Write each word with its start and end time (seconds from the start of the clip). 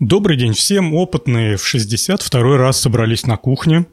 Добрый 0.00 0.36
день 0.36 0.52
всем. 0.52 0.94
Опытные 0.94 1.56
в 1.56 1.66
62 1.66 2.56
раз 2.56 2.80
собрались 2.80 3.26
на 3.26 3.36
кухне. 3.36 3.84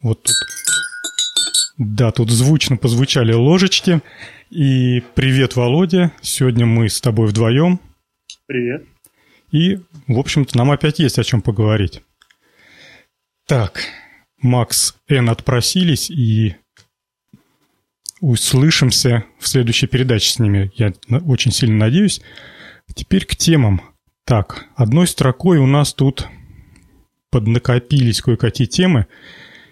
Вот 0.00 0.24
тут. 0.24 0.34
Да, 1.78 2.10
тут 2.10 2.28
звучно 2.32 2.76
позвучали 2.76 3.32
ложечки. 3.32 4.02
И 4.50 5.00
привет, 5.14 5.54
Володя. 5.54 6.10
Сегодня 6.22 6.66
мы 6.66 6.88
с 6.88 7.00
тобой 7.00 7.28
вдвоем. 7.28 7.78
Привет. 8.46 8.84
И, 9.52 9.78
в 10.08 10.18
общем-то, 10.18 10.58
нам 10.58 10.72
опять 10.72 10.98
есть 10.98 11.20
о 11.20 11.24
чем 11.24 11.40
поговорить. 11.40 12.02
Так, 13.46 13.84
Макс, 14.38 14.96
Н 15.06 15.30
отпросились, 15.30 16.10
и 16.10 16.56
услышимся 18.20 19.24
в 19.38 19.46
следующей 19.46 19.86
передаче 19.86 20.30
с 20.30 20.40
ними. 20.40 20.72
Я 20.74 20.92
очень 21.24 21.52
сильно 21.52 21.76
надеюсь. 21.76 22.20
Теперь 22.94 23.24
к 23.24 23.36
темам. 23.36 23.80
Так, 24.24 24.66
одной 24.76 25.06
строкой 25.06 25.58
у 25.58 25.66
нас 25.66 25.94
тут 25.94 26.28
поднакопились 27.30 28.20
кое-какие 28.20 28.66
темы. 28.66 29.06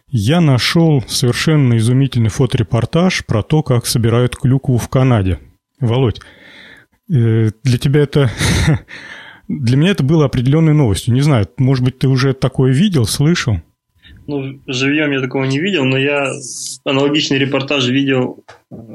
Я 0.09 0.41
нашел 0.41 1.05
совершенно 1.07 1.77
изумительный 1.77 2.31
фоторепортаж 2.31 3.25
про 3.27 3.43
то, 3.43 3.63
как 3.63 3.87
собирают 3.87 4.37
клюкву 4.37 4.77
в 4.77 4.89
Канаде. 4.89 5.39
Володь, 5.79 6.21
э, 7.09 7.51
для 7.63 7.79
тебя 7.79 8.01
это... 8.01 8.31
Для 9.49 9.77
меня 9.77 9.91
это 9.91 10.05
было 10.05 10.27
определенной 10.27 10.75
новостью. 10.75 11.13
Не 11.13 11.23
знаю, 11.23 11.49
может 11.59 11.85
быть, 11.85 11.99
ты 11.99 12.07
уже 12.07 12.35
такое 12.35 12.73
видел, 12.73 13.05
слышал? 13.05 13.61
Ну, 14.29 14.61
живьем 14.69 15.11
я 15.11 15.21
такого 15.21 15.43
не 15.43 15.59
видел, 15.59 15.85
но 15.85 15.99
я 15.99 16.31
аналогичный 16.85 17.37
репортаж 17.37 17.89
видел, 17.89 18.45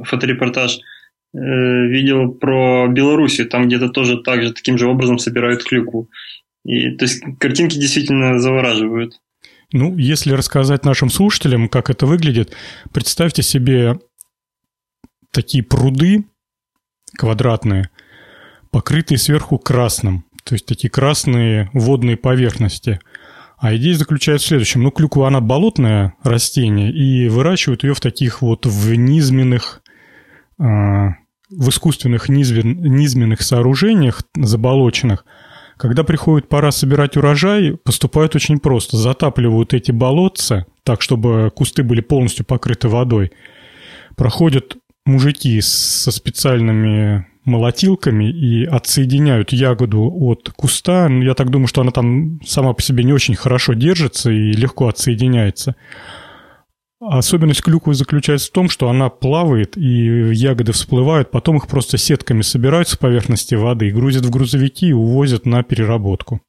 фоторепортаж– 0.05 0.80
видел 1.35 2.31
про 2.31 2.88
Белоруссию, 2.88 3.48
там 3.48 3.67
где-то 3.67 3.89
тоже 3.89 4.21
так 4.21 4.41
же, 4.41 4.53
таким 4.53 4.77
же 4.77 4.88
образом 4.88 5.20
собирают 5.20 5.63
клюкву. 5.63 6.09
И, 6.63 6.91
то 6.91 7.05
есть 7.05 7.21
картинки 7.39 7.77
действительно 7.77 8.39
завораживают. 8.39 9.19
Ну, 9.72 9.97
если 9.97 10.31
рассказать 10.31 10.86
нашим 10.86 11.09
слушателям, 11.09 11.67
как 11.67 11.89
это 11.89 12.06
выглядит, 12.06 12.56
представьте 12.94 13.44
себе 13.44 14.00
такие 15.31 15.63
пруды 15.63 16.25
квадратные, 17.17 17.89
покрытые 18.72 19.17
сверху 19.17 19.58
красным, 19.58 20.25
то 20.44 20.53
есть 20.56 20.66
такие 20.66 20.89
красные 20.89 21.69
водные 21.73 22.17
поверхности. 22.17 23.00
А 23.58 23.75
идея 23.75 23.95
заключается 23.95 24.45
в 24.45 24.50
следующем. 24.50 24.83
Ну, 24.83 24.91
клюква, 24.91 25.28
она 25.28 25.41
болотное 25.41 26.13
растение, 26.23 26.91
и 26.91 27.30
выращивают 27.30 27.83
ее 27.83 27.94
в 27.94 28.02
таких 28.02 28.41
вот 28.41 28.66
в 28.66 28.95
низменных 28.95 29.81
а, 30.59 31.16
в 31.58 31.70
искусственных 31.70 32.30
низмен, 32.30 32.81
низменных 32.81 33.42
сооружениях 33.42 34.22
заболоченных, 34.36 35.25
когда 35.78 36.03
приходит 36.03 36.47
пора 36.47 36.72
собирать 36.72 37.17
урожай, 37.17 37.78
поступают 37.84 38.36
очень 38.36 38.59
просто. 38.59 38.97
Затапливают 38.97 39.73
эти 39.73 39.92
болотца 39.92 40.66
так, 40.84 41.02
чтобы 41.02 41.52
кусты 41.53 41.84
были 41.84 42.02
полностью 42.02 42.45
покрыты 42.45 42.88
водой. 42.88 43.31
Проходят 44.16 44.78
мужики 45.06 45.59
со 45.62 46.12
специальными 46.12 47.28
молотилками 47.44 48.30
и 48.30 48.66
отсоединяют 48.66 49.52
ягоду 49.52 50.12
от 50.12 50.50
куста. 50.56 51.08
Я 51.08 51.34
так 51.36 51.50
думаю, 51.52 51.67
что 51.67 51.81
она 51.81 51.92
там 51.92 52.40
сама 52.45 52.73
по 52.73 52.81
себе 52.81 53.03
не 53.03 53.14
очень 53.14 53.36
хорошо 53.36 53.73
держится 53.73 54.31
и 54.31 54.52
легко 54.52 54.88
отсоединяется. 54.88 55.75
Особенность 57.09 57.61
клюквы 57.61 57.94
заключается 57.94 58.48
в 58.48 58.52
том, 58.52 58.70
что 58.70 58.89
она 58.89 59.09
плавает, 59.09 59.78
и 59.78 60.34
ягоды 60.34 60.72
всплывают, 60.72 61.30
потом 61.30 61.58
их 61.58 61.67
просто 61.67 61.97
сетками 61.97 62.42
собирают 62.42 62.88
с 62.89 62.95
поверхности 62.95 63.56
воды 63.56 63.89
и 63.89 63.92
грузят 63.92 64.25
в 64.25 64.30
грузовики 64.30 64.88
и 64.88 64.94
увозят 64.94 65.45
на 65.45 65.62
переработку. 65.64 66.42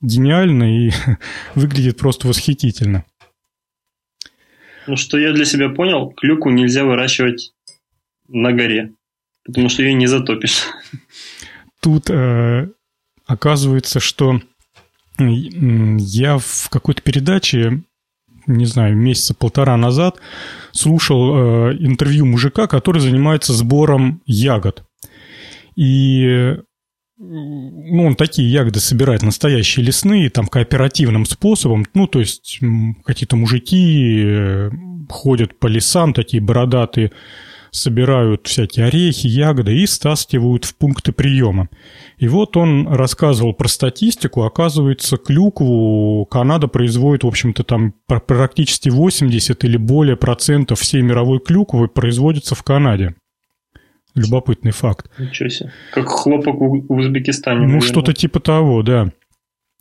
Гениально 0.00 0.86
и 0.86 0.90
выглядит 1.54 1.98
просто 1.98 2.26
восхитительно. 2.26 3.04
Ну, 4.86 4.96
что 4.96 5.18
я 5.18 5.32
для 5.32 5.44
себя 5.44 5.68
понял, 5.68 6.10
клюкву 6.10 6.50
нельзя 6.50 6.84
выращивать 6.84 7.52
на 8.28 8.52
горе, 8.52 8.94
потому 9.44 9.68
что 9.68 9.82
ее 9.82 9.94
не 9.94 10.06
затопишь. 10.06 10.64
Тут 11.80 12.10
э, 12.10 12.68
оказывается, 13.26 14.00
что 14.00 14.40
я 15.18 16.38
в 16.38 16.68
какой-то 16.70 17.02
передаче 17.02 17.82
не 18.46 18.66
знаю, 18.66 18.96
месяца 18.96 19.34
полтора 19.34 19.76
назад 19.76 20.18
слушал 20.72 21.70
э, 21.70 21.76
интервью 21.78 22.26
мужика, 22.26 22.66
который 22.66 23.00
занимается 23.00 23.52
сбором 23.52 24.22
ягод. 24.26 24.84
И 25.76 26.56
ну, 27.22 28.06
он 28.06 28.14
такие 28.14 28.50
ягоды 28.50 28.80
собирает 28.80 29.22
настоящие 29.22 29.84
лесные, 29.84 30.30
там, 30.30 30.46
кооперативным 30.46 31.26
способом. 31.26 31.84
Ну, 31.92 32.06
то 32.06 32.20
есть 32.20 32.60
какие-то 33.04 33.36
мужики 33.36 34.22
э, 34.24 34.70
ходят 35.08 35.58
по 35.58 35.66
лесам, 35.66 36.14
такие 36.14 36.42
бородатые, 36.42 37.12
собирают 37.70 38.46
всякие 38.46 38.86
орехи, 38.86 39.26
ягоды 39.26 39.76
и 39.76 39.86
стаскивают 39.86 40.64
в 40.64 40.76
пункты 40.76 41.12
приема. 41.12 41.68
И 42.18 42.28
вот 42.28 42.56
он 42.56 42.88
рассказывал 42.88 43.54
про 43.54 43.68
статистику. 43.68 44.42
Оказывается, 44.42 45.16
клюкву 45.16 46.26
Канада 46.26 46.68
производит, 46.68 47.24
в 47.24 47.28
общем-то, 47.28 47.64
там 47.64 47.94
практически 48.06 48.88
80 48.88 49.64
или 49.64 49.76
более 49.76 50.16
процентов 50.16 50.80
всей 50.80 51.02
мировой 51.02 51.40
клюквы 51.40 51.88
производится 51.88 52.54
в 52.54 52.62
Канаде. 52.62 53.14
Любопытный 54.14 54.72
факт. 54.72 55.10
Ничего 55.18 55.48
себе. 55.48 55.72
Как 55.92 56.08
хлопок 56.08 56.56
в 56.60 56.92
Узбекистане. 56.92 57.66
Ну, 57.66 57.80
что-то 57.80 58.12
типа 58.12 58.40
того, 58.40 58.82
да. 58.82 59.12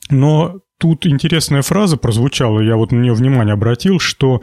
Но 0.09 0.59
тут 0.77 1.05
интересная 1.05 1.61
фраза 1.61 1.97
прозвучала, 1.97 2.61
я 2.61 2.75
вот 2.75 2.91
на 2.91 2.97
нее 2.97 3.13
внимание 3.13 3.53
обратил, 3.53 3.99
что 3.99 4.41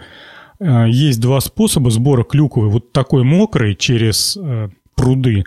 есть 0.60 1.20
два 1.20 1.40
способа 1.40 1.90
сбора 1.90 2.24
клюквы. 2.24 2.68
Вот 2.68 2.92
такой 2.92 3.24
мокрый 3.24 3.74
через 3.74 4.36
э, 4.36 4.68
пруды 4.96 5.44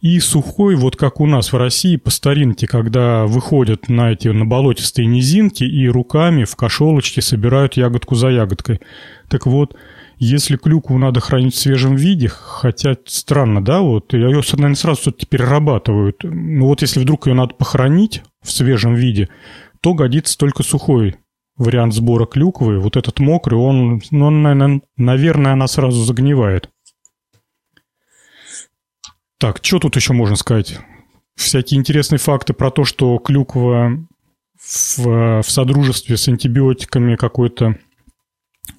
и 0.00 0.18
сухой, 0.20 0.76
вот 0.76 0.96
как 0.96 1.20
у 1.20 1.26
нас 1.26 1.52
в 1.52 1.56
России 1.56 1.96
по 1.96 2.10
старинке, 2.10 2.66
когда 2.66 3.26
выходят 3.26 3.88
на 3.88 4.12
эти 4.12 4.28
на 4.28 4.46
болотистые 4.46 5.06
низинки 5.06 5.64
и 5.64 5.88
руками 5.88 6.44
в 6.44 6.56
кошелочке 6.56 7.20
собирают 7.20 7.74
ягодку 7.74 8.14
за 8.14 8.28
ягодкой. 8.28 8.80
Так 9.28 9.46
вот, 9.46 9.76
если 10.18 10.56
клюкву 10.56 10.98
надо 10.98 11.20
хранить 11.20 11.54
в 11.54 11.58
свежем 11.58 11.96
виде, 11.96 12.28
хотя 12.28 12.96
странно, 13.06 13.62
да, 13.62 13.80
вот 13.80 14.12
ее, 14.12 14.28
наверное, 14.28 14.74
сразу 14.74 15.02
все-таки 15.02 15.26
перерабатывают. 15.26 16.18
Ну 16.22 16.66
вот 16.66 16.82
если 16.82 17.00
вдруг 17.00 17.26
ее 17.26 17.34
надо 17.34 17.54
похоронить 17.54 18.22
в 18.42 18.50
свежем 18.50 18.94
виде, 18.94 19.28
то 19.80 19.94
годится 19.94 20.38
только 20.38 20.62
сухой 20.62 21.16
вариант 21.62 21.94
сбора 21.94 22.26
клюквы, 22.26 22.78
вот 22.78 22.96
этот 22.96 23.18
мокрый, 23.20 23.58
он, 23.58 24.02
ну, 24.10 24.30
наверное, 24.30 24.82
наверное, 24.96 25.52
она 25.52 25.66
сразу 25.66 26.02
загнивает. 26.02 26.68
Так, 29.38 29.58
что 29.62 29.78
тут 29.78 29.96
еще 29.96 30.12
можно 30.12 30.36
сказать? 30.36 30.78
Всякие 31.34 31.80
интересные 31.80 32.18
факты 32.18 32.52
про 32.52 32.70
то, 32.70 32.84
что 32.84 33.18
клюква 33.18 34.06
в, 34.60 35.42
в 35.42 35.50
содружестве 35.50 36.16
с 36.16 36.28
антибиотиками 36.28 37.16
какое-то 37.16 37.78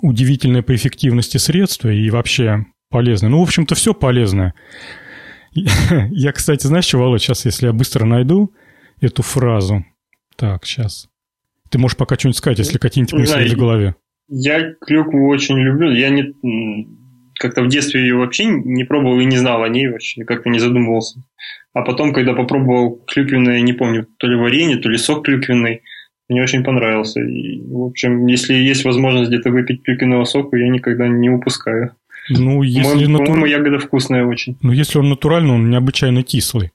удивительное 0.01 0.61
по 0.61 0.75
эффективности 0.75 1.37
средство 1.37 1.89
и 1.89 2.09
вообще 2.09 2.65
полезное. 2.89 3.29
Ну, 3.29 3.39
в 3.39 3.43
общем-то, 3.43 3.75
все 3.75 3.93
полезное. 3.93 4.53
Я, 5.51 6.31
кстати, 6.31 6.67
знаешь 6.67 6.85
что, 6.85 6.99
Володь, 6.99 7.21
сейчас, 7.21 7.45
если 7.45 7.67
я 7.67 7.73
быстро 7.73 8.05
найду 8.05 8.53
эту 9.01 9.21
фразу. 9.21 9.85
Так, 10.35 10.65
сейчас. 10.65 11.07
Ты 11.73 11.79
можешь 11.79 11.97
пока 11.97 12.13
что-нибудь 12.13 12.37
сказать, 12.37 12.59
если 12.59 12.77
какие-нибудь 12.77 13.13
мысли 13.13 13.49
да, 13.49 13.55
в 13.55 13.57
голове. 13.57 13.95
Я 14.29 14.73
клюкву 14.79 15.27
очень 15.27 15.57
люблю. 15.57 15.91
Я 15.91 16.09
не 16.09 16.35
как-то 17.33 17.63
в 17.63 17.67
детстве 17.67 18.01
ее 18.01 18.15
вообще 18.15 18.45
не 18.45 18.83
пробовал 18.83 19.19
и 19.19 19.25
не 19.25 19.37
знал 19.37 19.63
о 19.63 19.69
ней 19.69 19.87
вообще, 19.87 20.23
как-то 20.23 20.51
не 20.51 20.59
задумывался. 20.59 21.23
А 21.73 21.81
потом, 21.81 22.13
когда 22.13 22.35
попробовал 22.35 23.03
клюквенное, 23.07 23.59
не 23.61 23.73
помню, 23.73 24.05
то 24.17 24.27
ли 24.27 24.35
варенье, 24.35 24.77
то 24.77 24.87
ли 24.87 24.99
сок 24.99 25.25
клюквенный, 25.25 25.81
мне 26.29 26.43
очень 26.43 26.63
понравился. 26.63 27.21
И, 27.21 27.63
в 27.65 27.85
общем, 27.85 28.27
если 28.27 28.53
есть 28.53 28.85
возможность 28.85 29.31
где-то 29.31 29.49
выпить 29.49 29.81
клюквенного 29.81 30.25
сока, 30.25 30.55
я 30.57 30.69
никогда 30.69 31.07
не 31.07 31.31
упускаю. 31.31 31.95
Ну, 32.29 32.61
если 32.61 33.05
по-моему, 33.05 33.17
натур... 33.17 33.45
ягода 33.45 33.79
вкусная 33.79 34.27
очень. 34.27 34.57
Ну, 34.61 34.73
если 34.73 34.99
он 34.99 35.09
натуральный, 35.09 35.55
он 35.55 35.71
необычайно 35.71 36.21
кислый. 36.21 36.69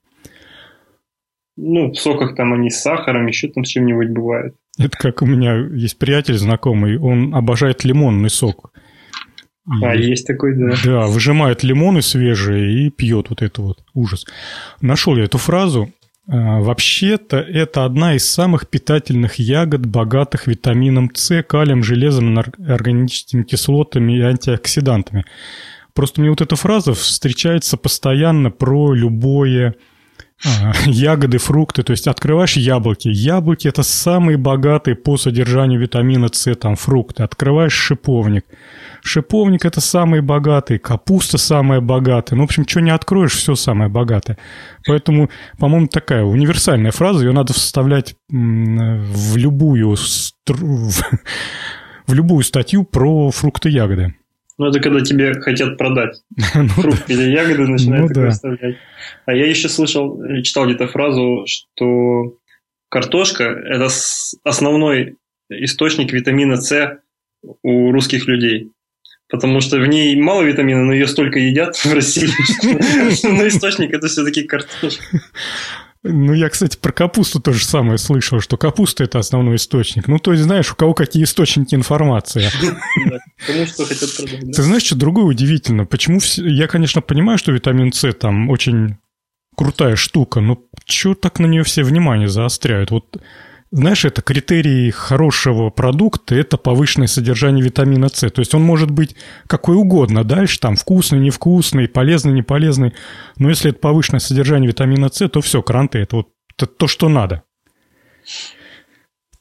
Ну, 1.57 1.93
в 1.93 1.97
соках 1.97 2.35
там 2.35 2.53
они 2.53 2.69
с 2.69 2.81
сахаром, 2.81 3.29
еще 3.29 3.47
там 3.47 3.65
с 3.65 3.69
чем-нибудь 3.69 4.09
бывает. 4.09 4.57
Это 4.79 4.97
как 4.97 5.23
у 5.23 5.27
меня 5.27 5.57
есть 5.57 5.99
приятель 5.99 6.39
знакомый, 6.39 6.99
он 6.99 7.35
обожает 7.35 7.85
лимонный 7.85 8.31
сок. 8.31 8.73
А, 9.83 9.95
и, 9.95 10.03
есть 10.03 10.27
такой, 10.27 10.57
да. 10.57 10.75
Да, 10.85 11.07
выжимает 11.07 11.63
лимоны 11.63 12.01
свежие 12.01 12.87
и 12.87 12.91
пьет 12.91 13.29
вот 13.29 13.43
это 13.43 13.61
вот. 13.61 13.79
Ужас. 13.93 14.25
Нашел 14.81 15.17
я 15.17 15.25
эту 15.25 15.39
фразу. 15.39 15.93
А, 16.27 16.61
вообще-то 16.61 17.39
это 17.39 17.85
одна 17.85 18.15
из 18.15 18.27
самых 18.29 18.69
питательных 18.69 19.35
ягод, 19.39 19.85
богатых 19.85 20.47
витамином 20.47 21.11
С, 21.15 21.43
калием, 21.43 21.83
железом, 21.83 22.39
органическими 22.39 23.43
кислотами 23.43 24.19
и 24.19 24.23
антиоксидантами. 24.23 25.25
Просто 25.93 26.21
мне 26.21 26.31
вот 26.31 26.41
эта 26.41 26.55
фраза 26.55 26.95
встречается 26.95 27.77
постоянно 27.77 28.51
про 28.51 28.95
любое 28.95 29.75
ягоды, 30.87 31.39
фрукты, 31.39 31.83
то 31.83 31.91
есть 31.91 32.07
открываешь 32.07 32.57
яблоки. 32.57 33.09
Яблоки– 33.09 33.67
это 33.69 33.83
самые 33.83 34.37
богатые 34.37 34.95
по 34.95 35.17
содержанию 35.17 35.81
витамина 35.81 36.29
С, 36.33 36.55
там, 36.55 36.77
фрукты. 36.77 37.25
Открываешь 37.25 37.73
шиповник. 37.73 38.45
Шиповник– 39.03 39.65
это 39.67 39.81
самый 39.81 40.21
богатый, 40.21 40.79
капуста 40.79 41.39
самая 41.39 41.81
богатая. 41.81 42.37
Ну, 42.37 42.43
в 42.43 42.45
общем, 42.45 42.67
что 42.69 42.81
не 42.81 42.91
откроешь, 42.91 43.33
все 43.33 43.57
самое 43.57 43.91
богатое. 43.91 44.39
Поэтому, 44.87 45.29
по-моему, 45.59 45.89
такая 45.89 46.23
универсальная 46.23 46.93
фраза, 46.93 47.25
ее 47.25 47.33
надо 47.33 47.53
вставлять 47.53 48.15
в 48.29 49.37
любую, 49.37 49.97
в 50.47 52.15
любую 52.15 52.45
статью 52.45 52.85
про 52.85 53.31
фрукты 53.31 53.71
и 53.71 53.73
ягоды. 53.73 54.15
Ну, 54.59 54.67
это 54.67 54.81
когда 54.81 55.01
тебе 55.01 55.35
хотят 55.41 55.79
продать 55.79 56.21
ну 56.55 56.69
фрукты 56.69 57.13
или 57.13 57.31
ягоды, 57.31 57.69
начинают 57.69 58.15
ну, 58.15 58.29
да. 58.29 58.57
А 59.25 59.33
я 59.33 59.47
еще 59.47 59.69
слышал, 59.69 60.21
читал 60.43 60.67
где-то 60.67 60.89
фразу, 60.89 61.45
что 61.47 62.37
картошка– 62.89 63.45
это 63.45 63.89
основной 64.43 65.17
источник 65.49 66.13
витамина 66.13 66.57
С 66.57 67.01
у 67.63 67.93
русских 67.93 68.27
людей. 68.27 68.71
Потому 69.31 69.61
что 69.61 69.79
в 69.79 69.87
ней 69.87 70.17
мало 70.21 70.43
витамина, 70.43 70.85
но 70.85 70.93
ее 70.93 71.07
столько 71.07 71.39
едят 71.39 71.77
в 71.85 71.93
России, 71.93 72.29
но 73.25 73.47
источник– 73.47 73.93
это 73.93 74.09
все-таки 74.09 74.43
картошка. 74.43 75.05
Ну, 76.05 76.33
я, 76.33 76.49
кстати, 76.49 76.77
про 76.77 76.93
капусту 76.93 77.41
тоже 77.41 77.65
самое 77.65 77.99
слышал, 77.99 78.41
что 78.41 78.57
капуста– 78.57 79.05
это 79.05 79.19
основной 79.19 79.57
источник. 79.57 80.07
Ну, 80.07 80.19
то 80.19 80.33
есть, 80.33 80.45
знаешь, 80.45 80.71
у 80.71 80.77
кого 80.77 80.95
какие 80.95 81.25
источники 81.25 81.75
информации. 81.75 82.49
Ты 83.47 84.63
знаешь, 84.63 84.85
что 84.85 84.97
другое 84.97 85.25
удивительно? 85.25 85.87
Почему 85.87 86.21
Я, 86.37 86.69
конечно, 86.69 87.01
понимаю, 87.01 87.39
что 87.39 87.51
витамин 87.51 87.93
С 87.93 88.13
там 88.13 88.49
очень 88.49 88.97
крутая 89.57 89.97
штука, 89.97 90.41
но 90.41 90.59
чего 90.85 91.15
так 91.15 91.41
на 91.41 91.47
нее 91.47 91.65
все 91.65 91.83
внимание 91.83 92.29
заостряют? 92.29 92.93
Вот 92.93 93.21
знаешь, 93.71 94.05
это 94.05 94.23
критерий 94.23 94.91
хорошего 94.91 95.71
продукта, 95.71 96.35
это 96.35 96.57
повышенное 96.57 97.07
содержание 97.07 97.63
витамина 97.63 98.09
С. 98.09 98.31
То 98.31 98.41
есть 98.41 98.55
он 98.55 98.63
может 98.63 98.91
быть 98.91 99.15
какой 99.47 99.77
угодно 99.77 100.25
дальше, 100.25 100.59
там 100.59 100.77
вкусный, 100.77 101.19
невкусный, 101.19 101.89
полезный, 101.89 102.33
не 102.33 102.43
полезный. 102.43 102.95
Но 103.37 103.51
если 103.51 103.71
это 103.71 103.81
повышенное 103.81 104.21
содержание 104.21 104.69
витамина 104.69 105.11
С, 105.13 105.29
то 105.29 105.41
все, 105.41 105.63
кранты, 105.63 105.99
это 105.99 106.17
вот 106.17 106.29
это 106.57 106.67
то, 106.67 106.87
что 106.87 107.09
надо. 107.09 107.45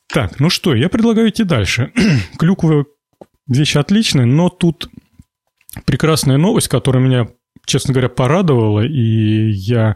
Так, 0.08 0.40
ну 0.40 0.50
что, 0.50 0.76
я 0.76 0.90
предлагаю 0.90 1.30
идти 1.30 1.44
дальше. 1.44 1.92
Клюква 2.38 2.86
вещь 3.48 3.76
отличная, 3.76 4.26
но 4.26 4.50
тут 4.50 4.90
прекрасная 5.86 6.38
новость, 6.38 6.68
которая 6.68 7.04
меня, 7.04 7.28
честно 7.66 7.94
говоря, 7.94 8.10
порадовала, 8.10 8.86
и 8.86 9.50
я 9.50 9.96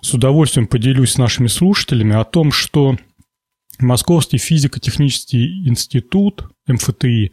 с 0.00 0.14
удовольствием 0.14 0.66
поделюсь 0.66 1.12
с 1.12 1.18
нашими 1.18 1.46
слушателями 1.46 2.14
о 2.14 2.24
том, 2.24 2.52
что 2.52 2.96
Московский 3.80 4.38
физико-технический 4.38 5.66
институт, 5.68 6.48
МФТИ, 6.66 7.32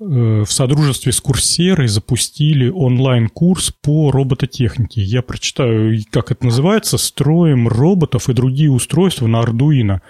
э, 0.00 0.04
в 0.46 0.50
содружестве 0.50 1.12
с 1.12 1.20
Курсерой 1.20 1.88
запустили 1.88 2.68
онлайн-курс 2.68 3.72
по 3.82 4.10
робототехнике. 4.10 5.02
Я 5.02 5.22
прочитаю, 5.22 6.00
как 6.10 6.30
это 6.30 6.46
называется. 6.46 6.98
«Строим 6.98 7.68
роботов 7.68 8.28
и 8.28 8.32
другие 8.34 8.70
устройства 8.70 9.26
на 9.26 9.42
Arduino 9.42 10.00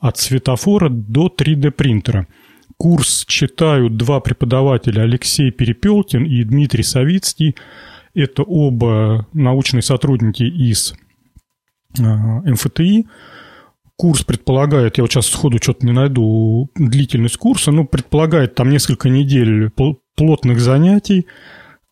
от 0.00 0.18
светофора 0.18 0.88
до 0.88 1.28
3D-принтера». 1.28 2.26
Курс 2.76 3.24
читают 3.26 3.96
два 3.96 4.20
преподавателя 4.20 5.02
Алексей 5.02 5.50
Перепелкин 5.50 6.24
и 6.24 6.44
Дмитрий 6.44 6.82
Савицкий. 6.82 7.56
Это 8.14 8.42
оба 8.42 9.26
научные 9.32 9.82
сотрудники 9.82 10.42
из 10.42 10.94
э, 11.98 12.02
МФТИ. 12.02 13.06
Курс 13.98 14.24
предполагает, 14.24 14.98
я 14.98 15.04
вот 15.04 15.12
сейчас 15.12 15.26
сходу 15.26 15.58
что-то 15.60 15.86
не 15.86 15.92
найду, 15.92 16.70
длительность 16.74 17.38
курса, 17.38 17.72
ну, 17.72 17.86
предполагает 17.86 18.54
там 18.54 18.68
несколько 18.68 19.08
недель 19.08 19.70
плотных 20.16 20.60
занятий. 20.60 21.26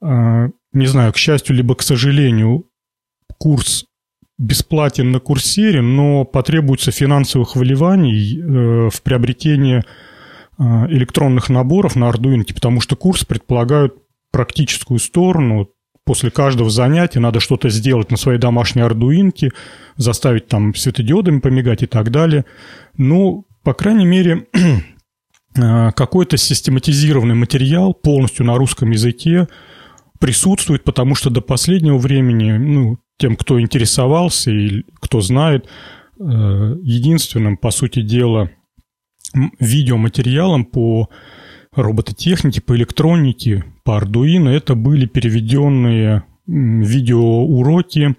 А, 0.02 0.48
не 0.72 0.86
знаю, 0.86 1.12
к 1.12 1.16
счастью, 1.16 1.56
либо 1.56 1.74
к 1.74 1.82
сожалению, 1.82 2.66
курс 3.38 3.86
бесплатен 4.36 5.12
на 5.12 5.20
курсере, 5.20 5.80
но 5.80 6.24
потребуется 6.24 6.90
финансовых 6.90 7.56
вливаний 7.56 8.38
э, 8.38 8.90
в 8.90 9.02
приобретение 9.02 9.84
а, 10.58 10.86
электронных 10.88 11.48
наборов 11.48 11.96
на 11.96 12.10
Arduino, 12.10 12.44
потому 12.52 12.80
что 12.80 12.96
курс 12.96 13.24
предполагает 13.24 13.94
практическую 14.30 14.98
сторону, 14.98 15.70
после 16.04 16.30
каждого 16.30 16.70
занятия 16.70 17.20
надо 17.20 17.40
что-то 17.40 17.68
сделать 17.70 18.10
на 18.10 18.16
своей 18.16 18.38
домашней 18.38 18.82
ардуинке, 18.82 19.50
заставить 19.96 20.48
там 20.48 20.74
светодиодами 20.74 21.40
помигать 21.40 21.82
и 21.82 21.86
так 21.86 22.10
далее. 22.10 22.44
Ну, 22.96 23.46
по 23.62 23.74
крайней 23.74 24.06
мере, 24.06 24.46
а, 25.58 25.92
какой-то 25.96 26.36
систематизированный 26.36 27.34
материал 27.34 27.94
полностью 27.94 28.44
на 28.44 28.56
русском 28.56 28.90
языке 28.90 29.48
присутствует, 30.20 30.84
потому 30.84 31.14
что 31.14 31.30
до 31.30 31.40
последнего 31.40 31.98
времени, 31.98 32.52
ну, 32.52 32.98
тем, 33.18 33.36
кто 33.36 33.60
интересовался 33.60 34.50
и 34.50 34.84
кто 35.00 35.20
знает, 35.20 35.66
э, 36.18 36.22
единственным, 36.82 37.56
по 37.56 37.70
сути 37.70 38.00
дела, 38.00 38.50
видеоматериалом 39.58 40.64
по 40.64 41.08
робототехнике, 41.74 42.60
по 42.60 42.76
электронике, 42.76 43.64
по 43.82 43.98
Arduino. 43.98 44.48
Это 44.50 44.74
были 44.74 45.06
переведенные 45.06 46.24
видеоуроки. 46.46 48.16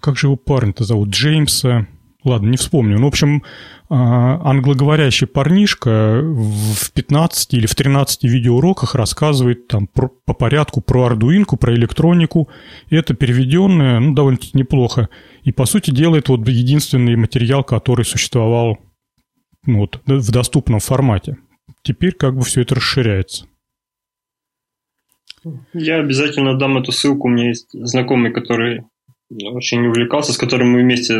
Как 0.00 0.16
же 0.16 0.26
его 0.26 0.36
парень-то 0.36 0.84
зовут? 0.84 1.10
Джеймса. 1.10 1.86
Ладно, 2.24 2.50
не 2.50 2.56
вспомню. 2.56 2.98
Ну, 2.98 3.06
в 3.06 3.08
общем, 3.08 3.42
а, 3.88 4.40
англоговорящий 4.48 5.26
парнишка 5.26 6.20
в 6.22 6.92
15 6.92 7.54
или 7.54 7.66
в 7.66 7.74
13 7.74 8.24
видеоуроках 8.24 8.94
рассказывает 8.94 9.66
там 9.66 9.88
про, 9.88 10.08
по 10.24 10.32
порядку 10.32 10.80
про 10.80 11.08
Arduino, 11.08 11.56
про 11.56 11.74
электронику. 11.74 12.48
Это 12.90 13.14
переведенное, 13.14 13.98
ну, 13.98 14.14
довольно-таки 14.14 14.56
неплохо. 14.56 15.08
И, 15.42 15.50
по 15.50 15.66
сути, 15.66 15.90
делает 15.90 16.28
вот 16.28 16.46
единственный 16.46 17.16
материал, 17.16 17.64
который 17.64 18.04
существовал 18.04 18.78
ну, 19.66 19.80
вот, 19.80 20.00
в 20.06 20.30
доступном 20.30 20.78
формате 20.78 21.36
теперь 21.82 22.12
как 22.12 22.34
бы 22.34 22.42
все 22.42 22.62
это 22.62 22.74
расширяется. 22.74 23.46
Я 25.72 25.96
обязательно 25.96 26.56
дам 26.56 26.78
эту 26.78 26.92
ссылку. 26.92 27.26
У 27.26 27.30
меня 27.30 27.48
есть 27.48 27.70
знакомый, 27.72 28.32
который 28.32 28.84
очень 29.30 29.86
увлекался, 29.86 30.32
с 30.32 30.38
которым 30.38 30.72
мы 30.72 30.82
вместе 30.82 31.18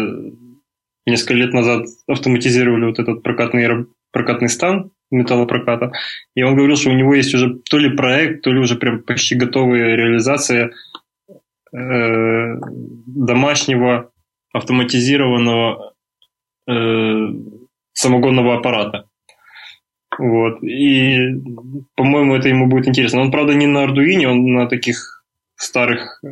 несколько 1.07 1.35
лет 1.35 1.53
назад 1.53 1.87
автоматизировали 2.07 2.85
вот 2.85 2.99
этот 2.99 3.23
прокатный, 3.23 3.87
прокатный 4.13 4.49
стан 4.49 4.93
металлопроката. 5.11 5.93
И 6.35 6.43
он 6.43 6.57
говорил, 6.57 6.77
что 6.77 6.91
у 6.91 6.95
него 6.95 7.15
есть 7.15 7.35
уже 7.35 7.59
то 7.69 7.79
ли 7.79 7.97
проект, 7.97 8.43
то 8.43 8.51
ли 8.51 8.61
уже 8.61 8.77
прям 8.77 9.03
почти 9.03 9.35
готовая 9.35 9.97
реализация 9.97 10.73
э, 11.73 12.55
домашнего 13.07 14.11
автоматизированного 14.53 15.95
э, 16.69 17.27
самогонного 17.93 18.57
аппарата. 18.57 19.09
Вот. 20.19 20.63
И, 20.63 21.17
по-моему, 21.97 22.35
это 22.35 22.49
ему 22.49 22.67
будет 22.67 22.89
интересно. 22.89 23.21
Он, 23.21 23.31
правда, 23.31 23.55
не 23.55 23.67
на 23.67 23.85
Arduino, 23.85 24.27
он 24.27 24.53
на 24.53 24.67
таких 24.67 25.25
старых 25.57 26.21
э, 26.25 26.29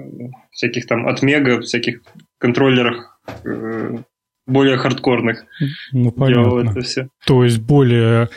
всяких 0.51 0.87
там 0.87 1.07
от 1.07 1.23
Мега, 1.23 1.61
всяких 1.61 2.03
контроллерах 2.39 3.21
э, 3.45 3.99
более 4.47 4.77
хардкорных. 4.77 5.45
Ну, 5.93 6.11
понятно. 6.11 6.71
Это 6.71 6.81
все. 6.81 7.09
То 7.27 7.45
есть 7.45 7.61
более 7.61 8.29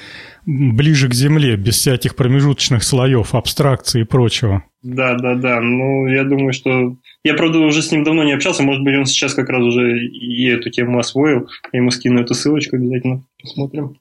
ближе 0.45 1.09
к 1.09 1.13
земле, 1.13 1.55
без 1.55 1.75
всяких 1.75 2.15
промежуточных 2.15 2.83
слоев, 2.83 3.33
абстракции 3.33 4.01
и 4.01 4.05
прочего. 4.05 4.63
Да, 4.81 5.15
да, 5.15 5.35
да. 5.35 5.61
Ну, 5.61 6.07
я 6.07 6.23
думаю, 6.23 6.53
что... 6.53 6.97
Я, 7.23 7.35
правда, 7.35 7.59
уже 7.59 7.81
с 7.81 7.91
ним 7.91 8.03
давно 8.03 8.23
не 8.23 8.33
общался. 8.33 8.63
Может 8.63 8.83
быть, 8.83 8.97
он 8.97 9.05
сейчас 9.05 9.33
как 9.33 9.49
раз 9.49 9.63
уже 9.63 10.05
и 10.05 10.45
эту 10.47 10.69
тему 10.69 10.99
освоил. 10.99 11.47
Я 11.71 11.79
ему 11.79 11.91
скину 11.91 12.19
эту 12.19 12.33
ссылочку 12.33 12.75
обязательно. 12.75 13.23
Посмотрим. 13.41 13.95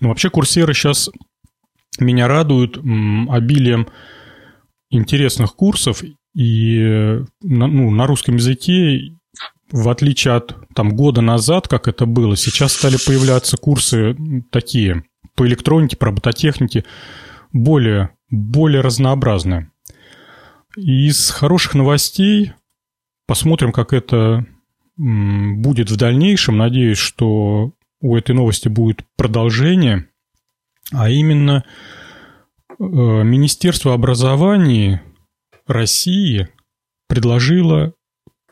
Ну, 0.00 0.08
вообще 0.08 0.30
курсеры 0.30 0.74
сейчас 0.74 1.10
меня 1.98 2.28
радуют 2.28 2.78
обилием 2.78 3.88
интересных 4.90 5.54
курсов, 5.54 6.02
и 6.34 7.20
ну, 7.42 7.90
на 7.90 8.06
русском 8.06 8.36
языке, 8.36 9.16
в 9.70 9.88
отличие 9.88 10.34
от 10.34 10.56
там, 10.74 10.94
года 10.94 11.22
назад, 11.22 11.68
как 11.68 11.88
это 11.88 12.06
было, 12.06 12.36
сейчас 12.36 12.74
стали 12.74 12.96
появляться 13.04 13.56
курсы 13.56 14.16
такие 14.50 15.04
по 15.34 15.46
электронике, 15.46 15.96
по 15.96 16.06
робототехнике, 16.06 16.84
более, 17.52 18.10
более 18.30 18.80
разнообразные. 18.80 19.70
Из 20.76 21.30
хороших 21.30 21.74
новостей 21.74 22.52
посмотрим, 23.26 23.72
как 23.72 23.92
это 23.92 24.46
будет 24.96 25.90
в 25.90 25.96
дальнейшем. 25.96 26.58
Надеюсь, 26.58 26.98
что 26.98 27.72
у 28.00 28.16
этой 28.16 28.34
новости 28.34 28.68
будет 28.68 29.02
продолжение, 29.16 30.08
а 30.92 31.10
именно 31.10 31.64
э, 32.78 32.84
Министерство 32.84 33.94
образования 33.94 35.02
России 35.66 36.48
предложило 37.08 37.94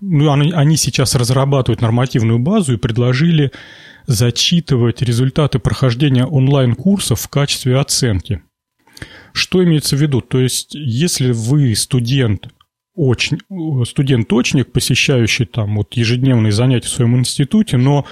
ну, 0.01 0.31
они, 0.33 0.53
они 0.53 0.77
сейчас 0.77 1.15
разрабатывают 1.15 1.81
нормативную 1.81 2.39
базу 2.39 2.75
и 2.75 2.79
предложили 2.79 3.53
зачитывать 4.07 5.03
результаты 5.03 5.59
прохождения 5.59 6.27
онлайн-курсов 6.27 7.21
в 7.21 7.29
качестве 7.29 7.79
оценки. 7.79 8.43
Что 9.33 9.65
имеется 9.65 9.97
в 9.97 10.01
виду? 10.01 10.21
То 10.21 10.41
есть, 10.41 10.75
если 10.75 11.33
вы 11.33 11.75
студент, 11.75 12.49
очень, 12.95 13.39
студент-точник, 13.87 14.73
посещающий 14.73 15.47
там 15.47 15.77
вот 15.77 15.95
ежедневные 15.95 16.53
занятия 16.53 16.87
в 16.87 16.93
своем 16.93 17.17
институте, 17.19 17.77
но 17.77 18.05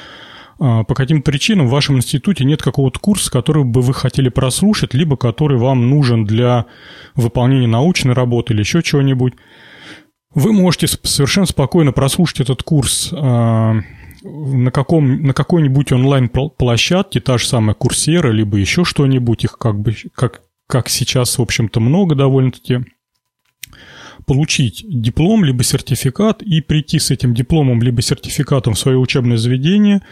по 0.63 0.95
каким 0.95 1.23
причинам 1.23 1.67
в 1.67 1.71
вашем 1.71 1.97
институте 1.97 2.45
нет 2.45 2.63
какого-то 2.63 3.01
курса, 3.01 3.31
который 3.33 3.65
бы 3.65 3.81
вы 3.81 3.93
хотели 3.93 4.29
прослушать, 4.29 4.95
либо 4.95 5.17
который 5.17 5.59
вам 5.59 5.91
нужен 5.91 6.25
для 6.25 6.67
выполнения 7.17 7.67
научной 7.67 8.15
работы 8.15 8.55
или 8.55 8.61
еще 8.61 8.81
чего-нибудь, 8.81 9.35
вы 10.35 10.53
можете 10.53 10.87
совершенно 10.87 11.47
спокойно 11.47 11.91
прослушать 11.91 12.41
этот 12.41 12.63
курс 12.63 13.13
а, 13.13 13.75
на, 14.23 14.71
каком, 14.71 15.23
на 15.23 15.35
какой-нибудь 15.35 15.91
онлайн-площадке, 15.91 17.21
та 17.21 17.39
же 17.39 17.47
самая 17.47 17.75
Курсера, 17.75 18.31
либо 18.31 18.57
еще 18.57 18.85
что-нибудь, 18.85 19.45
их 19.45 19.59
как 19.59 19.81
бы, 19.81 19.97
как, 20.15 20.43
как 20.69 20.89
сейчас, 20.89 21.39
в 21.39 21.43
общем-то, 21.43 21.81
много 21.81 22.15
довольно-таки, 22.15 22.85
получить 24.27 24.85
диплом 24.89 25.45
либо 25.45 25.65
сертификат 25.65 26.43
и 26.43 26.61
прийти 26.61 26.99
с 26.99 27.11
этим 27.11 27.35
дипломом 27.35 27.83
либо 27.83 28.03
сертификатом 28.03 28.75
в 28.75 28.79
свое 28.79 28.97
учебное 28.97 29.37
заведение, 29.37 30.03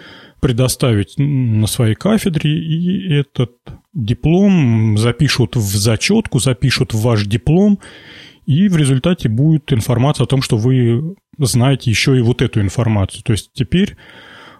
предоставить 0.41 1.15
на 1.19 1.67
своей 1.67 1.95
кафедре, 1.95 2.51
и 2.51 3.13
этот 3.13 3.53
диплом 3.93 4.97
запишут 4.97 5.57
в 5.57 5.77
зачетку, 5.77 6.39
запишут 6.39 6.95
в 6.95 7.03
ваш 7.03 7.27
диплом, 7.27 7.79
и 8.47 8.69
в 8.69 8.77
результате 8.77 9.29
будет 9.29 9.73
информация 9.73 10.25
о 10.25 10.27
том, 10.27 10.43
что 10.43 10.57
вы 10.57 11.15
знаете 11.39 11.91
еще 11.91 12.17
и 12.17 12.23
вот 12.23 12.43
эту 12.43 12.61
информацию. 12.61 13.23
То 13.23 13.33
есть 13.33 13.51
теперь 13.53 13.97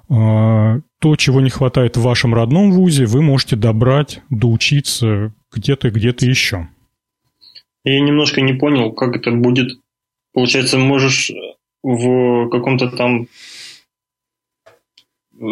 э, 0.09 0.81
то, 1.01 1.17
чего 1.17 1.41
не 1.41 1.51
хватает 1.51 1.97
в 1.97 2.03
вашем 2.03 2.35
родном 2.35 2.73
вузе, 2.73 3.07
вы 3.07 3.23
можете 3.23 3.57
добрать, 3.57 4.21
доучиться 4.31 5.35
где-то, 5.53 5.91
где-то 5.91 6.27
еще. 6.27 6.69
Я 7.85 8.01
немножко 8.01 8.43
не 8.43 8.53
понял, 8.53 8.93
как 8.93 9.17
это 9.17 9.33
будет. 9.33 9.71
Получается, 10.33 10.79
можешь 10.79 11.33
в 11.83 12.49
каком-то 12.51 12.91
там 12.91 13.27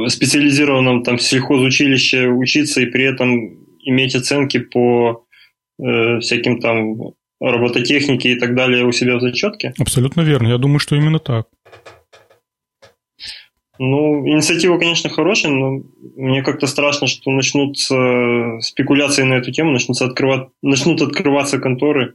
специализированном 0.08 1.02
там 1.02 1.18
сельхозучилище 1.18 2.28
учиться 2.28 2.80
и 2.80 2.86
при 2.86 3.04
этом 3.04 3.58
иметь 3.80 4.14
оценки 4.14 4.58
по 4.58 5.24
э, 5.80 6.20
всяким 6.20 6.60
там 6.60 7.14
робототехнике 7.40 8.32
и 8.32 8.38
так 8.38 8.54
далее 8.54 8.84
у 8.84 8.92
себя 8.92 9.16
в 9.16 9.20
зачетке? 9.20 9.72
Абсолютно 9.78 10.22
верно. 10.22 10.48
Я 10.48 10.58
думаю, 10.58 10.78
что 10.78 10.96
именно 10.96 11.18
так. 11.18 11.46
Ну, 13.80 14.26
инициатива, 14.26 14.76
конечно, 14.76 15.08
хорошая, 15.08 15.52
но 15.52 15.82
мне 16.16 16.42
как-то 16.42 16.66
страшно, 16.66 17.06
что 17.06 17.30
начнутся 17.30 17.94
спекуляции 18.60 19.22
на 19.22 19.34
эту 19.34 19.52
тему, 19.52 19.70
начнутся 19.70 20.06
открывать, 20.06 20.48
начнут 20.62 21.00
открываться 21.00 21.58
конторы, 21.58 22.14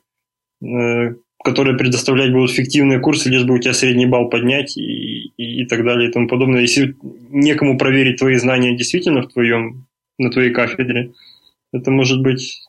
э, 0.62 1.15
которые 1.44 1.78
предоставлять 1.78 2.32
будут 2.32 2.52
фиктивные 2.52 3.00
курсы, 3.00 3.30
лишь 3.30 3.44
бы 3.44 3.56
у 3.56 3.60
тебя 3.60 3.74
средний 3.74 4.06
балл 4.06 4.30
поднять 4.30 4.78
и, 4.78 5.32
и, 5.38 5.64
и 5.64 5.66
так 5.66 5.84
далее 5.84 6.10
и 6.10 6.12
тому 6.12 6.28
подобное. 6.28 6.62
Если 6.62 6.96
некому 7.30 7.78
проверить 7.78 8.20
твои 8.20 8.36
знания 8.38 8.78
действительно 8.78 9.22
в 9.22 9.28
твоем, 9.28 9.88
на 10.18 10.32
твоей 10.32 10.52
кафедре, 10.52 11.12
это 11.74 11.92
может 11.92 12.22
быть 12.22 12.62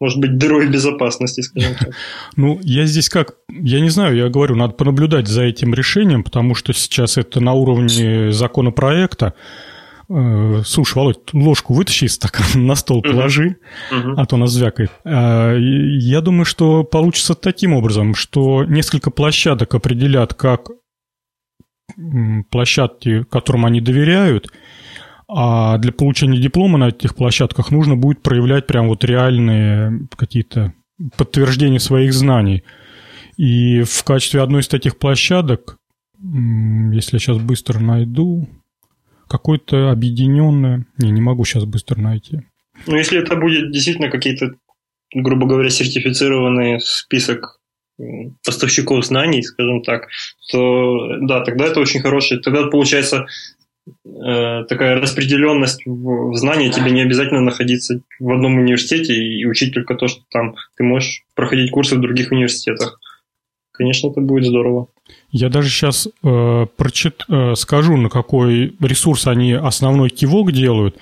может 0.00 0.20
быть, 0.20 0.38
дырой 0.38 0.68
безопасности, 0.68 1.40
скажем 1.40 1.74
так. 1.74 1.90
Ну, 2.36 2.60
я 2.62 2.86
здесь 2.86 3.08
как, 3.08 3.34
я 3.48 3.80
не 3.80 3.88
знаю, 3.88 4.16
я 4.16 4.28
говорю, 4.28 4.54
надо 4.54 4.74
понаблюдать 4.74 5.26
за 5.26 5.42
этим 5.42 5.74
решением, 5.74 6.22
потому 6.22 6.54
что 6.54 6.72
сейчас 6.72 7.18
это 7.18 7.40
на 7.40 7.54
уровне 7.54 8.30
законопроекта. 8.30 9.34
Э, 10.10 10.62
слушай, 10.64 10.94
Володь, 10.96 11.32
ложку 11.34 11.74
вытащи 11.74 12.04
из 12.04 12.14
стакана, 12.14 12.48
на 12.54 12.74
стол 12.74 13.02
положи, 13.02 13.56
uh-huh. 13.92 14.14
а 14.16 14.26
то 14.26 14.36
нас 14.36 14.52
звякает. 14.52 14.90
А, 15.04 15.54
я 15.54 16.20
думаю, 16.20 16.44
что 16.44 16.84
получится 16.84 17.34
таким 17.34 17.74
образом, 17.74 18.14
что 18.14 18.64
несколько 18.64 19.10
площадок 19.10 19.74
определят 19.74 20.34
как 20.34 20.70
площадки, 22.50 23.24
которым 23.24 23.66
они 23.66 23.80
доверяют, 23.80 24.50
а 25.26 25.78
для 25.78 25.92
получения 25.92 26.38
диплома 26.38 26.78
на 26.78 26.88
этих 26.88 27.14
площадках 27.14 27.70
нужно 27.70 27.96
будет 27.96 28.22
проявлять 28.22 28.66
прям 28.66 28.88
вот 28.88 29.04
реальные 29.04 30.06
какие-то 30.16 30.72
подтверждения 31.16 31.80
своих 31.80 32.12
знаний. 32.12 32.64
И 33.36 33.82
в 33.82 34.04
качестве 34.04 34.42
одной 34.42 34.62
из 34.62 34.68
таких 34.68 34.98
площадок, 34.98 35.78
если 36.20 37.16
я 37.16 37.18
сейчас 37.18 37.38
быстро 37.38 37.78
найду, 37.78 38.48
какое-то 39.28 39.90
объединенное... 39.90 40.86
Не, 40.98 41.10
не 41.10 41.20
могу 41.20 41.44
сейчас 41.44 41.64
быстро 41.64 42.00
найти. 42.00 42.40
Ну, 42.86 42.96
если 42.96 43.20
это 43.20 43.36
будет 43.36 43.72
действительно 43.72 44.10
какие-то, 44.10 44.52
грубо 45.14 45.46
говоря, 45.46 45.70
сертифицированный 45.70 46.80
список 46.80 47.60
поставщиков 48.44 49.04
знаний, 49.04 49.42
скажем 49.42 49.82
так, 49.82 50.06
то 50.52 51.18
да, 51.22 51.44
тогда 51.44 51.66
это 51.66 51.80
очень 51.80 52.00
хороший. 52.00 52.40
Тогда 52.40 52.66
получается 52.68 53.26
Э, 54.04 54.64
такая 54.64 55.00
распределенность 55.00 55.84
в, 55.86 56.30
в 56.30 56.34
знании, 56.36 56.70
тебе 56.70 56.90
не 56.90 57.02
обязательно 57.02 57.40
находиться 57.40 58.00
в 58.18 58.30
одном 58.30 58.58
университете 58.58 59.14
и 59.14 59.44
учить 59.46 59.74
только 59.74 59.94
то, 59.94 60.08
что 60.08 60.22
там 60.30 60.56
ты 60.76 60.84
можешь 60.84 61.22
проходить 61.34 61.70
курсы 61.70 61.96
в 61.96 62.00
других 62.00 62.32
университетах. 62.32 63.00
Конечно, 63.78 64.08
это 64.08 64.20
будет 64.20 64.44
здорово. 64.44 64.88
Я 65.30 65.48
даже 65.48 65.70
сейчас 65.70 66.06
э, 66.06 66.66
прочит, 66.76 67.24
э, 67.28 67.54
скажу, 67.54 67.96
на 67.96 68.10
какой 68.10 68.76
ресурс 68.80 69.26
они 69.26 69.52
основной 69.52 70.10
кивок 70.10 70.52
делают. 70.52 70.98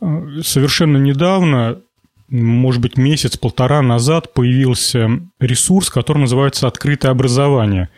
Э, 0.00 0.40
совершенно 0.42 0.98
недавно, 0.98 1.80
может 2.28 2.82
быть, 2.82 2.98
месяц-полтора 2.98 3.80
назад 3.80 4.34
появился 4.34 5.08
ресурс, 5.40 5.88
который 5.88 6.18
называется 6.18 6.66
«Открытое 6.66 7.12
образование». 7.12 7.88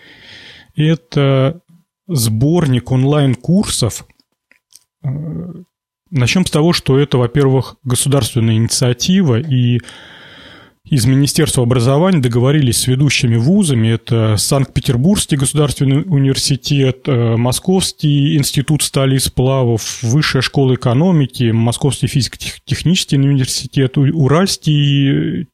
Это 0.76 1.60
сборник 2.06 2.92
онлайн-курсов 2.92 4.04
Э, 5.02 5.08
начнем 6.10 6.44
с 6.44 6.50
того, 6.50 6.72
что 6.72 6.98
это, 6.98 7.18
во-первых, 7.18 7.76
государственная 7.84 8.56
инициатива, 8.56 9.40
и 9.40 9.80
из 10.90 11.06
Министерства 11.06 11.62
образования 11.62 12.20
договорились 12.20 12.78
с 12.78 12.86
ведущими 12.88 13.36
вузами. 13.36 13.88
Это 13.88 14.36
Санкт-Петербургский 14.36 15.36
государственный 15.36 16.02
университет, 16.02 17.02
э, 17.06 17.36
Московский 17.36 18.36
институт 18.36 18.82
стали 18.82 19.14
и 19.14 19.20
сплавов, 19.20 20.02
Высшая 20.02 20.42
школа 20.42 20.74
экономики, 20.74 21.52
Московский 21.52 22.08
физико-технический 22.08 23.16
университет, 23.16 23.96
Уральский 23.98 25.46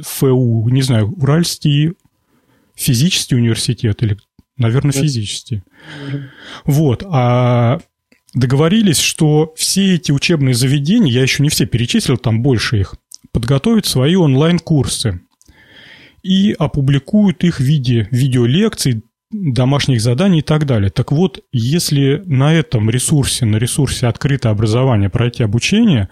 ФУ, 0.00 0.66
не 0.70 0.80
знаю, 0.80 1.12
Уральский 1.12 1.92
физический 2.74 3.34
университет 3.34 4.02
или, 4.02 4.16
наверное, 4.56 4.92
физический. 4.92 5.62
Вот. 6.64 7.04
А 7.06 7.80
договорились, 8.32 8.98
что 8.98 9.52
все 9.58 9.96
эти 9.96 10.10
учебные 10.10 10.54
заведения, 10.54 11.12
я 11.12 11.20
еще 11.20 11.42
не 11.42 11.50
все 11.50 11.66
перечислил, 11.66 12.16
там 12.16 12.40
больше 12.40 12.80
их, 12.80 12.94
подготовят 13.32 13.86
свои 13.86 14.14
онлайн-курсы 14.14 15.20
и 16.22 16.54
опубликуют 16.58 17.44
их 17.44 17.58
в 17.58 17.62
виде 17.62 18.08
видеолекций, 18.10 19.02
домашних 19.32 20.00
заданий 20.02 20.40
и 20.40 20.42
так 20.42 20.66
далее. 20.66 20.90
Так 20.90 21.10
вот, 21.10 21.40
если 21.52 22.22
на 22.26 22.52
этом 22.52 22.90
ресурсе, 22.90 23.46
на 23.46 23.56
ресурсе 23.56 24.06
открытое 24.06 24.52
образование 24.52 25.08
пройти 25.08 25.42
обучение, 25.42 26.10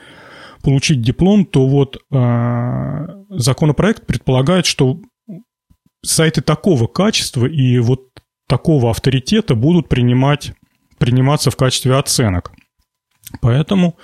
получить 0.63 1.03
диплом, 1.03 1.45
то 1.45 1.67
вот 1.69 1.99
э, 2.11 3.07
законопроект 3.29 4.07
предполагает, 4.07 4.67
что 4.67 5.01
сайты 6.03 6.41
такого 6.41 6.87
качества 6.87 7.47
и 7.47 7.79
вот 7.79 8.09
такого 8.49 8.91
авторитета 8.91 9.55
будут 9.55 9.89
принимать 9.89 10.53
приниматься 10.99 11.51
в 11.51 11.57
качестве 11.57 11.97
оценок. 11.97 12.53
Поэтому 13.41 13.97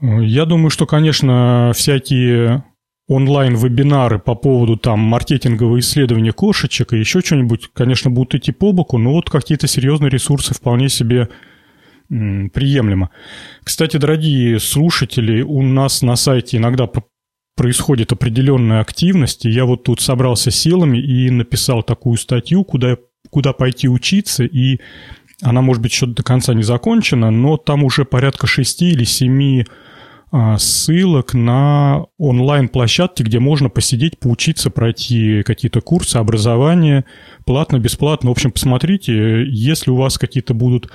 я 0.00 0.44
думаю, 0.46 0.70
что, 0.70 0.86
конечно, 0.86 1.72
всякие 1.74 2.64
онлайн-вебинары 3.08 4.20
по 4.20 4.34
поводу 4.34 4.76
там 4.76 5.00
маркетингового 5.00 5.80
исследования 5.80 6.32
кошечек 6.32 6.92
и 6.92 6.98
еще 6.98 7.20
что-нибудь, 7.20 7.68
конечно, 7.72 8.08
будут 8.10 8.36
идти 8.36 8.52
по 8.52 8.72
боку, 8.72 8.98
но 8.98 9.12
вот 9.12 9.28
какие-то 9.28 9.66
серьезные 9.66 10.10
ресурсы 10.10 10.54
вполне 10.54 10.88
себе 10.88 11.28
приемлемо. 12.08 13.10
Кстати, 13.64 13.96
дорогие 13.96 14.58
слушатели, 14.60 15.42
у 15.42 15.62
нас 15.62 16.02
на 16.02 16.16
сайте 16.16 16.56
иногда 16.56 16.88
происходит 17.56 18.12
определенная 18.12 18.80
активность, 18.80 19.44
и 19.44 19.50
я 19.50 19.64
вот 19.64 19.84
тут 19.84 20.00
собрался 20.00 20.50
силами 20.50 20.98
и 20.98 21.30
написал 21.30 21.82
такую 21.82 22.16
статью, 22.16 22.64
куда, 22.64 22.96
куда 23.30 23.52
пойти 23.52 23.88
учиться, 23.88 24.44
и 24.44 24.80
она, 25.42 25.62
может 25.62 25.82
быть, 25.82 25.92
еще 25.92 26.06
до 26.06 26.22
конца 26.22 26.54
не 26.54 26.62
закончена, 26.62 27.30
но 27.30 27.56
там 27.56 27.84
уже 27.84 28.04
порядка 28.04 28.46
шести 28.46 28.90
или 28.90 29.04
семи 29.04 29.66
а, 30.32 30.58
ссылок 30.58 31.34
на 31.34 32.04
онлайн-площадки, 32.18 33.22
где 33.22 33.40
можно 33.40 33.68
посидеть, 33.68 34.18
поучиться, 34.18 34.70
пройти 34.70 35.42
какие-то 35.42 35.80
курсы, 35.80 36.16
образование, 36.16 37.04
платно, 37.44 37.78
бесплатно. 37.78 38.30
В 38.30 38.32
общем, 38.32 38.52
посмотрите, 38.52 39.44
если 39.46 39.90
у 39.90 39.96
вас 39.96 40.18
какие-то 40.18 40.54
будут 40.54 40.90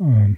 а, 0.00 0.28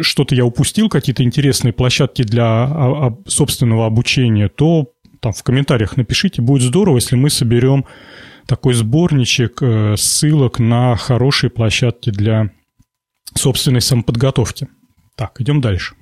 что-то 0.00 0.34
я 0.34 0.44
упустил, 0.44 0.88
какие-то 0.88 1.22
интересные 1.22 1.72
площадки 1.72 2.22
для 2.22 3.12
собственного 3.26 3.86
обучения, 3.86 4.48
то 4.48 4.88
там 5.20 5.32
в 5.32 5.42
комментариях 5.42 5.96
напишите. 5.96 6.42
Будет 6.42 6.62
здорово, 6.62 6.96
если 6.96 7.16
мы 7.16 7.30
соберем 7.30 7.84
такой 8.46 8.74
сборничек 8.74 9.62
э, 9.62 9.94
ссылок 9.96 10.58
на 10.58 10.96
хорошие 10.96 11.48
площадки 11.48 12.10
для 12.10 12.50
собственной 13.34 13.80
самоподготовки. 13.80 14.68
Так, 15.16 15.40
идем 15.40 15.60
дальше. 15.60 15.94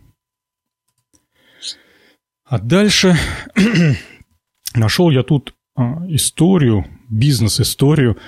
А 2.44 2.58
дальше 2.58 3.16
нашел 4.74 5.10
я 5.10 5.22
тут 5.22 5.54
а, 5.74 6.02
историю, 6.08 6.86
бизнес-историю 7.08 8.18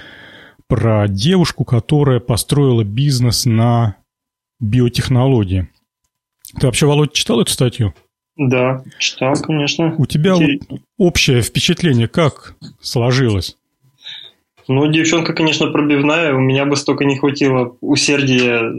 про 0.66 1.08
девушку, 1.08 1.64
которая 1.64 2.20
построила 2.20 2.84
бизнес 2.84 3.44
на 3.44 3.96
биотехнологии. 4.60 5.68
Ты 6.58 6.66
вообще, 6.66 6.86
Володь, 6.86 7.12
читал 7.12 7.40
эту 7.40 7.52
статью? 7.52 7.94
Да, 8.36 8.82
читал, 8.98 9.34
конечно. 9.34 9.94
У 9.96 10.06
тебя 10.06 10.34
Интересно. 10.34 10.78
общее 10.98 11.42
впечатление 11.42 12.08
как 12.08 12.56
сложилось? 12.80 13.56
Ну, 14.68 14.86
девчонка, 14.90 15.32
конечно, 15.32 15.70
пробивная. 15.70 16.34
У 16.34 16.40
меня 16.40 16.64
бы 16.64 16.76
столько 16.76 17.04
не 17.04 17.16
хватило 17.16 17.76
усердия 17.80 18.72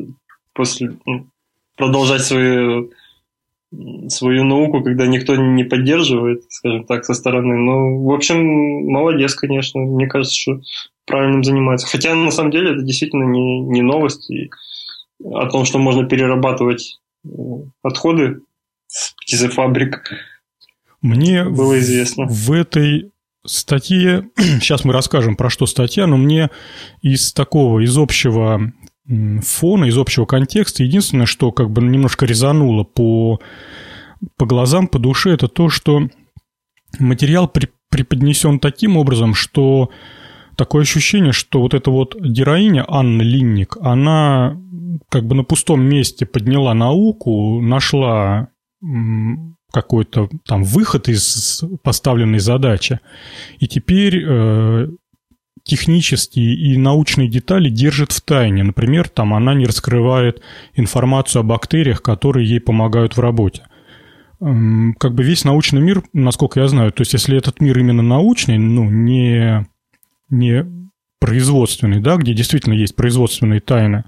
после 0.53 0.97
ну, 1.05 1.27
продолжать 1.75 2.23
свою 2.23 2.91
свою 4.07 4.43
науку, 4.45 4.83
когда 4.83 5.05
никто 5.05 5.35
не 5.35 5.63
поддерживает, 5.63 6.43
скажем 6.49 6.85
так, 6.85 7.03
со 7.03 7.13
стороны. 7.13 7.55
Ну, 7.57 8.03
в 8.03 8.13
общем, 8.13 8.37
молодец, 8.85 9.35
конечно. 9.35 9.81
Мне 9.81 10.07
кажется, 10.07 10.35
что 10.35 10.61
правильным 11.05 11.43
занимается. 11.43 11.87
Хотя, 11.87 12.15
на 12.15 12.31
самом 12.31 12.51
деле, 12.51 12.71
это 12.71 12.83
действительно 12.83 13.23
не, 13.23 13.59
не 13.61 13.81
новость. 13.81 14.29
И 14.29 14.49
о 15.23 15.49
том, 15.49 15.65
что 15.65 15.77
можно 15.77 16.05
перерабатывать 16.05 16.99
э, 17.25 17.29
отходы 17.83 18.41
с 18.87 19.13
птицефабрик, 19.13 20.13
мне 21.01 21.43
было 21.43 21.77
известно. 21.79 22.25
В 22.27 22.51
этой 22.51 23.11
статье, 23.45 24.29
сейчас 24.37 24.83
мы 24.85 24.93
расскажем, 24.93 25.35
про 25.35 25.49
что 25.49 25.65
статья, 25.65 26.07
но 26.07 26.17
мне 26.17 26.49
из 27.01 27.33
такого, 27.33 27.79
из 27.79 27.97
общего 27.97 28.73
фона, 29.07 29.85
из 29.85 29.97
общего 29.97 30.25
контекста, 30.25 30.83
единственное, 30.83 31.25
что 31.25 31.51
как 31.51 31.69
бы 31.69 31.81
немножко 31.83 32.25
резануло 32.25 32.83
по, 32.83 33.39
по 34.37 34.45
глазам, 34.45 34.87
по 34.87 34.99
душе, 34.99 35.31
это 35.31 35.47
то, 35.47 35.69
что 35.69 36.09
материал 36.99 37.47
при, 37.47 37.69
преподнесен 37.89 38.59
таким 38.59 38.97
образом, 38.97 39.35
что 39.35 39.89
такое 40.55 40.83
ощущение, 40.83 41.33
что 41.33 41.61
вот 41.61 41.73
эта 41.73 41.91
вот 41.91 42.15
героиня 42.15 42.85
Анна 42.87 43.21
Линник, 43.21 43.77
она 43.81 44.57
как 45.09 45.25
бы 45.25 45.35
на 45.35 45.43
пустом 45.43 45.81
месте 45.81 46.25
подняла 46.25 46.73
науку, 46.73 47.61
нашла 47.61 48.49
какой-то 49.71 50.29
там 50.45 50.63
выход 50.63 51.09
из 51.09 51.63
поставленной 51.83 52.39
задачи, 52.39 52.99
и 53.59 53.67
теперь 53.67 54.23
э, 54.25 54.87
технические 55.63 56.55
и 56.55 56.77
научные 56.77 57.27
детали 57.27 57.69
держит 57.69 58.11
в 58.11 58.21
тайне. 58.21 58.63
Например, 58.63 59.09
там 59.09 59.33
она 59.33 59.53
не 59.53 59.65
раскрывает 59.65 60.41
информацию 60.75 61.41
о 61.41 61.43
бактериях, 61.43 62.01
которые 62.01 62.47
ей 62.47 62.59
помогают 62.59 63.17
в 63.17 63.19
работе. 63.19 63.63
Как 64.39 65.15
бы 65.15 65.23
весь 65.23 65.43
научный 65.43 65.81
мир, 65.81 66.03
насколько 66.13 66.59
я 66.59 66.67
знаю, 66.67 66.91
то 66.91 67.01
есть 67.01 67.13
если 67.13 67.37
этот 67.37 67.61
мир 67.61 67.79
именно 67.79 68.03
научный, 68.03 68.57
ну, 68.57 68.89
не, 68.89 69.65
не 70.29 70.65
производственный, 71.19 71.99
да, 71.99 72.17
где 72.17 72.33
действительно 72.33 72.73
есть 72.73 72.95
производственные 72.95 73.61
тайны, 73.61 74.03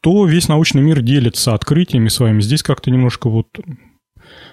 то 0.00 0.24
весь 0.24 0.48
научный 0.48 0.82
мир 0.82 1.02
делится 1.02 1.52
открытиями 1.52 2.08
своими. 2.08 2.40
Здесь 2.40 2.62
как-то 2.62 2.90
немножко 2.90 3.28
вот... 3.28 3.48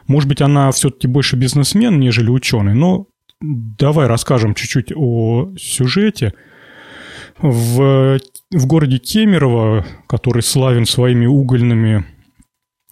Может 0.07 0.29
быть, 0.29 0.41
она 0.41 0.71
все-таки 0.71 1.07
больше 1.07 1.35
бизнесмен, 1.35 1.99
нежели 1.99 2.29
ученый, 2.29 2.73
но 2.73 3.07
давай 3.41 4.07
расскажем 4.07 4.53
чуть-чуть 4.55 4.91
о 4.95 5.53
сюжете. 5.57 6.33
В, 7.39 8.19
в 8.51 8.67
городе 8.67 8.99
Кемерово, 8.99 9.85
который 10.07 10.43
славен 10.43 10.85
своими 10.85 11.25
угольными 11.25 12.05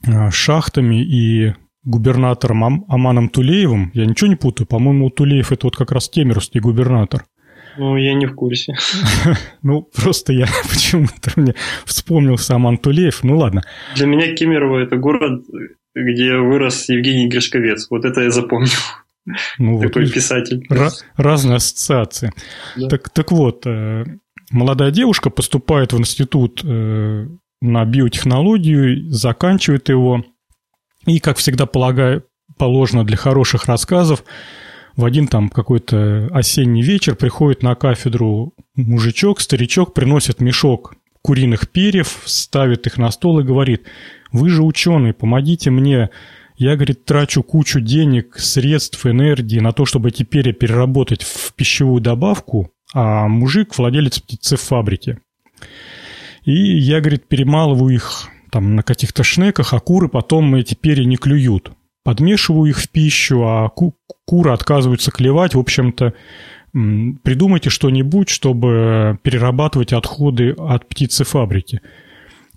а, 0.08 0.32
шахтами 0.32 1.04
и 1.04 1.54
губернатором 1.84 2.63
Ам, 2.63 2.86
Аманом 2.88 3.30
Тулеевым, 3.30 3.91
я 3.93 4.06
ничего 4.06 4.30
не 4.30 4.36
путаю, 4.36 4.67
по-моему, 4.67 5.10
Тулеев 5.10 5.51
это 5.51 5.67
вот 5.67 5.75
как 5.75 5.91
раз 5.91 6.10
кемеровский 6.10 6.60
губернатор. 6.60 7.25
Ну, 7.77 7.95
я 7.97 8.13
не 8.13 8.25
в 8.25 8.36
курсе. 8.36 8.75
ну, 9.62 9.82
просто 9.82 10.34
я 10.34 10.47
почему-то 10.69 11.32
мне 11.36 11.56
вспомнился 11.86 12.56
Аман 12.56 12.77
Тулеев, 12.77 13.23
ну 13.23 13.38
ладно. 13.38 13.63
Для 13.95 14.08
меня 14.08 14.36
Кемерово 14.36 14.80
это 14.80 14.97
город, 14.97 15.45
где 15.95 16.36
вырос 16.38 16.89
Евгений 16.89 17.27
Гришковец, 17.27 17.88
вот 17.89 18.06
это 18.06 18.21
я 18.21 18.32
запомнил. 18.32 18.69
Ну, 19.60 19.80
Такой 19.80 20.06
вот 20.06 20.13
писатель. 20.13 20.65
разные 21.15 21.58
ассоциации. 21.58 22.32
Да. 22.75 22.88
Так, 22.89 23.10
так 23.10 23.32
вот, 23.32 23.67
э, 23.67 24.04
молодая 24.49 24.89
девушка 24.89 25.30
поступает 25.30 25.93
в 25.93 25.99
институт 25.99 26.62
э, 26.63 27.27
на 27.62 27.86
биотехнологию, 27.86 29.12
заканчивает 29.12 29.89
его, 29.89 30.25
и, 31.06 31.19
как 31.19 31.38
всегда 31.38 31.67
полагаю, 31.67 32.25
положено 32.58 33.06
для 33.06 33.17
хороших 33.17 33.65
рассказов, 33.65 34.23
в 34.95 35.06
один 35.06 35.27
там 35.27 35.49
какой-то 35.49 36.27
осенний 36.32 36.82
вечер 36.82 37.15
приходит 37.15 37.63
на 37.63 37.75
кафедру 37.75 38.54
мужичок, 38.75 39.39
старичок, 39.39 39.93
приносит 39.93 40.41
мешок 40.41 40.95
куриных 41.21 41.69
перьев, 41.69 42.21
ставит 42.25 42.88
их 42.88 42.97
на 42.97 43.12
стол 43.12 43.39
и 43.39 43.43
говорит, 43.43 43.84
вы 44.32 44.50
же 44.50 44.63
ученый, 44.63 45.13
помогите 45.13 45.70
мне 45.70 46.10
я, 46.62 46.76
говорит, 46.76 47.06
трачу 47.06 47.41
кучу 47.41 47.80
денег, 47.80 48.38
средств, 48.38 49.04
энергии 49.08 49.60
на 49.60 49.72
то, 49.72 49.88
чтобы 49.88 50.10
эти 50.10 50.22
перья 50.22 50.54
переработать 50.54 51.24
в 51.24 51.56
пищевую 51.56 52.02
добавку, 52.02 52.70
а 52.94 53.28
мужик– 53.28 53.76
владелец 53.78 54.20
птицефабрики. 54.20 55.17
И 56.44 56.54
я, 56.54 57.00
говорит, 57.00 57.28
перемалываю 57.28 57.96
их 57.96 58.28
там 58.52 58.76
на 58.76 58.84
каких-то 58.84 59.24
шнеках, 59.24 59.74
а 59.74 59.80
куры 59.80 60.08
потом 60.08 60.54
эти 60.54 60.76
перья 60.76 61.06
не 61.06 61.17
клюют. 61.17 61.72
Подмешиваю 62.04 62.70
их 62.70 62.78
в 62.78 62.89
пищу, 62.89 63.41
а 63.41 63.67
ку 63.70 63.96
куры 64.26 64.52
отказываются 64.52 65.10
клевать. 65.10 65.56
В 65.56 65.60
общем-то, 65.60 66.13
придумайте 66.72 67.72
что-нибудь, 67.72 68.30
чтобы 68.30 69.17
перерабатывать 69.24 69.94
отходы 69.94 70.52
от 70.52 70.88
птицефабрики. 70.88 71.82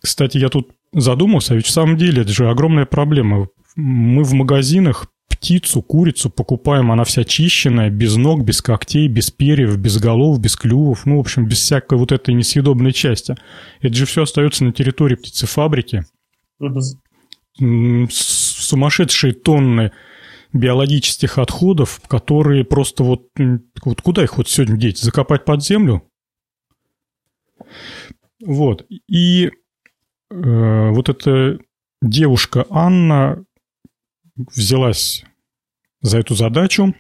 Кстати, 0.04 0.36
я 0.36 0.50
тут 0.50 0.70
задумался, 0.92 1.54
ведь 1.54 1.64
в 1.64 1.70
самом 1.70 1.96
деле 1.96 2.22
это 2.22 2.30
же 2.30 2.50
огромная 2.50 2.84
проблема 2.84 3.48
мы 3.74 4.22
в 4.22 4.34
магазинах 4.34 5.06
птицу, 5.30 5.80
курицу 5.80 6.28
покупаем, 6.28 6.92
она 6.92 7.04
вся 7.04 7.24
чищенная, 7.24 7.88
без 7.88 8.16
ног, 8.16 8.44
без 8.44 8.60
когтей, 8.60 9.08
без 9.08 9.30
перьев, 9.30 9.78
без 9.78 9.96
голов, 9.98 10.40
без 10.40 10.56
клювов, 10.56 11.06
ну, 11.06 11.16
в 11.16 11.20
общем, 11.20 11.46
без 11.46 11.60
всякой 11.60 11.96
вот 11.96 12.12
этой 12.12 12.34
несъедобной 12.34 12.92
части. 12.92 13.34
Это 13.80 13.94
же 13.94 14.04
все 14.04 14.24
остается 14.24 14.64
на 14.64 14.74
территории 14.74 15.14
птицефабрики. 15.14 16.04
Угу. 16.60 18.08
Сумасшедшие 18.10 19.32
тонны 19.32 19.90
биологических 20.52 21.38
отходов, 21.38 22.02
которые 22.08 22.62
просто 22.64 23.04
вот, 23.04 23.28
вот 23.84 24.02
куда 24.02 24.22
их 24.22 24.36
вот 24.36 24.50
сегодня 24.50 24.76
деть? 24.76 24.98
Закопать 24.98 25.46
под 25.46 25.64
землю? 25.64 26.02
Вот. 28.44 28.86
И 29.08 29.50
вот 30.34 31.08
эта 31.08 31.58
девушка 32.02 32.66
Анна 32.70 33.44
взялась 34.36 35.24
за 36.00 36.18
эту 36.18 36.34
задачу. 36.34 36.94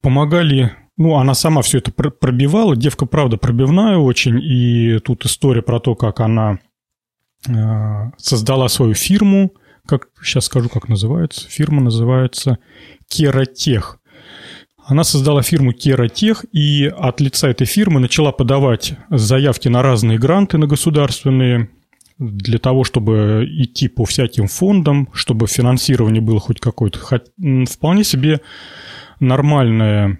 Помогали, 0.00 0.72
ну, 0.96 1.16
она 1.16 1.34
сама 1.34 1.62
все 1.62 1.78
это 1.78 1.92
пробивала. 1.92 2.76
Девка, 2.76 3.06
правда, 3.06 3.36
пробивная 3.36 3.96
очень. 3.96 4.38
И 4.42 4.98
тут 4.98 5.24
история 5.24 5.62
про 5.62 5.80
то, 5.80 5.94
как 5.94 6.20
она 6.20 6.58
э, 7.48 8.10
создала 8.16 8.68
свою 8.68 8.94
фирму. 8.94 9.54
Как 9.86 10.08
сейчас 10.22 10.46
скажу, 10.46 10.68
как 10.68 10.88
называется. 10.88 11.48
Фирма 11.48 11.82
называется 11.82 12.58
Кератех. 13.08 13.98
Она 14.92 15.04
создала 15.04 15.40
фирму 15.40 15.72
Кератех 15.72 16.44
и 16.52 16.84
от 16.84 17.18
лица 17.22 17.48
этой 17.48 17.66
фирмы 17.66 17.98
начала 17.98 18.30
подавать 18.30 18.92
заявки 19.08 19.68
на 19.68 19.80
разные 19.80 20.18
гранты 20.18 20.58
на 20.58 20.66
государственные 20.66 21.70
для 22.18 22.58
того, 22.58 22.84
чтобы 22.84 23.48
идти 23.48 23.88
по 23.88 24.04
всяким 24.04 24.48
фондам, 24.48 25.08
чтобы 25.14 25.46
финансирование 25.46 26.20
было 26.20 26.40
хоть 26.40 26.60
какое-то, 26.60 26.98
вполне 27.70 28.04
себе 28.04 28.42
нормальное 29.18 30.18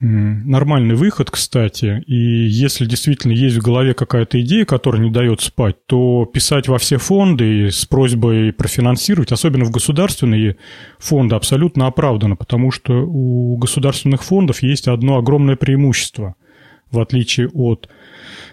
нормальный 0.00 0.94
выход, 0.94 1.30
кстати. 1.30 2.02
И 2.06 2.14
если 2.14 2.84
действительно 2.84 3.32
есть 3.32 3.56
в 3.56 3.62
голове 3.62 3.94
какая-то 3.94 4.40
идея, 4.40 4.64
которая 4.64 5.02
не 5.02 5.10
дает 5.10 5.40
спать, 5.40 5.76
то 5.86 6.24
писать 6.24 6.68
во 6.68 6.78
все 6.78 6.98
фонды 6.98 7.70
с 7.70 7.84
просьбой 7.84 8.52
профинансировать, 8.52 9.32
особенно 9.32 9.64
в 9.64 9.70
государственные 9.70 10.56
фонды, 10.98 11.34
абсолютно 11.34 11.86
оправдано, 11.86 12.36
потому 12.36 12.70
что 12.70 12.92
у 12.94 13.56
государственных 13.56 14.22
фондов 14.22 14.62
есть 14.62 14.86
одно 14.86 15.18
огромное 15.18 15.56
преимущество, 15.56 16.36
в 16.90 17.00
отличие 17.00 17.48
от 17.48 17.88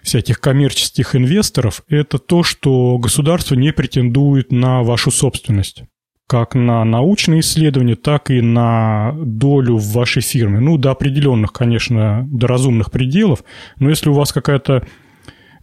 всяких 0.02 0.40
коммерческих 0.40 1.16
инвесторов, 1.16 1.84
это 1.88 2.18
то, 2.18 2.44
что 2.44 2.98
государство 2.98 3.56
не 3.56 3.72
претендует 3.72 4.52
на 4.52 4.84
вашу 4.84 5.12
собственность 5.12 5.84
как 6.28 6.56
на 6.56 6.84
научные 6.84 7.42
исследования, 7.42 7.96
так 7.96 8.32
и 8.32 8.42
на 8.42 9.14
долю 9.18 9.78
в 9.78 9.94
вашей 9.94 10.22
фирме. 10.22 10.60
Ну, 10.60 10.78
до 10.78 10.92
определенных, 10.92 11.54
конечно, 11.54 12.28
до 12.30 12.48
разумных 12.48 12.92
пределов. 12.92 13.44
Но 13.78 13.90
если 13.90 14.10
у 14.10 14.14
вас 14.14 14.34
какая-то 14.34 14.86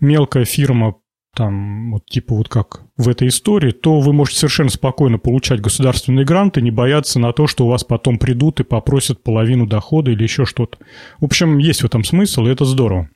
мелкая 0.01 0.44
фирма, 0.44 0.96
там, 1.35 1.92
вот 1.92 2.07
типа 2.07 2.35
вот 2.35 2.48
как 2.48 2.83
в 2.96 3.09
этой 3.09 3.29
истории, 3.29 3.72
то 3.72 4.01
вы 4.01 4.12
можете 4.12 4.40
совершенно 4.40 4.70
спокойно 4.70 5.18
получать 5.18 5.61
государственные 5.61 6.27
гранты, 6.27 6.61
не 6.61 6.70
бояться 6.70 7.18
на 7.18 7.33
то, 7.33 7.46
что 7.46 7.64
у 7.64 7.68
вас 7.68 7.85
потом 7.85 8.18
придут 8.18 8.61
и 8.61 8.64
попросят 8.64 9.22
половину 9.25 9.66
дохода 9.66 10.11
или 10.11 10.22
еще 10.22 10.44
что-то. 10.44 10.79
В 11.18 11.25
общем, 11.25 11.59
есть 11.59 11.83
в 11.83 11.87
этом 11.87 12.05
смысл, 12.05 12.46
и 12.46 12.51
это 12.51 12.64
здорово. 12.64 13.09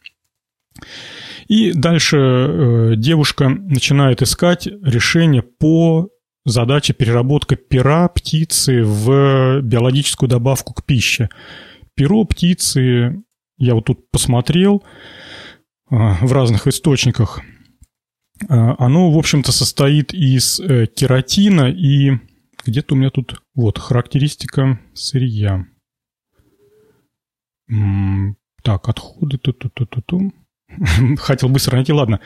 И 1.47 1.73
дальше 1.73 2.17
э, 2.17 2.93
девушка 2.97 3.49
начинает 3.49 4.23
искать 4.23 4.67
решение 4.67 5.43
по 5.43 6.09
задача 6.47 6.95
переработка 6.95 7.57
пера 7.57 8.09
птицы 8.09 8.83
в 8.83 9.61
биологическую 9.61 10.29
добавку 10.29 10.73
к 10.73 10.85
пище. 10.85 11.29
Перо 11.95 12.25
птицы, 12.25 13.23
я 13.59 13.75
вот 13.75 13.87
тут 13.87 14.11
посмотрел 14.11 14.85
а, 15.91 16.15
в 16.25 16.33
разных 16.33 16.67
источниках, 16.67 17.41
а, 18.49 18.77
оно, 18.79 19.11
в 19.11 19.19
общем-то, 19.19 19.51
состоит 19.51 20.15
из 20.15 20.61
э, 20.61 20.87
кератина 20.87 21.71
и 21.71 22.13
где-то 22.65 22.95
у 22.95 22.99
меня 22.99 23.11
тут, 23.11 23.43
вот, 23.55 23.79
характеристика 23.79 24.81
сырья. 24.95 25.67
Так, 28.63 28.89
отходы, 28.89 29.39
ту-ту-ту-ту-ту. 29.39 30.33
Хотел 31.19 31.49
быстро 31.49 31.77
найти, 31.77 31.93
ладно 31.93 32.21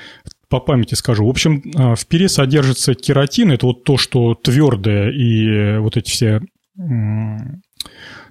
по 0.51 0.61
памяти 0.61 0.95
скажу. 0.95 1.25
В 1.25 1.31
общем, 1.31 1.63
а, 1.77 1.95
в 1.95 2.07
пере 2.07 2.29
содержится 2.29 2.95
кератин, 2.95 3.53
это 3.53 3.67
вот 3.67 3.85
то, 3.85 3.97
что 3.97 4.35
твердое 4.35 5.11
и 5.11 5.79
вот 5.79 5.97
эти 5.97 6.11
все 6.11 6.41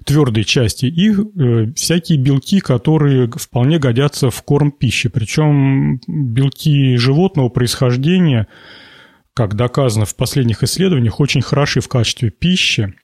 твердые 0.04 0.44
части, 0.44 0.86
и 0.86 1.10
э, 1.12 1.72
всякие 1.74 2.18
белки, 2.18 2.60
которые 2.60 3.30
вполне 3.30 3.78
годятся 3.78 4.30
в 4.30 4.42
корм 4.42 4.72
пищи. 4.72 5.08
Причем 5.08 6.00
белки 6.06 6.96
животного 6.96 7.48
происхождения, 7.48 8.48
как 9.34 9.54
доказано 9.54 10.06
в 10.06 10.16
последних 10.16 10.62
исследованиях, 10.62 11.20
очень 11.20 11.42
хороши 11.42 11.80
в 11.80 11.88
качестве 11.88 12.30
пищи. 12.30 12.94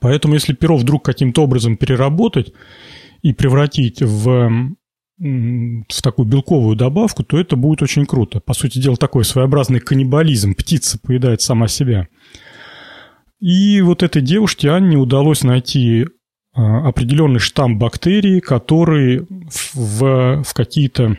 Поэтому 0.00 0.34
если 0.34 0.54
перо 0.54 0.76
вдруг 0.76 1.04
каким-то 1.04 1.42
образом 1.42 1.76
переработать 1.76 2.52
и 3.22 3.32
превратить 3.32 4.00
в 4.00 4.74
в 5.18 6.02
такую 6.02 6.26
белковую 6.26 6.76
добавку, 6.76 7.22
то 7.22 7.38
это 7.38 7.56
будет 7.56 7.82
очень 7.82 8.06
круто. 8.06 8.40
По 8.40 8.54
сути 8.54 8.78
дела, 8.78 8.96
такой 8.96 9.24
своеобразный 9.24 9.80
каннибализм. 9.80 10.54
Птица 10.54 10.98
поедает 10.98 11.40
сама 11.40 11.68
себя. 11.68 12.08
И 13.40 13.80
вот 13.82 14.02
этой 14.02 14.22
девушке 14.22 14.70
Анне 14.70 14.96
удалось 14.96 15.42
найти 15.42 16.06
а, 16.54 16.88
определенный 16.88 17.40
штамм 17.40 17.78
бактерий, 17.78 18.40
который 18.40 19.26
в, 19.74 20.42
в 20.42 20.54
какие-то 20.54 21.18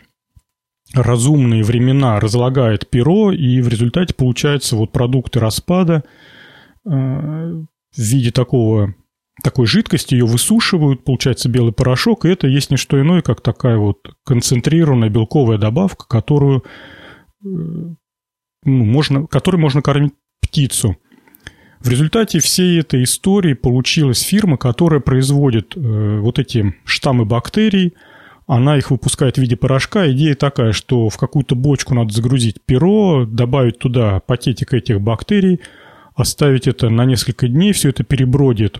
разумные 0.94 1.64
времена 1.64 2.20
разлагает 2.20 2.90
перо, 2.90 3.32
и 3.32 3.62
в 3.62 3.68
результате 3.68 4.14
получаются 4.14 4.76
вот 4.76 4.92
продукты 4.92 5.40
распада 5.40 6.04
а, 6.86 6.90
в 6.90 8.00
виде 8.00 8.32
такого 8.32 8.96
такой 9.44 9.68
жидкости, 9.68 10.16
ее 10.16 10.26
высушивают, 10.26 11.04
получается 11.04 11.50
белый 11.50 11.74
порошок, 11.74 12.26
и 12.26 12.30
это 12.30 12.48
есть 12.48 12.72
не 12.72 12.78
что 12.78 13.00
иное, 13.00 13.22
как 13.22 13.42
такая 13.42 13.78
вот 13.78 14.16
концентрированная 14.24 15.10
белковая 15.10 15.58
добавка, 15.58 16.08
которую 16.08 16.60
э, 16.60 16.64
ну, 17.44 17.96
можно, 18.66 19.28
которой 19.28 19.58
можно 19.58 19.82
кормить 19.82 20.14
птицу. 20.42 20.98
В 21.80 21.90
результате 21.90 22.40
всей 22.40 22.80
этой 22.80 23.04
истории 23.04 23.54
получилась 23.54 24.22
фирма, 24.22 24.58
которая 24.58 25.02
производит 25.02 25.76
э, 25.76 26.20
вот 26.20 26.40
эти 26.40 26.74
штаммы 26.86 27.26
бактерий, 27.26 27.94
она 28.48 28.78
их 28.78 28.92
выпускает 28.92 29.38
в 29.38 29.42
виде 29.42 29.56
порошка. 29.56 30.10
Идея 30.12 30.36
такая, 30.36 30.72
что 30.72 31.10
в 31.10 31.18
какую-то 31.18 31.56
бочку 31.56 31.94
надо 31.94 32.14
загрузить 32.14 32.62
перо, 32.64 33.26
добавить 33.26 33.80
туда 33.80 34.20
пакетик 34.20 34.74
этих 34.74 35.02
бактерий, 35.02 35.62
оставить 36.16 36.68
это 36.68 36.90
на 36.90 37.06
несколько 37.06 37.48
дней, 37.48 37.74
все 37.74 37.90
это 37.90 38.04
перебродит 38.04 38.80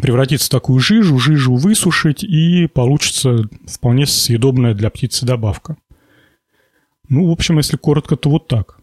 превратиться 0.00 0.46
в 0.46 0.50
такую 0.50 0.80
жижу, 0.80 1.18
жижу 1.18 1.54
высушить, 1.54 2.24
и 2.24 2.66
получится 2.66 3.48
вполне 3.66 4.06
съедобная 4.06 4.74
для 4.74 4.90
птицы 4.90 5.26
добавка. 5.26 5.76
Ну, 7.08 7.28
в 7.28 7.32
общем, 7.32 7.58
если 7.58 7.76
коротко, 7.76 8.16
то 8.16 8.30
вот 8.30 8.48
так. 8.48 8.78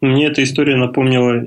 Мне 0.00 0.26
эта 0.26 0.42
история 0.42 0.76
напомнила 0.76 1.44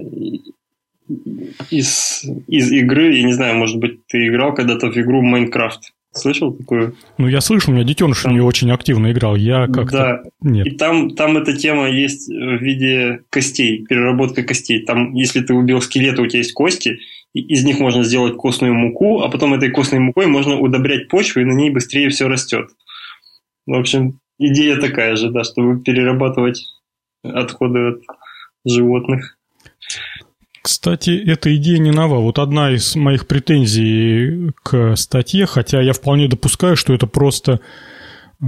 из, 1.69 2.23
из 2.47 2.71
игры, 2.71 3.13
я 3.13 3.23
не 3.23 3.33
знаю, 3.33 3.55
может 3.55 3.77
быть, 3.77 4.05
ты 4.07 4.27
играл 4.27 4.53
когда-то 4.53 4.89
в 4.91 4.97
игру 4.97 5.21
Майнкрафт. 5.21 5.93
Слышал 6.13 6.53
такую? 6.53 6.95
Ну, 7.17 7.27
я 7.27 7.39
слышал, 7.39 7.71
у 7.71 7.75
меня 7.75 7.85
детеныш 7.85 8.21
там... 8.21 8.31
в 8.31 8.33
нее 8.33 8.43
очень 8.43 8.69
активно 8.71 9.11
играл. 9.11 9.37
Я 9.37 9.67
как-то... 9.67 9.97
Да, 9.97 10.23
Нет. 10.41 10.67
и 10.67 10.71
там, 10.71 11.11
там 11.11 11.37
эта 11.37 11.55
тема 11.55 11.89
есть 11.89 12.27
в 12.27 12.57
виде 12.61 13.21
костей, 13.29 13.85
переработка 13.85 14.43
костей. 14.43 14.83
Там, 14.83 15.13
если 15.13 15.39
ты 15.39 15.53
убил 15.53 15.81
скелета, 15.81 16.21
у 16.21 16.27
тебя 16.27 16.39
есть 16.39 16.53
кости, 16.53 16.99
из 17.33 17.63
них 17.63 17.79
можно 17.79 18.03
сделать 18.03 18.35
костную 18.35 18.73
муку, 18.73 19.21
а 19.21 19.29
потом 19.29 19.53
этой 19.53 19.71
костной 19.71 20.01
мукой 20.01 20.27
можно 20.27 20.59
удобрять 20.59 21.07
почву, 21.07 21.39
и 21.39 21.45
на 21.45 21.53
ней 21.53 21.69
быстрее 21.69 22.09
все 22.09 22.27
растет. 22.27 22.69
В 23.65 23.73
общем, 23.73 24.19
идея 24.37 24.77
такая 24.77 25.15
же, 25.15 25.29
да, 25.31 25.45
чтобы 25.45 25.81
перерабатывать 25.81 26.61
отходы 27.23 27.91
от 27.91 28.01
животных. 28.65 29.37
Кстати, 30.61 31.09
эта 31.11 31.55
идея 31.55 31.79
не 31.79 31.91
нова. 31.91 32.19
Вот 32.19 32.39
одна 32.39 32.71
из 32.71 32.95
моих 32.95 33.27
претензий 33.27 34.51
к 34.63 34.95
статье, 34.95 35.45
хотя 35.45 35.81
я 35.81 35.93
вполне 35.93 36.27
допускаю, 36.27 36.75
что 36.75 36.93
это 36.93 37.07
просто 37.07 37.59
э, 38.41 38.45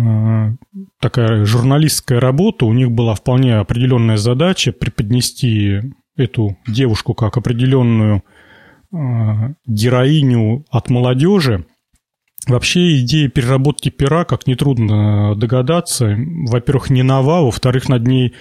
такая 0.99 1.45
журналистская 1.45 2.19
работа, 2.19 2.65
у 2.65 2.73
них 2.73 2.91
была 2.91 3.15
вполне 3.15 3.55
определенная 3.55 4.17
задача 4.17 4.71
преподнести 4.71 5.81
эту 6.15 6.57
девушку 6.67 7.15
как 7.15 7.37
определенную 7.37 8.23
Э, 8.93 9.53
героиню 9.65 10.65
от 10.69 10.89
молодежи. 10.91 11.65
Вообще 12.47 12.99
идея 12.99 13.27
переработки 13.27 13.89
пера, 13.89 14.23
как 14.23 14.45
нетрудно 14.45 15.33
догадаться, 15.35 16.15
во-первых, 16.17 16.89
не 16.89 17.01
нова, 17.01 17.41
во-вторых, 17.41 17.89
над 17.89 18.05
ней 18.05 18.33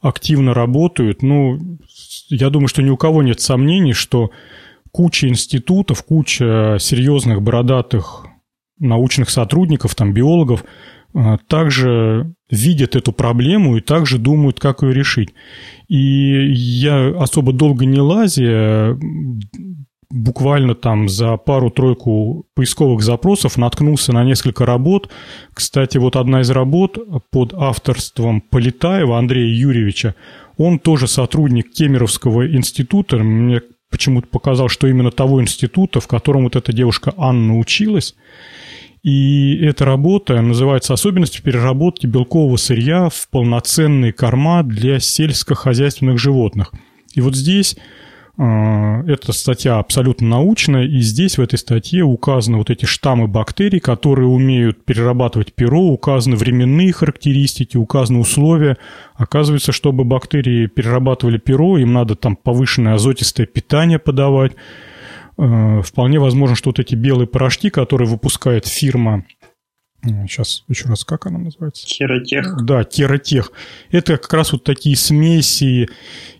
активно 0.00 0.54
работают. 0.54 1.22
Ну, 1.22 1.58
я 2.28 2.50
думаю, 2.50 2.68
что 2.68 2.82
ни 2.82 2.90
у 2.90 2.96
кого 2.96 3.22
нет 3.22 3.40
сомнений, 3.40 3.92
что 3.92 4.30
куча 4.92 5.28
институтов, 5.28 6.04
куча 6.04 6.76
серьезных 6.80 7.42
бородатых 7.42 8.26
научных 8.78 9.30
сотрудников, 9.30 9.94
там, 9.94 10.12
биологов, 10.12 10.64
э, 11.14 11.36
также 11.46 12.32
видят 12.50 12.96
эту 12.96 13.12
проблему 13.12 13.76
и 13.76 13.80
также 13.80 14.18
думают, 14.18 14.60
как 14.60 14.82
ее 14.82 14.92
решить. 14.92 15.34
И 15.88 16.52
я 16.52 17.08
особо 17.18 17.52
долго 17.52 17.84
не 17.84 18.00
лазя, 18.00 18.96
буквально 20.10 20.74
там 20.74 21.08
за 21.08 21.36
пару-тройку 21.36 22.46
поисковых 22.54 23.02
запросов 23.02 23.58
наткнулся 23.58 24.12
на 24.12 24.24
несколько 24.24 24.64
работ. 24.64 25.10
Кстати, 25.52 25.98
вот 25.98 26.16
одна 26.16 26.40
из 26.40 26.50
работ 26.50 26.98
под 27.30 27.52
авторством 27.54 28.40
Полетаева 28.40 29.18
Андрея 29.18 29.54
Юрьевича, 29.54 30.14
он 30.58 30.78
тоже 30.78 31.06
сотрудник 31.06 31.72
Кемеровского 31.72 32.52
института. 32.54 33.16
Мне 33.16 33.62
почему-то 33.90 34.26
показал, 34.26 34.68
что 34.68 34.86
именно 34.86 35.10
того 35.10 35.40
института, 35.40 36.00
в 36.00 36.08
котором 36.08 36.44
вот 36.44 36.56
эта 36.56 36.72
девушка 36.72 37.14
Анна 37.16 37.58
училась. 37.58 38.14
И 39.04 39.56
эта 39.62 39.84
работа 39.84 40.42
называется 40.42 40.92
«Особенности 40.92 41.40
переработки 41.40 42.06
белкового 42.06 42.56
сырья 42.56 43.08
в 43.08 43.28
полноценные 43.30 44.12
корма 44.12 44.64
для 44.64 44.98
сельскохозяйственных 44.98 46.18
животных». 46.18 46.72
И 47.14 47.20
вот 47.20 47.36
здесь 47.36 47.76
эта 48.38 49.32
статья 49.32 49.78
абсолютно 49.78 50.28
научная, 50.28 50.84
и 50.84 51.00
здесь 51.00 51.38
в 51.38 51.40
этой 51.40 51.58
статье 51.58 52.04
указаны 52.04 52.58
вот 52.58 52.70
эти 52.70 52.84
штаммы 52.84 53.26
бактерий, 53.26 53.80
которые 53.80 54.28
умеют 54.28 54.84
перерабатывать 54.84 55.52
перо, 55.54 55.82
указаны 55.82 56.36
временные 56.36 56.92
характеристики, 56.92 57.76
указаны 57.76 58.20
условия. 58.20 58.76
Оказывается, 59.14 59.72
чтобы 59.72 60.04
бактерии 60.04 60.66
перерабатывали 60.66 61.38
перо, 61.38 61.78
им 61.78 61.92
надо 61.92 62.14
там 62.14 62.36
повышенное 62.36 62.94
азотистое 62.94 63.46
питание 63.46 63.98
подавать, 63.98 64.52
Э, 65.38 65.82
вполне 65.82 66.18
возможно, 66.18 66.56
что 66.56 66.70
вот 66.70 66.80
эти 66.80 66.96
белые 66.96 67.28
порошки, 67.28 67.70
которые 67.70 68.08
выпускает 68.08 68.66
фирма 68.66 69.24
Сейчас 70.02 70.64
еще 70.68 70.88
раз, 70.88 71.04
как 71.04 71.26
она 71.26 71.38
называется? 71.38 71.86
Кератех. 71.86 72.64
Да, 72.64 72.84
кератех. 72.84 73.52
Это 73.90 74.16
как 74.16 74.32
раз 74.32 74.52
вот 74.52 74.64
такие 74.64 74.96
смеси 74.96 75.88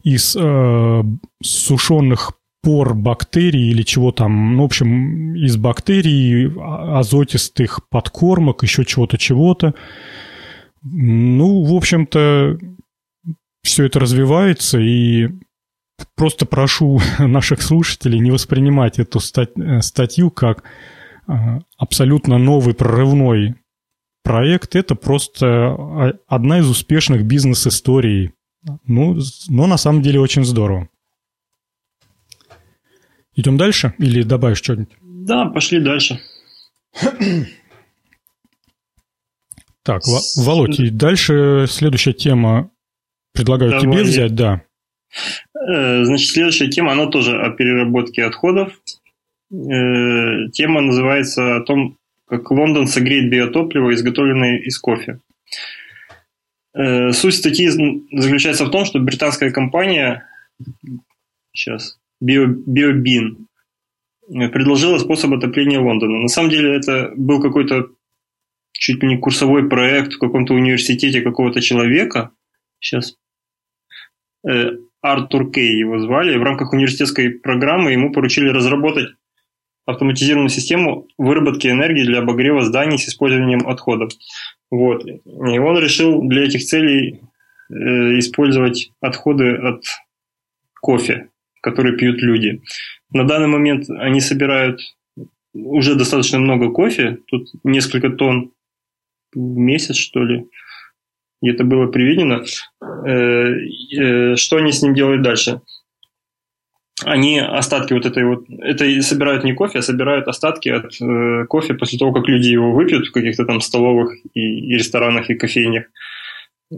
из 0.04 0.36
э, 0.38 1.02
сушеных 1.42 2.32
пор 2.62 2.94
бактерий 2.94 3.70
или 3.70 3.82
чего 3.82 4.12
там, 4.12 4.56
ну, 4.56 4.62
в 4.62 4.66
общем, 4.66 5.34
из 5.34 5.56
бактерий, 5.56 6.52
а, 6.56 7.00
азотистых 7.00 7.88
подкормок, 7.88 8.62
еще 8.62 8.84
чего-то, 8.84 9.18
чего-то. 9.18 9.74
Ну, 10.82 11.64
в 11.64 11.74
общем-то, 11.74 12.58
все 13.62 13.84
это 13.84 14.00
развивается, 14.00 14.78
и 14.78 15.30
просто 16.14 16.46
прошу 16.46 17.00
наших 17.18 17.62
слушателей 17.62 18.18
не 18.20 18.30
воспринимать 18.30 18.98
эту 18.98 19.18
э, 19.18 19.80
статью 19.80 20.30
как 20.30 20.64
абсолютно 21.76 22.38
новый 22.38 22.74
прорывной 22.74 23.54
проект. 24.22 24.76
Это 24.76 24.94
просто 24.94 25.46
а, 25.46 26.12
одна 26.26 26.58
из 26.58 26.68
успешных 26.68 27.24
бизнес-историй. 27.24 28.32
Ну, 28.84 29.18
но 29.48 29.66
на 29.66 29.76
самом 29.76 30.02
деле 30.02 30.20
очень 30.20 30.44
здорово. 30.44 30.88
Идем 33.34 33.56
дальше 33.56 33.94
или 33.98 34.22
добавишь 34.22 34.58
что-нибудь? 34.58 34.96
Да, 35.00 35.46
пошли 35.46 35.80
дальше. 35.80 36.20
Так, 39.84 40.02
Володь, 40.36 40.78
и 40.80 40.90
дальше 40.90 41.64
следующая 41.66 42.12
тема. 42.12 42.70
Предлагаю 43.32 43.70
Давай. 43.70 43.84
тебе 43.86 44.02
взять, 44.02 44.34
да. 44.34 44.60
Э, 45.54 46.04
значит, 46.04 46.28
следующая 46.28 46.68
тема, 46.68 46.92
она 46.92 47.06
тоже 47.06 47.40
о 47.40 47.50
переработке 47.52 48.24
отходов. 48.24 48.72
Э, 49.50 50.48
тема 50.52 50.82
называется 50.82 51.56
о 51.56 51.60
том, 51.60 51.96
как 52.26 52.50
Лондон 52.50 52.86
согреет 52.86 53.30
биотопливо, 53.30 53.94
изготовленное 53.94 54.58
из 54.58 54.78
кофе. 54.78 55.20
Э, 56.74 57.12
суть 57.12 57.34
статьи 57.34 57.68
заключается 58.12 58.66
в 58.66 58.70
том, 58.70 58.84
что 58.84 58.98
британская 58.98 59.50
компания, 59.50 60.26
сейчас, 61.52 61.98
BioBean, 62.22 63.36
предложила 64.28 64.98
способ 64.98 65.32
отопления 65.32 65.80
Лондона. 65.80 66.18
На 66.18 66.28
самом 66.28 66.50
деле 66.50 66.76
это 66.76 67.12
был 67.16 67.40
какой-то 67.40 67.88
чуть 68.72 69.02
ли 69.02 69.08
не 69.08 69.16
курсовой 69.16 69.68
проект 69.68 70.12
в 70.12 70.18
каком-то 70.18 70.52
университете 70.52 71.22
какого-то 71.22 71.62
человека. 71.62 72.30
Сейчас. 72.78 73.16
Артур 75.00 75.50
Кей 75.50 75.78
его 75.78 75.98
звали. 75.98 76.36
В 76.36 76.42
рамках 76.42 76.74
университетской 76.74 77.30
программы 77.30 77.92
ему 77.92 78.12
поручили 78.12 78.50
разработать 78.50 79.08
автоматизированную 79.88 80.50
систему 80.50 81.06
выработки 81.16 81.66
энергии 81.66 82.04
для 82.04 82.18
обогрева 82.18 82.62
зданий 82.62 82.98
с 82.98 83.08
использованием 83.08 83.66
отходов. 83.66 84.12
Вот. 84.70 85.06
И 85.06 85.58
он 85.58 85.78
решил 85.78 86.22
для 86.28 86.44
этих 86.44 86.62
целей 86.62 87.22
э, 87.70 87.74
использовать 88.18 88.92
отходы 89.00 89.54
от 89.54 89.82
кофе, 90.82 91.30
которые 91.62 91.96
пьют 91.96 92.20
люди. 92.20 92.60
На 93.10 93.24
данный 93.24 93.48
момент 93.48 93.88
они 93.88 94.20
собирают 94.20 94.80
уже 95.54 95.94
достаточно 95.94 96.38
много 96.38 96.70
кофе, 96.70 97.20
тут 97.26 97.48
несколько 97.64 98.10
тонн 98.10 98.52
в 99.32 99.38
месяц, 99.38 99.96
что 99.96 100.22
ли 100.22 100.48
и 101.40 101.48
это 101.48 101.64
было 101.64 101.86
приведено. 101.86 102.42
Э, 103.06 103.54
э, 103.96 104.36
что 104.36 104.56
они 104.56 104.72
с 104.72 104.82
ним 104.82 104.94
делают 104.94 105.22
дальше? 105.22 105.62
Они 107.04 107.38
остатки 107.38 107.92
вот 107.92 108.06
этой 108.06 108.24
вот, 108.24 108.44
это 108.48 109.02
собирают 109.02 109.44
не 109.44 109.54
кофе, 109.54 109.78
а 109.78 109.82
собирают 109.82 110.26
остатки 110.26 110.68
от 110.68 111.00
э, 111.00 111.46
кофе 111.46 111.74
после 111.74 111.98
того, 111.98 112.12
как 112.12 112.26
люди 112.26 112.48
его 112.48 112.72
выпьют 112.72 113.06
в 113.06 113.12
каких-то 113.12 113.44
там 113.44 113.60
столовых 113.60 114.16
и, 114.34 114.40
и 114.40 114.74
ресторанах 114.74 115.30
и 115.30 115.34
кофейнях. 115.34 115.84
И 116.70 116.76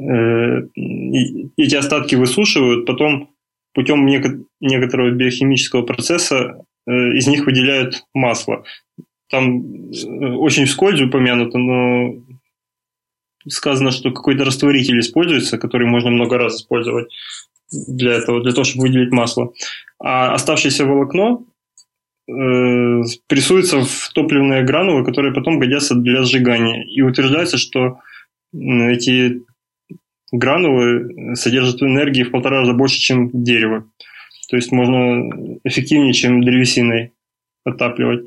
эти 1.57 1.75
остатки 1.75 2.15
высушивают, 2.15 2.87
потом 2.87 3.31
путем 3.75 4.07
некоторого 4.61 5.11
биохимического 5.11 5.83
процесса 5.83 6.65
из 6.87 7.27
них 7.27 7.47
выделяют 7.47 8.05
масло. 8.15 8.65
Там 9.29 9.65
очень 10.39 10.67
вскользь 10.67 11.01
упомянуто, 11.01 11.59
но 11.59 12.15
сказано, 13.49 13.91
что 13.91 14.13
какой-то 14.13 14.45
растворитель 14.45 15.01
используется, 15.01 15.59
который 15.59 15.87
можно 15.87 16.11
много 16.11 16.37
раз 16.39 16.57
использовать 16.57 17.09
для 17.71 18.15
этого, 18.15 18.43
для 18.43 18.53
того, 18.53 18.65
чтобы 18.65 18.89
выделить 18.89 19.13
масло. 19.13 19.53
А 19.99 20.35
оставшееся 20.35 20.87
волокно 20.87 21.45
э, 22.29 23.03
прессуется 23.27 23.83
в 23.83 24.11
топливные 24.15 24.65
гранулы, 24.65 25.05
которые 25.05 25.35
потом 25.35 25.59
годятся 25.59 25.95
для 25.95 26.23
сжигания. 26.23 26.85
И 26.85 27.03
утверждается, 27.03 27.59
что 27.59 27.99
эти 28.53 29.43
гранулы 30.33 31.35
содержат 31.37 31.83
энергии 31.83 32.25
в 32.25 32.31
полтора 32.31 32.61
раза 32.61 32.73
больше, 32.73 32.99
чем 32.99 33.31
дерево. 33.33 33.85
То 34.49 34.57
есть 34.57 34.73
можно 34.73 35.59
эффективнее, 35.65 36.13
чем 36.13 36.43
древесиной 36.43 37.13
отапливать. 37.65 38.27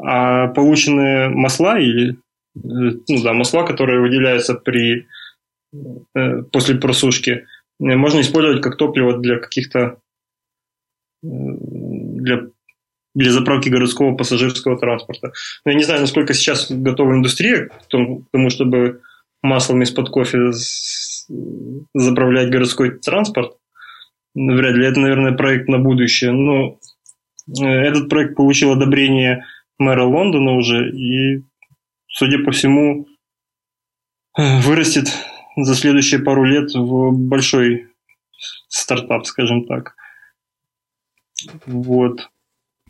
А 0.00 0.48
полученные 0.48 1.28
масла 1.28 1.78
или 1.78 2.16
ну 2.54 3.22
да, 3.22 3.32
масла, 3.32 3.64
которые 3.64 4.00
выделяются 4.00 4.54
при, 4.54 5.06
э, 6.14 6.42
после 6.52 6.74
просушки, 6.74 7.30
э, 7.30 7.44
можно 7.82 8.20
использовать 8.20 8.62
как 8.62 8.76
топливо 8.76 9.18
для 9.18 9.38
каких-то 9.38 9.98
э, 11.22 11.26
для, 11.26 12.46
для 13.14 13.32
заправки 13.32 13.68
городского 13.68 14.14
пассажирского 14.14 14.78
транспорта. 14.78 15.32
Но 15.64 15.72
я 15.72 15.76
не 15.76 15.84
знаю, 15.84 16.00
насколько 16.00 16.34
сейчас 16.34 16.70
готова 16.70 17.12
индустрия 17.12 17.66
к 17.66 17.88
тому, 17.88 18.24
тому 18.30 18.50
чтобы 18.50 19.00
маслом 19.42 19.82
из-под 19.82 20.10
кофе 20.10 20.52
заправлять 21.94 22.50
городской 22.50 22.98
транспорт. 22.98 23.56
Вряд 24.34 24.76
ли. 24.76 24.86
Это, 24.86 25.00
наверное, 25.00 25.32
проект 25.32 25.68
на 25.68 25.78
будущее. 25.78 26.32
Но 26.32 26.78
этот 27.48 28.08
проект 28.08 28.36
получил 28.36 28.72
одобрение 28.72 29.44
мэра 29.78 30.04
Лондона 30.04 30.52
уже, 30.52 30.90
и 30.90 31.42
судя 32.06 32.38
по 32.44 32.52
всему, 32.52 33.06
э, 34.38 34.60
вырастет 34.60 35.08
за 35.56 35.74
следующие 35.74 36.20
пару 36.20 36.44
лет 36.44 36.74
в 36.74 37.12
большой 37.12 37.88
стартап, 38.68 39.26
скажем 39.26 39.66
так. 39.66 39.94
Вот. 41.66 42.30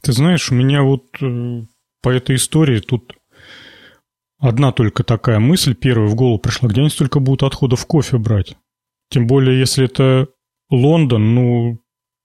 Ты 0.02 0.12
знаешь, 0.12 0.50
у 0.50 0.54
меня 0.54 0.82
вот 0.82 1.04
э, 1.20 1.62
по 2.02 2.10
этой 2.10 2.36
истории 2.36 2.80
тут 2.80 3.14
одна 4.38 4.72
только 4.72 5.04
такая 5.04 5.38
мысль 5.38 5.74
первая 5.74 6.08
в 6.08 6.14
голову 6.14 6.38
пришла, 6.38 6.68
где 6.68 6.80
они 6.80 6.90
столько 6.90 7.20
будут 7.20 7.44
отходов 7.44 7.86
кофе 7.86 8.18
брать. 8.18 8.56
Тем 9.10 9.26
более, 9.26 9.58
если 9.58 9.84
это 9.84 10.28
Лондон, 10.70 11.34
ну, 11.34 11.78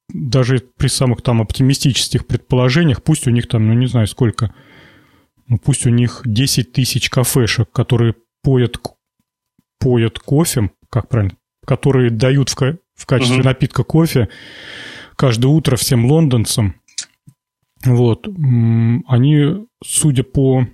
даже 0.09 0.59
при 0.77 0.87
самых 0.87 1.21
там 1.21 1.41
оптимистических 1.41 2.25
предположениях, 2.27 3.03
пусть 3.03 3.27
у 3.27 3.31
них 3.31 3.47
там, 3.47 3.67
ну, 3.67 3.73
не 3.73 3.87
знаю 3.87 4.07
сколько– 4.07 4.53
ну 5.47 5.57
пусть 5.57 5.85
у 5.85 5.89
них 5.89 6.21
10 6.25 6.73
тысяч 6.73 7.09
кафешек, 7.09 7.71
которые 7.71 8.15
поят, 8.43 8.77
поят 9.79 10.19
кофе, 10.19 10.71
как 10.89 11.09
правильно, 11.09 11.35
которые 11.65 12.09
дают 12.09 12.49
в, 12.49 12.55
в 12.55 13.05
качестве 13.05 13.37
угу. 13.39 13.45
напитка 13.45 13.83
кофе 13.83 14.29
каждое 15.15 15.47
утро 15.47 15.75
всем 15.75 16.05
лондонцам. 16.05 16.75
Вот. 17.85 18.27
Они, 18.27 19.67
судя 19.83 20.23
по 20.23 20.67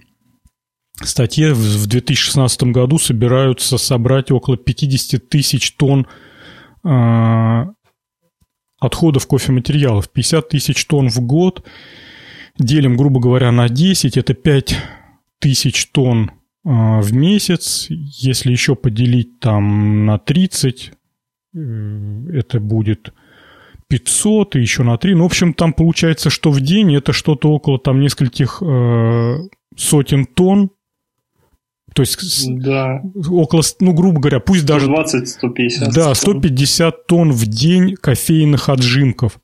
статье, 1.02 1.54
в 1.54 1.88
2016 1.88 2.64
году 2.64 2.98
собираются 2.98 3.78
собрать 3.78 4.32
около 4.32 4.58
50 4.58 5.30
тысяч 5.30 5.74
тонн 5.74 6.08
э, 6.86 7.66
отходов 8.80 9.28
кофематериалов. 9.28 10.10
50 10.10 10.50
тысяч 10.50 10.86
тонн 10.86 11.10
в 11.10 11.20
год– 11.20 11.66
делим, 12.58 12.98
грубо 12.98 13.20
говоря, 13.20 13.52
на 13.52 13.70
10, 13.70 14.18
это 14.18 14.34
5 14.34 14.76
тысяч 15.40 15.88
тонн 15.88 16.32
в 16.64 17.14
месяц. 17.14 17.88
Если 17.90 18.52
еще 18.52 18.76
поделить 18.76 19.40
там 19.40 20.06
на 20.06 20.18
30, 20.18 20.92
э, 21.56 21.60
это 22.34 22.60
будет 22.60 23.14
500 23.88 24.56
и 24.56 24.62
еще 24.62 24.84
на 24.84 24.98
3. 24.98 25.16
Ну, 25.16 25.24
в 25.24 25.26
общем, 25.26 25.54
там 25.54 25.74
получается, 25.74 26.30
что 26.30 26.52
в 26.52 26.62
день 26.62 26.96
это 26.96 27.14
что-то 27.14 27.52
около 27.52 27.80
там 27.80 28.00
нескольких 28.00 28.62
э, 28.62 29.38
сотен 29.76 30.26
тонн. 30.26 30.72
То 31.94 32.02
есть 32.02 32.48
да. 32.48 33.04
около, 33.30 33.62
ну, 33.80 33.94
грубо 33.94 34.20
говоря, 34.20 34.40
пусть 34.40 34.66
даже... 34.66 34.90
120-150. 34.90 35.92
Да, 35.94 36.16
150 36.16 37.06
тонн 37.06 37.32
в 37.32 37.46
день 37.46 37.96
кофейных 37.96 38.70
отжимков. 38.70 39.40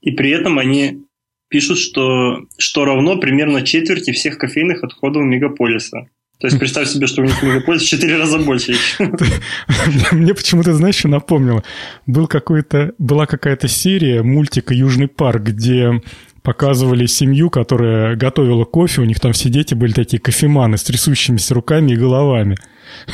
И 0.00 0.12
при 0.12 0.30
этом 0.30 0.58
они 0.58 1.04
пишут, 1.52 1.78
что, 1.78 2.46
что 2.58 2.84
равно 2.84 3.16
примерно 3.18 3.62
четверти 3.62 4.10
всех 4.10 4.38
кофейных 4.38 4.82
отходов 4.82 5.22
мегаполиса. 5.22 6.08
То 6.40 6.48
есть 6.48 6.58
представь 6.58 6.88
себе, 6.88 7.06
что 7.06 7.22
у 7.22 7.24
них 7.24 7.40
мегаполис 7.40 7.82
в 7.82 7.86
4 7.86 8.16
раза 8.16 8.38
больше. 8.38 8.74
Мне 10.12 10.34
почему-то, 10.34 10.72
знаешь, 10.72 10.96
что 10.96 11.06
напомнило? 11.06 11.62
Был 12.06 12.26
какой-то, 12.26 12.94
была 12.98 13.26
какая-то 13.26 13.68
серия 13.68 14.24
мультика 14.24 14.74
«Южный 14.74 15.06
парк», 15.06 15.42
где 15.42 16.00
показывали 16.42 17.06
семью, 17.06 17.50
которая 17.50 18.16
готовила 18.16 18.64
кофе, 18.64 19.02
у 19.02 19.04
них 19.04 19.20
там 19.20 19.32
все 19.32 19.48
дети 19.48 19.74
были 19.74 19.92
такие 19.92 20.20
кофеманы 20.20 20.76
с 20.76 20.82
трясущимися 20.82 21.54
руками 21.54 21.92
и 21.92 21.96
головами. 21.96 22.56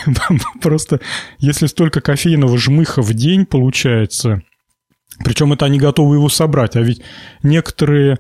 Просто 0.62 1.01
если 1.38 1.66
столько 1.66 2.01
кофейного 2.01 2.57
жмыха 2.57 3.03
в 3.03 3.12
день 3.12 3.44
получается, 3.44 4.42
причем 5.25 5.53
это 5.53 5.67
они 5.67 5.79
готовы 5.79 6.17
его 6.17 6.29
собрать, 6.29 6.77
а 6.77 6.81
ведь 6.81 7.03
некоторые 7.43 8.19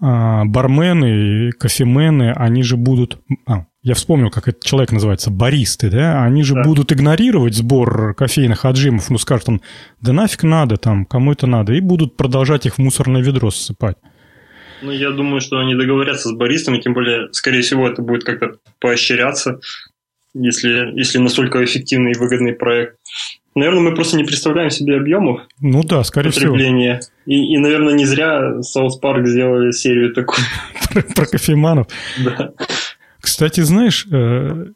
а, 0.00 0.44
бармены, 0.44 1.52
кофемены, 1.52 2.32
они 2.32 2.62
же 2.62 2.76
будут... 2.76 3.18
А, 3.46 3.66
я 3.82 3.94
вспомнил, 3.94 4.30
как 4.30 4.48
этот 4.48 4.64
человек 4.64 4.92
называется, 4.92 5.30
баристы, 5.30 5.90
да? 5.90 6.22
Они 6.24 6.42
же 6.42 6.54
да. 6.54 6.62
будут 6.62 6.92
игнорировать 6.92 7.54
сбор 7.54 8.14
кофейных 8.14 8.64
отжимов, 8.64 9.08
ну, 9.10 9.18
скажут 9.18 9.46
там, 9.46 9.60
да 10.00 10.12
нафиг 10.12 10.42
надо 10.42 10.76
там, 10.76 11.06
кому 11.06 11.32
это 11.32 11.46
надо, 11.46 11.72
и 11.72 11.80
будут 11.80 12.16
продолжать 12.16 12.66
их 12.66 12.74
в 12.74 12.78
мусорное 12.78 13.22
ведро 13.22 13.50
ссыпать. 13.50 13.96
Ну, 14.82 14.90
я 14.90 15.10
думаю, 15.10 15.40
что 15.40 15.58
они 15.58 15.74
договорятся 15.74 16.28
с 16.28 16.32
баристами, 16.32 16.80
тем 16.80 16.92
более, 16.92 17.32
скорее 17.32 17.62
всего, 17.62 17.88
это 17.88 18.02
будет 18.02 18.24
как-то 18.24 18.56
поощряться, 18.78 19.60
если, 20.34 20.92
если 20.98 21.18
настолько 21.18 21.64
эффективный 21.64 22.12
и 22.12 22.18
выгодный 22.18 22.52
проект. 22.52 22.98
Наверное, 23.56 23.80
мы 23.80 23.94
просто 23.94 24.18
не 24.18 24.24
представляем 24.24 24.68
себе 24.68 24.98
объемов 24.98 25.40
ну 25.60 25.82
да, 25.82 26.04
скорее 26.04 26.30
потребления. 26.30 27.00
Всего. 27.00 27.12
И, 27.24 27.54
и, 27.54 27.58
наверное, 27.58 27.94
не 27.94 28.04
зря 28.04 28.60
South 28.62 28.98
Park 28.98 29.26
сделали 29.26 29.70
серию 29.72 30.12
такую. 30.12 30.44
Про 31.16 31.24
кофеманов. 31.24 31.86
Да. 32.22 32.52
Кстати, 33.18 33.62
знаешь, 33.62 34.06
э, 34.12 34.66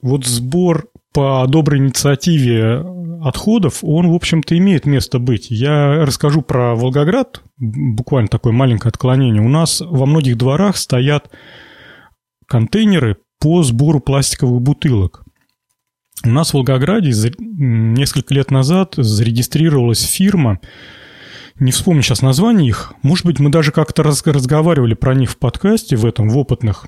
вот 0.00 0.24
сбор 0.24 0.88
по 1.12 1.44
доброй 1.46 1.80
инициативе 1.80 2.82
отходов, 3.22 3.80
он, 3.84 4.10
в 4.10 4.14
общем-то, 4.14 4.56
имеет 4.56 4.86
место 4.86 5.18
быть. 5.18 5.50
Я 5.50 6.04
расскажу 6.06 6.40
про 6.40 6.74
Волгоград, 6.74 7.42
буквально 7.58 8.28
такое 8.28 8.54
маленькое 8.54 8.88
отклонение. 8.88 9.42
У 9.42 9.48
нас 9.48 9.82
во 9.84 10.06
многих 10.06 10.38
дворах 10.38 10.78
стоят 10.78 11.30
контейнеры 12.46 13.18
по 13.38 13.62
сбору 13.62 14.00
пластиковых 14.00 14.62
бутылок. 14.62 15.22
У 16.24 16.28
нас 16.28 16.50
в 16.50 16.54
Волгограде 16.54 17.10
несколько 17.38 18.34
лет 18.34 18.50
назад 18.50 18.94
зарегистрировалась 18.96 20.02
фирма, 20.02 20.60
не 21.58 21.70
вспомню 21.70 22.02
сейчас 22.02 22.22
название 22.22 22.68
их. 22.68 22.94
Может 23.02 23.26
быть, 23.26 23.38
мы 23.38 23.50
даже 23.50 23.72
как-то 23.72 24.02
раз, 24.02 24.24
разговаривали 24.26 24.94
про 24.94 25.14
них 25.14 25.30
в 25.30 25.36
подкасте, 25.36 25.96
в 25.96 26.06
этом, 26.06 26.28
в 26.28 26.38
опытных. 26.38 26.86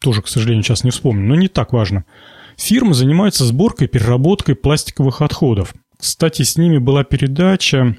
Тоже, 0.00 0.22
к 0.22 0.28
сожалению, 0.28 0.62
сейчас 0.62 0.84
не 0.84 0.90
вспомню, 0.90 1.26
но 1.26 1.34
не 1.36 1.48
так 1.48 1.72
важно. 1.72 2.04
Фирма 2.56 2.92
занимается 2.92 3.44
сборкой 3.44 3.86
и 3.86 3.90
переработкой 3.90 4.56
пластиковых 4.56 5.22
отходов. 5.22 5.74
Кстати, 5.98 6.42
с 6.42 6.56
ними 6.56 6.78
была 6.78 7.04
передача 7.04 7.96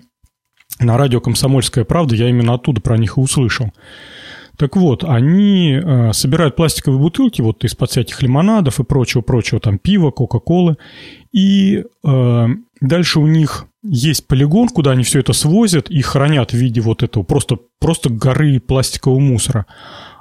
на 0.80 0.98
радио 0.98 1.22
«Комсомольская 1.22 1.86
правда», 1.86 2.16
я 2.16 2.30
именно 2.30 2.56
оттуда 2.56 2.82
про 2.82 2.98
них 2.98 3.18
и 3.18 3.22
услышал. 3.22 3.72
Так 4.62 4.76
вот, 4.76 5.04
они 5.04 5.72
э, 5.74 6.14
собирают 6.14 6.56
пластиковые 6.56 7.00
бутылки 7.02 7.42
вот 7.42 7.64
из-под 7.64 7.90
всяких 7.90 8.22
лимонадов 8.22 8.80
и 8.80 8.84
прочего-прочего, 8.84 9.60
там 9.60 9.80
пива, 9.80 10.12
кока-колы, 10.12 10.78
и 11.32 11.84
э, 12.06 12.48
дальше 12.80 13.20
у 13.20 13.26
них 13.26 13.66
есть 13.82 14.28
полигон, 14.28 14.70
куда 14.70 14.92
они 14.92 15.04
все 15.04 15.22
это 15.22 15.34
свозят 15.34 15.90
и 15.90 16.00
хранят 16.04 16.52
в 16.52 16.58
виде 16.58 16.80
вот 16.80 17.02
этого 17.02 17.24
просто, 17.24 17.58
просто 17.80 18.12
горы 18.12 18.60
пластикового 18.60 19.20
мусора. 19.20 19.66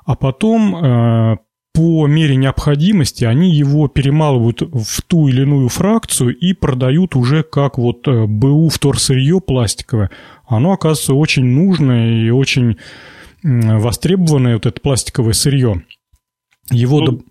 А 0.06 0.14
потом 0.16 0.74
э, 0.74 1.36
по 1.74 2.06
мере 2.06 2.34
необходимости 2.36 3.26
они 3.26 3.54
его 3.54 3.88
перемалывают 3.88 4.62
в 4.62 5.02
ту 5.02 5.28
или 5.28 5.42
иную 5.42 5.68
фракцию 5.68 6.34
и 6.34 6.54
продают 6.54 7.14
уже 7.14 7.42
как 7.42 7.76
вот 7.76 8.08
э, 8.08 8.24
БУ 8.24 8.70
вторсырье 8.70 9.42
пластиковое. 9.42 10.10
Оно 10.46 10.72
оказывается 10.72 11.12
очень 11.12 11.44
нужное 11.44 12.24
и 12.24 12.30
очень 12.30 12.78
востребованное 13.42 14.54
вот 14.54 14.66
это 14.66 14.80
пластиковое 14.80 15.32
сырье. 15.32 15.84
Его... 16.70 17.00
Ну, 17.00 17.22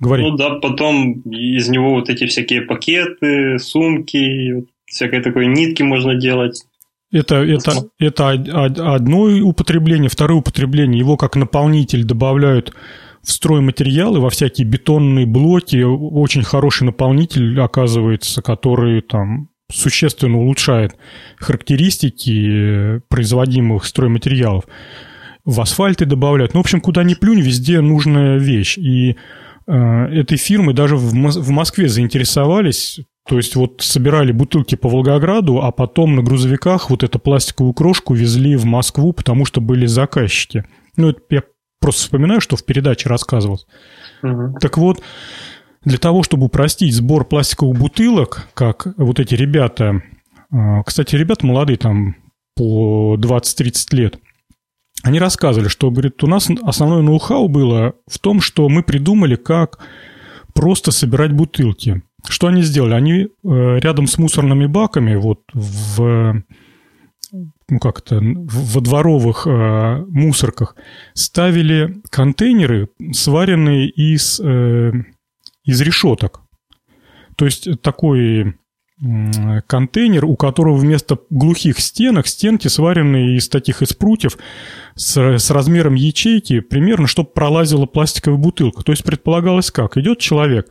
Говори. 0.00 0.22
Ну 0.22 0.36
да, 0.36 0.50
потом 0.60 1.22
из 1.22 1.68
него 1.68 1.94
вот 1.94 2.08
эти 2.08 2.26
всякие 2.26 2.62
пакеты, 2.62 3.58
сумки, 3.58 4.64
всякой 4.86 5.22
такой 5.22 5.46
нитки 5.48 5.82
можно 5.82 6.14
делать. 6.14 6.64
Это, 7.10 7.36
это, 7.36 7.88
это 7.98 8.30
одно 8.30 9.22
употребление. 9.42 10.08
Второе 10.08 10.38
употребление, 10.38 10.98
его 10.98 11.16
как 11.16 11.36
наполнитель 11.36 12.04
добавляют 12.04 12.74
в 13.22 13.32
стройматериалы, 13.32 14.20
во 14.20 14.30
всякие 14.30 14.66
бетонные 14.66 15.26
блоки. 15.26 15.82
Очень 15.82 16.42
хороший 16.42 16.84
наполнитель, 16.84 17.58
оказывается, 17.60 18.40
который 18.40 19.00
там 19.00 19.48
существенно 19.70 20.38
улучшает 20.38 20.96
характеристики 21.36 23.00
производимых 23.08 23.84
стройматериалов 23.84 24.64
в 25.44 25.60
асфальты 25.60 26.04
добавляют. 26.04 26.54
Ну, 26.54 26.60
в 26.60 26.64
общем, 26.64 26.80
куда 26.80 27.02
ни 27.04 27.14
плюнь, 27.14 27.40
везде 27.40 27.80
нужная 27.80 28.38
вещь. 28.38 28.78
И 28.78 29.16
э, 29.66 29.72
этой 29.72 30.36
фирмы 30.36 30.72
даже 30.72 30.96
в, 30.96 31.12
в 31.12 31.50
Москве 31.50 31.88
заинтересовались. 31.88 33.00
То 33.28 33.36
есть 33.36 33.56
вот 33.56 33.82
собирали 33.82 34.32
бутылки 34.32 34.74
по 34.74 34.88
Волгограду, 34.88 35.62
а 35.62 35.70
потом 35.70 36.16
на 36.16 36.22
грузовиках 36.22 36.88
вот 36.88 37.02
эту 37.02 37.18
пластиковую 37.18 37.74
крошку 37.74 38.14
везли 38.14 38.56
в 38.56 38.64
Москву, 38.64 39.12
потому 39.12 39.44
что 39.44 39.60
были 39.60 39.84
заказчики. 39.84 40.64
Ну, 40.96 41.10
это 41.10 41.20
я 41.30 41.42
просто 41.80 42.02
вспоминаю, 42.02 42.40
что 42.40 42.56
в 42.56 42.64
передаче 42.64 43.08
рассказывал. 43.08 43.60
Угу. 44.22 44.58
Так 44.60 44.78
вот, 44.78 45.02
для 45.84 45.98
того, 45.98 46.22
чтобы 46.22 46.46
упростить 46.46 46.94
сбор 46.94 47.24
пластиковых 47.24 47.78
бутылок, 47.78 48.48
как 48.54 48.88
вот 48.96 49.20
эти 49.20 49.34
ребята, 49.34 50.02
э, 50.50 50.82
кстати, 50.86 51.14
ребята 51.16 51.46
молодые, 51.46 51.76
там 51.76 52.16
по 52.56 53.16
20-30 53.18 53.96
лет, 53.96 54.18
они 55.08 55.18
рассказывали, 55.18 55.68
что, 55.68 55.90
говорит, 55.90 56.22
у 56.22 56.26
нас 56.26 56.48
основное 56.62 57.02
ноу-хау 57.02 57.48
было 57.48 57.94
в 58.06 58.18
том, 58.18 58.40
что 58.40 58.68
мы 58.68 58.82
придумали, 58.82 59.36
как 59.36 59.78
просто 60.54 60.90
собирать 60.92 61.32
бутылки. 61.32 62.02
Что 62.28 62.48
они 62.48 62.62
сделали? 62.62 62.92
Они 62.92 63.20
э, 63.22 63.28
рядом 63.78 64.06
с 64.06 64.18
мусорными 64.18 64.66
баками, 64.66 65.14
вот 65.14 65.40
в 65.54 66.42
ну 67.70 67.78
как 67.78 68.00
это, 68.00 68.20
во 68.22 68.80
дворовых 68.80 69.46
э, 69.46 70.04
мусорках 70.08 70.76
ставили 71.14 72.00
контейнеры, 72.10 72.88
сваренные 73.12 73.88
из, 73.88 74.40
э, 74.40 74.92
из 75.64 75.80
решеток. 75.80 76.40
То 77.36 77.44
есть 77.44 77.80
такой 77.82 78.54
контейнер, 79.66 80.24
у 80.24 80.36
которого 80.36 80.76
вместо 80.76 81.18
глухих 81.30 81.78
стенок 81.78 82.26
стенки 82.26 82.68
сваренные 82.68 83.36
из 83.36 83.48
таких 83.48 83.82
из 83.82 83.92
прутьев 83.94 84.36
с, 84.96 85.16
с 85.16 85.50
размером 85.50 85.94
ячейки, 85.94 86.60
примерно, 86.60 87.06
чтобы 87.06 87.30
пролазила 87.30 87.86
пластиковая 87.86 88.38
бутылка. 88.38 88.82
То 88.82 88.92
есть 88.92 89.04
предполагалось 89.04 89.70
как? 89.70 89.96
Идет 89.96 90.18
человек, 90.18 90.68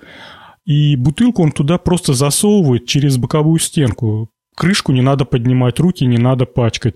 и 0.66 0.98
бутылку 0.98 1.42
он 1.42 1.52
туда 1.54 1.78
просто 1.78 2.14
засовывает 2.14 2.86
через 2.86 3.18
боковую 3.18 3.60
стенку 3.60 4.30
крышку 4.58 4.92
не 4.92 5.02
надо 5.02 5.24
поднимать, 5.24 5.80
руки 5.80 6.04
не 6.04 6.18
надо 6.18 6.48
пачкать. 6.48 6.96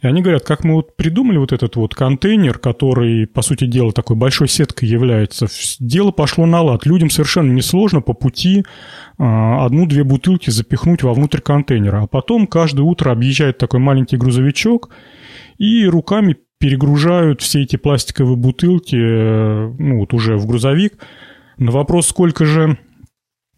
И 0.00 0.06
они 0.06 0.22
говорят, 0.22 0.44
как 0.44 0.64
мы 0.64 0.74
вот 0.74 0.96
придумали 0.96 1.36
вот 1.36 1.52
этот 1.52 1.76
вот 1.76 1.94
контейнер, 1.94 2.58
который, 2.58 3.26
по 3.26 3.42
сути 3.42 3.66
дела, 3.66 3.92
такой 3.92 4.16
большой 4.16 4.48
сеткой 4.48 4.88
является, 4.88 5.46
дело 5.78 6.10
пошло 6.10 6.46
на 6.46 6.62
лад. 6.62 6.86
Людям 6.86 7.10
совершенно 7.10 7.52
несложно 7.52 8.00
по 8.00 8.14
пути 8.14 8.64
а, 9.18 9.66
одну-две 9.66 10.04
бутылки 10.04 10.48
запихнуть 10.48 11.02
вовнутрь 11.02 11.40
контейнера. 11.40 12.04
А 12.04 12.06
потом 12.06 12.46
каждое 12.46 12.82
утро 12.82 13.12
объезжает 13.12 13.58
такой 13.58 13.78
маленький 13.78 14.16
грузовичок 14.16 14.88
и 15.58 15.86
руками 15.86 16.38
перегружают 16.58 17.42
все 17.42 17.62
эти 17.62 17.76
пластиковые 17.76 18.36
бутылки, 18.36 18.96
э, 18.96 19.74
ну 19.78 19.98
вот 19.98 20.14
уже 20.14 20.38
в 20.38 20.46
грузовик. 20.46 20.94
На 21.58 21.72
вопрос, 21.72 22.06
сколько 22.06 22.46
же 22.46 22.78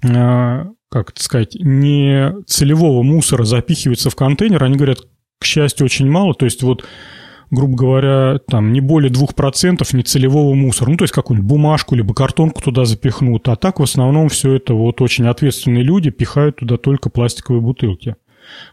а, 0.02 0.66
как 0.94 1.10
это 1.10 1.22
сказать, 1.22 1.56
не 1.58 2.32
целевого 2.46 3.02
мусора 3.02 3.42
запихивается 3.44 4.10
в 4.10 4.14
контейнер, 4.14 4.62
они 4.62 4.76
говорят, 4.76 5.00
к 5.40 5.44
счастью, 5.44 5.86
очень 5.86 6.08
мало. 6.08 6.34
То 6.34 6.44
есть 6.44 6.62
вот 6.62 6.84
грубо 7.50 7.76
говоря, 7.76 8.38
там 8.48 8.72
не 8.72 8.80
более 8.80 9.10
2% 9.12 9.84
нецелевого 9.96 10.54
мусора. 10.54 10.90
Ну, 10.90 10.96
то 10.96 11.04
есть 11.04 11.14
какую-нибудь 11.14 11.48
бумажку 11.48 11.94
либо 11.94 12.14
картонку 12.14 12.62
туда 12.62 12.84
запихнут. 12.84 13.48
А 13.48 13.56
так 13.56 13.80
в 13.80 13.82
основном 13.82 14.28
все 14.28 14.54
это 14.54 14.74
вот 14.74 15.00
очень 15.00 15.26
ответственные 15.26 15.82
люди 15.82 16.10
пихают 16.10 16.56
туда 16.56 16.76
только 16.76 17.10
пластиковые 17.10 17.60
бутылки. 17.60 18.16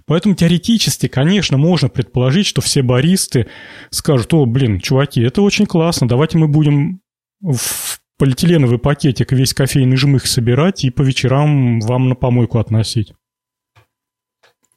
Поэтому 0.05 0.35
теоретически, 0.35 1.07
конечно, 1.07 1.57
можно 1.57 1.89
предположить, 1.89 2.45
что 2.45 2.61
все 2.61 2.81
баристы 2.81 3.47
скажут, 3.89 4.33
о, 4.33 4.45
блин, 4.45 4.79
чуваки, 4.79 5.21
это 5.21 5.41
очень 5.41 5.65
классно, 5.65 6.07
давайте 6.07 6.37
мы 6.37 6.47
будем 6.47 7.01
в 7.41 7.99
полиэтиленовый 8.21 8.77
пакетик 8.77 9.31
весь 9.31 9.51
кофейный 9.51 9.97
жмых 9.97 10.27
собирать 10.27 10.83
и 10.85 10.91
по 10.91 11.01
вечерам 11.01 11.79
вам 11.79 12.07
на 12.07 12.13
помойку 12.13 12.59
относить. 12.59 13.13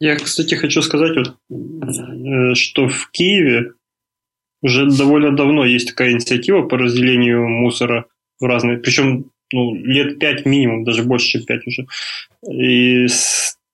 Я, 0.01 0.17
кстати, 0.17 0.55
хочу 0.55 0.81
сказать, 0.81 1.15
вот, 1.15 1.37
э, 1.51 2.55
что 2.55 2.89
в 2.89 3.11
Киеве 3.11 3.73
уже 4.63 4.87
довольно 4.87 5.37
давно 5.37 5.67
есть 5.67 5.89
такая 5.89 6.13
инициатива 6.13 6.63
по 6.63 6.79
разделению 6.79 7.47
мусора 7.47 8.07
в 8.41 8.47
разные, 8.47 8.79
причем 8.79 9.27
ну, 9.53 9.75
лет 9.75 10.19
пять 10.19 10.47
минимум, 10.47 10.85
даже 10.85 11.03
больше, 11.03 11.27
чем 11.27 11.45
пять 11.45 11.67
уже. 11.67 11.87
И 12.51 13.07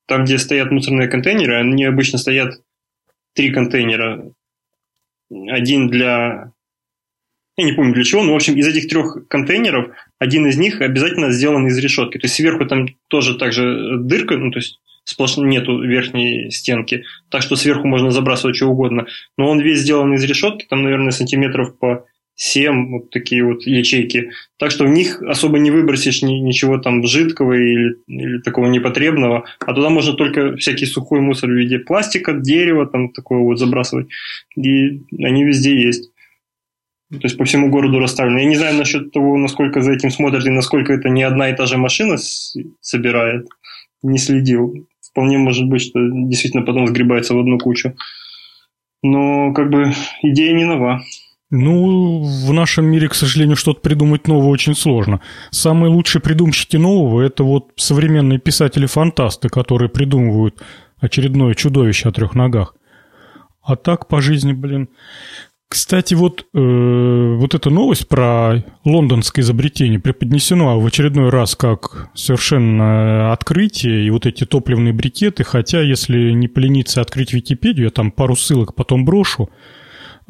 там, 0.08 0.24
где 0.24 0.38
стоят 0.38 0.72
мусорные 0.72 1.06
контейнеры, 1.06 1.60
они 1.60 1.84
обычно 1.84 2.18
стоят 2.18 2.60
три 3.34 3.52
контейнера. 3.52 4.32
Один 5.30 5.86
для 5.86 6.54
Я 7.60 7.66
не 7.66 7.72
помню 7.72 7.92
для 7.92 8.04
чего, 8.04 8.22
но, 8.22 8.32
в 8.32 8.36
общем, 8.36 8.56
из 8.56 8.66
этих 8.66 8.88
трех 8.88 9.28
контейнеров 9.28 9.90
один 10.18 10.46
из 10.46 10.56
них 10.56 10.80
обязательно 10.80 11.30
сделан 11.30 11.66
из 11.66 11.76
решетки. 11.76 12.16
То 12.16 12.24
есть 12.24 12.36
сверху 12.36 12.64
там 12.64 12.86
тоже 13.08 13.36
также 13.36 13.98
дырка, 13.98 14.38
ну, 14.38 14.50
то 14.50 14.60
есть 14.60 14.80
сплошно 15.04 15.44
нету 15.44 15.78
верхней 15.82 16.50
стенки, 16.50 17.04
так 17.30 17.42
что 17.42 17.56
сверху 17.56 17.86
можно 17.86 18.12
забрасывать 18.12 18.56
что 18.56 18.68
угодно. 18.68 19.08
Но 19.36 19.50
он 19.50 19.60
весь 19.60 19.80
сделан 19.80 20.14
из 20.14 20.24
решетки, 20.24 20.64
там, 20.70 20.82
наверное, 20.82 21.10
сантиметров 21.10 21.78
по 21.78 22.06
7 22.34 22.92
вот 22.92 23.10
такие 23.10 23.44
вот 23.44 23.66
ячейки. 23.66 24.30
Так 24.58 24.70
что 24.70 24.86
в 24.86 24.88
них 24.88 25.20
особо 25.20 25.58
не 25.58 25.70
выбросишь 25.70 26.22
ни, 26.22 26.36
ничего 26.36 26.78
там 26.78 27.06
жидкого 27.06 27.52
или, 27.52 27.96
или 28.06 28.38
такого 28.38 28.68
непотребного, 28.68 29.44
а 29.58 29.74
туда 29.74 29.90
можно 29.90 30.14
только 30.14 30.56
всякий 30.56 30.86
сухой 30.86 31.20
мусор 31.20 31.50
в 31.50 31.54
виде 31.54 31.78
пластика, 31.78 32.32
дерева, 32.32 32.86
там 32.86 33.10
такого 33.10 33.40
вот 33.40 33.58
забрасывать. 33.58 34.08
И 34.56 35.02
они 35.22 35.44
везде 35.44 35.78
есть. 35.78 36.10
То 37.10 37.18
есть 37.24 37.36
по 37.36 37.44
всему 37.44 37.70
городу 37.70 37.98
расставлены. 37.98 38.40
Я 38.40 38.44
не 38.44 38.56
знаю 38.56 38.76
насчет 38.76 39.12
того, 39.12 39.36
насколько 39.36 39.82
за 39.82 39.92
этим 39.92 40.10
смотрят 40.10 40.46
и 40.46 40.50
насколько 40.50 40.92
это 40.92 41.08
не 41.08 41.24
одна 41.24 41.50
и 41.50 41.56
та 41.56 41.66
же 41.66 41.76
машина 41.76 42.16
собирает. 42.80 43.46
Не 44.02 44.18
следил. 44.18 44.86
Вполне 45.02 45.38
может 45.38 45.66
быть, 45.66 45.82
что 45.82 45.98
действительно 45.98 46.64
потом 46.64 46.86
сгребается 46.86 47.34
в 47.34 47.40
одну 47.40 47.58
кучу. 47.58 47.94
Но 49.02 49.52
как 49.52 49.70
бы 49.70 49.92
идея 50.22 50.52
не 50.54 50.64
нова. 50.64 51.02
Ну, 51.50 52.22
в 52.22 52.52
нашем 52.52 52.84
мире, 52.84 53.08
к 53.08 53.14
сожалению, 53.14 53.56
что-то 53.56 53.80
придумать 53.80 54.28
новое 54.28 54.50
очень 54.50 54.76
сложно. 54.76 55.20
Самые 55.50 55.90
лучшие 55.90 56.22
придумщики 56.22 56.76
нового– 56.76 57.20
это 57.22 57.42
вот 57.42 57.72
современные 57.74 58.38
писатели-фантасты, 58.38 59.48
которые 59.48 59.88
придумывают 59.88 60.62
очередное 61.00 61.54
чудовище 61.54 62.08
о 62.08 62.12
трех 62.12 62.36
ногах. 62.36 62.76
А 63.62 63.74
так 63.74 64.06
по 64.06 64.20
жизни, 64.20 64.52
блин. 64.52 64.90
Кстати, 65.70 66.14
вот, 66.14 66.46
э, 66.52 67.36
вот 67.38 67.54
эта 67.54 67.70
новость 67.70 68.08
про 68.08 68.64
лондонское 68.84 69.42
изобретение 69.42 70.00
преподнесена 70.00 70.76
в 70.76 70.84
очередной 70.84 71.30
раз 71.30 71.54
как 71.54 72.10
совершенно 72.14 73.32
открытие, 73.32 74.04
и 74.04 74.10
вот 74.10 74.26
эти 74.26 74.44
топливные 74.44 74.92
брикеты, 74.92 75.44
хотя, 75.44 75.80
если 75.80 76.32
не 76.32 76.48
полениться 76.48 77.00
открыть 77.00 77.32
Википедию, 77.32 77.84
я 77.84 77.90
там 77.90 78.10
пару 78.10 78.34
ссылок 78.34 78.74
потом 78.74 79.04
брошу, 79.04 79.48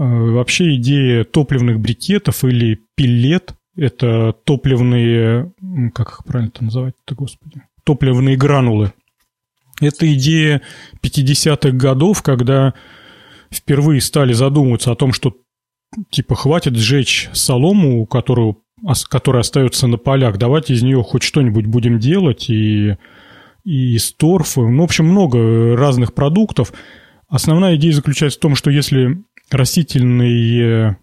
Э, 0.01 0.03
вообще 0.03 0.77
идея 0.77 1.25
топливных 1.25 1.79
брикетов 1.79 2.43
или 2.45 2.81
пилет– 2.97 3.55
это 3.77 4.33
топливные, 4.45 5.53
как 5.95 6.09
их 6.09 6.25
правильно 6.25 6.49
это 6.49 6.65
называть-то, 6.65 7.15
господи, 7.15 7.63
топливные 7.85 8.37
гранулы. 8.39 8.95
Это 9.79 10.11
идея 10.15 10.63
50-х 11.03 11.73
годов, 11.73 12.23
когда 12.23 12.73
впервые 13.53 14.01
стали 14.01 14.33
задумываться 14.33 14.93
о 14.93 14.97
том, 14.97 15.13
что 15.13 15.37
типа 16.11 16.35
хватит 16.35 16.77
сжечь 16.77 17.29
солому, 17.33 18.07
которую, 18.07 18.63
которая 19.09 19.41
остается 19.41 19.87
на 19.87 19.99
полях, 19.99 20.39
давайте 20.39 20.75
из 20.75 20.83
нее 20.83 21.03
хоть 21.03 21.23
что-нибудь 21.23 21.67
будем 21.67 21.99
делать, 21.99 22.49
и, 22.49 22.97
и 23.65 23.95
из 23.95 24.13
торфа, 24.13 24.63
ну, 24.63 24.83
в 24.83 24.85
общем, 24.85 25.07
много 25.07 25.77
разных 25.77 26.15
продуктов. 26.15 26.73
Основная 27.29 27.77
идея 27.77 27.93
заключается 27.93 28.39
в 28.39 28.43
том, 28.43 28.55
что 28.55 28.71
если 28.71 29.23
растительные 29.51 30.99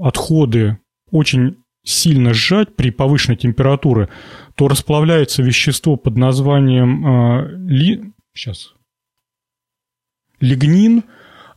отходы 0.00 0.78
очень 1.10 1.56
сильно 1.84 2.34
сжать 2.34 2.76
при 2.76 2.90
повышенной 2.90 3.36
температуре, 3.36 4.08
то 4.56 4.68
расплавляется 4.68 5.42
вещество 5.42 5.96
под 5.96 6.16
названием 6.16 7.06
э, 7.06 7.56
ли... 7.68 8.12
сейчас 8.34 8.74
лигнин, 10.40 11.04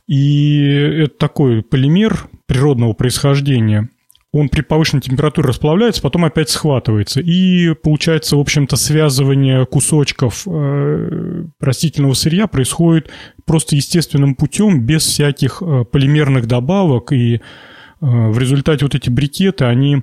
и 0.06 0.64
это 1.04 1.14
такой 1.16 1.62
полимер 1.62 2.28
природного 2.46 2.92
происхождения– 2.92 3.88
он 4.34 4.48
при 4.48 4.62
повышенной 4.62 5.02
температуре 5.02 5.48
расплавляется, 5.48 6.00
потом 6.00 6.24
опять 6.24 6.48
схватывается. 6.48 7.20
И 7.20 7.74
получается, 7.74 8.36
в 8.36 8.40
общем-то, 8.40 8.76
связывание 8.76 9.66
кусочков 9.66 10.44
э, 10.46 11.44
растительного 11.60 12.14
сырья 12.14 12.46
происходит 12.46 13.10
просто 13.44 13.76
естественным 13.76 14.34
путем, 14.34 14.86
без 14.86 15.02
всяких 15.02 15.60
э, 15.60 15.84
полимерных 15.84 16.46
добавок. 16.46 17.12
И 17.12 17.34
э, 17.34 17.40
в 18.00 18.38
результате 18.38 18.86
вот 18.86 18.94
эти 18.94 19.10
брикеты, 19.10 19.66
они 19.66 20.02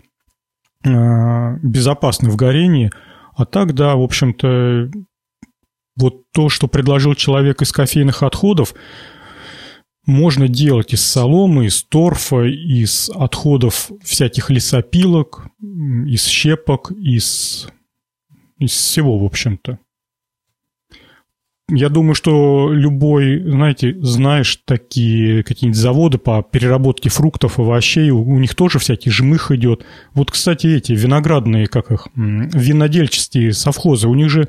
безопасны 0.81 2.29
в 2.29 2.37
горении. 2.37 2.89
А 3.35 3.45
так, 3.45 3.73
да, 3.73 3.97
в 3.97 4.01
общем-то, 4.01 4.89
вот 5.99 6.31
то, 6.31 6.49
что 6.49 6.67
предложил 6.67 7.13
человек 7.15 7.61
из 7.61 7.71
кофейных 7.71 8.23
отходов, 8.23 8.73
можно 10.05 10.47
делать 10.47 10.93
из 10.93 11.05
соломы, 11.05 11.67
из 11.67 11.83
торфа, 11.83 12.45
из 12.45 13.09
отходов 13.13 13.91
всяких 14.03 14.49
лесопилок, 14.49 15.47
из 15.61 16.25
щепок, 16.25 16.91
из, 16.91 17.67
из 18.57 18.71
всего, 18.71 19.19
в 19.19 19.25
общем-то. 19.25 19.79
Я 21.69 21.89
думаю, 21.89 22.15
что 22.15 22.71
любой, 22.71 23.39
знаете, 23.39 23.95
знаешь, 24.01 24.59
такие 24.65 25.43
какие-нибудь 25.43 25.79
заводы 25.79 26.17
по 26.17 26.41
переработке 26.41 27.09
фруктов, 27.09 27.59
овощей, 27.59 28.09
у, 28.09 28.21
у 28.21 28.39
них 28.39 28.55
тоже 28.55 28.79
всякий 28.79 29.09
жмых 29.09 29.51
идет. 29.51 29.85
Вот, 30.13 30.31
кстати, 30.31 30.67
эти 30.67 30.93
виноградные, 30.93 31.67
как 31.67 31.91
их, 31.91 32.07
винодельческие 32.15 33.53
совхозы, 33.53 34.07
у 34.07 34.15
них 34.15 34.29
же 34.29 34.47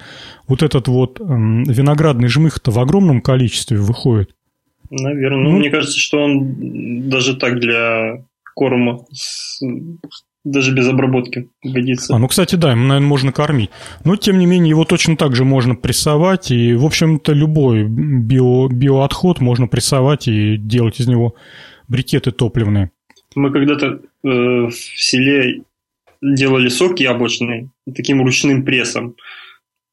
вот 0.48 0.62
этот 0.62 0.88
вот 0.88 1.20
виноградный 1.20 2.28
жмых-то 2.28 2.70
в 2.70 2.78
огромном 2.78 3.20
количестве 3.20 3.76
выходит. 3.78 4.34
Наверное. 4.90 5.44
Ну, 5.44 5.50
ну, 5.50 5.58
мне 5.58 5.70
кажется, 5.70 5.98
что 5.98 6.18
он 6.24 7.08
даже 7.08 7.36
так 7.36 7.60
для 7.60 8.24
корма 8.54 9.04
даже 10.44 10.74
без 10.74 10.88
обработки 10.88 11.48
годится. 11.62 12.14
А, 12.14 12.18
ну, 12.18 12.28
кстати, 12.28 12.56
да, 12.56 12.72
ему, 12.72 12.86
наверное, 12.86 13.08
можно 13.08 13.32
кормить. 13.32 13.70
Но, 14.04 14.16
тем 14.16 14.38
не 14.38 14.46
менее, 14.46 14.70
его 14.70 14.84
точно 14.84 15.16
так 15.16 15.36
же 15.36 15.44
можно 15.44 15.74
прессовать. 15.74 16.50
И, 16.50 16.74
в 16.74 16.84
общем-то, 16.84 17.32
любой 17.32 17.84
био, 17.84 18.68
биоотход 18.68 19.40
можно 19.40 19.66
прессовать 19.66 20.28
и 20.28 20.56
делать 20.56 21.00
из 21.00 21.08
него 21.08 21.34
брикеты 21.88 22.30
топливные. 22.30 22.90
Мы 23.34 23.52
когда-то 23.52 23.86
э, 23.86 23.98
в 24.22 24.72
селе 24.72 25.62
делали 26.22 26.68
сок 26.68 26.98
яблочный 27.00 27.70
таким 27.94 28.22
ручным 28.22 28.64
прессом. 28.64 29.16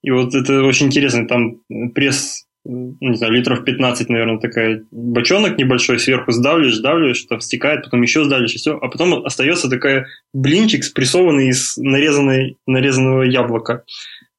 И 0.01 0.11
вот 0.11 0.33
это 0.33 0.63
очень 0.63 0.87
интересно. 0.87 1.27
Там 1.27 1.57
пресс 1.93 2.46
не 2.67 3.15
знаю, 3.15 3.33
литров 3.33 3.63
15, 3.63 4.09
наверное, 4.09 4.39
такая 4.39 4.83
бочонок 4.91 5.57
небольшой, 5.57 5.99
сверху 5.99 6.31
сдавливаешь, 6.31 6.75
сдавливаешь, 6.75 7.23
там 7.23 7.39
стекает, 7.39 7.83
потом 7.83 8.01
еще 8.01 8.25
сдавливаешь, 8.25 8.55
и 8.55 8.57
все, 8.57 8.77
а 8.77 8.87
потом 8.89 9.25
остается 9.25 9.69
такая 9.69 10.07
блинчик, 10.33 10.83
спрессованный 10.83 11.49
из 11.49 11.77
нарезанной, 11.77 12.57
нарезанного 12.67 13.23
яблока. 13.23 13.83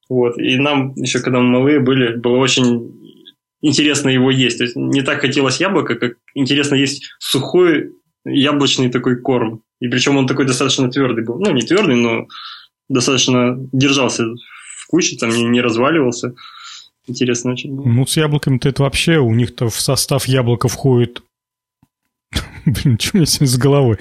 Вот. 0.08 0.38
И 0.38 0.56
нам 0.56 0.94
еще, 0.96 1.20
когда 1.20 1.40
мы 1.40 1.48
малые 1.48 1.80
были, 1.80 2.16
было 2.16 2.36
очень 2.36 2.92
интересно 3.62 4.08
его 4.08 4.30
есть. 4.30 4.58
То 4.58 4.64
есть 4.64 4.76
не 4.76 5.02
так 5.02 5.20
хотелось 5.20 5.60
яблоко, 5.60 5.94
как 5.94 6.14
интересно 6.34 6.74
есть 6.74 7.10
сухой 7.18 7.92
яблочный 8.24 8.90
такой 8.90 9.20
корм. 9.20 9.62
И 9.80 9.88
причем 9.88 10.16
он 10.16 10.26
такой 10.26 10.46
достаточно 10.46 10.90
твердый 10.90 11.24
был. 11.24 11.38
Ну, 11.38 11.52
не 11.52 11.62
твердый, 11.62 11.96
но 11.96 12.26
достаточно 12.88 13.56
держался 13.72 14.24
в 14.24 14.86
куче, 14.88 15.16
там 15.16 15.30
не, 15.30 15.60
разваливался. 15.60 16.34
Интересно 17.08 17.52
очень 17.52 17.74
было. 17.74 17.86
Ну, 17.86 18.06
с 18.06 18.16
яблоками-то 18.16 18.68
это 18.68 18.82
вообще, 18.82 19.18
у 19.18 19.34
них-то 19.34 19.68
в 19.68 19.80
состав 19.80 20.26
яблока 20.26 20.68
входит... 20.68 21.22
Блин, 22.66 22.98
что 22.98 23.10
у 23.14 23.16
меня 23.18 23.26
с 23.26 23.58
головой? 23.58 23.98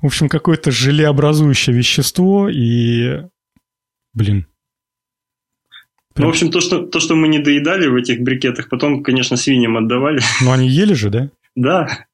В 0.00 0.06
общем, 0.06 0.28
какое-то 0.28 0.70
желеобразующее 0.70 1.74
вещество 1.74 2.48
и... 2.48 3.22
Блин. 4.12 4.46
Прям... 6.14 6.24
Ну, 6.24 6.26
в 6.26 6.30
общем, 6.30 6.50
то 6.50 6.60
что, 6.60 6.84
то, 6.84 7.00
что 7.00 7.14
мы 7.14 7.28
не 7.28 7.38
доедали 7.38 7.86
в 7.86 7.94
этих 7.94 8.20
брикетах, 8.20 8.68
потом, 8.68 9.02
конечно, 9.02 9.36
свиньям 9.36 9.76
отдавали. 9.76 10.20
Ну, 10.42 10.50
они 10.50 10.68
ели 10.68 10.94
же, 10.94 11.08
да? 11.08 11.30
Да. 11.54 12.06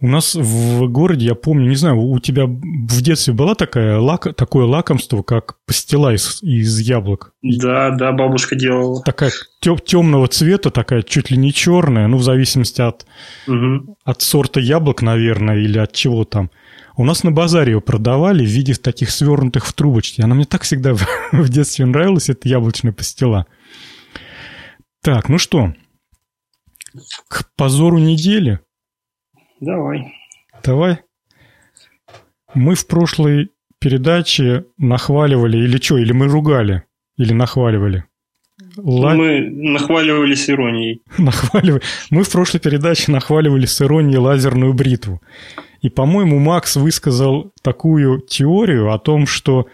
У 0.00 0.06
нас 0.06 0.36
в 0.36 0.86
городе, 0.86 1.26
я 1.26 1.34
помню, 1.34 1.68
не 1.68 1.74
знаю, 1.74 1.98
у 1.98 2.20
тебя 2.20 2.46
в 2.46 3.02
детстве 3.02 3.34
была 3.34 3.56
такая 3.56 3.98
лак, 3.98 4.32
такое 4.36 4.64
лакомство, 4.64 5.22
как 5.22 5.56
пастила 5.66 6.14
из, 6.14 6.40
из 6.40 6.78
яблок? 6.78 7.32
Да, 7.42 7.90
да, 7.90 8.12
бабушка 8.12 8.54
делала. 8.54 9.02
Такая 9.02 9.32
тем, 9.60 9.76
темного 9.76 10.28
цвета, 10.28 10.70
такая 10.70 11.02
чуть 11.02 11.32
ли 11.32 11.36
не 11.36 11.52
черная, 11.52 12.06
ну, 12.06 12.16
в 12.16 12.22
зависимости 12.22 12.80
от, 12.80 13.06
угу. 13.48 13.96
от 14.04 14.22
сорта 14.22 14.60
яблок, 14.60 15.02
наверное, 15.02 15.56
или 15.58 15.78
от 15.78 15.92
чего 15.92 16.24
там. 16.24 16.52
У 16.96 17.04
нас 17.04 17.24
на 17.24 17.32
базаре 17.32 17.72
ее 17.72 17.80
продавали 17.80 18.44
в 18.44 18.48
виде 18.48 18.74
таких 18.74 19.10
свернутых 19.10 19.66
в 19.66 19.72
трубочки. 19.72 20.20
Она 20.20 20.36
мне 20.36 20.44
так 20.44 20.62
всегда 20.62 20.94
в 21.32 21.48
детстве 21.48 21.86
нравилась, 21.86 22.28
эта 22.28 22.48
яблочная 22.48 22.92
пастила. 22.92 23.46
Так, 25.02 25.28
ну 25.28 25.38
что, 25.38 25.74
к 27.26 27.50
позору 27.56 27.98
недели– 27.98 28.60
Давай. 29.60 30.14
Давай. 30.64 30.98
Мы 32.54 32.74
в 32.74 32.86
прошлой 32.86 33.50
передаче 33.78 34.64
нахваливали, 34.78 35.58
или 35.58 35.78
что, 35.78 35.98
или 35.98 36.12
мы 36.12 36.28
ругали, 36.28 36.84
или 37.16 37.32
нахваливали? 37.32 38.04
Ла... 38.76 39.14
Мы 39.14 39.40
нахваливали 39.50 40.34
с 40.34 40.48
иронией. 40.48 41.02
Нахваливали. 41.18 41.82
Мы 42.10 42.22
в 42.22 42.30
прошлой 42.30 42.60
передаче 42.60 43.10
нахваливали 43.12 43.66
с 43.66 43.80
иронией 43.80 44.18
лазерную 44.18 44.72
бритву. 44.72 45.20
И, 45.80 45.88
по-моему, 45.88 46.38
Макс 46.38 46.76
высказал 46.76 47.52
такую 47.62 48.20
теорию 48.20 48.92
о 48.92 48.98
том, 48.98 49.26
что 49.26 49.66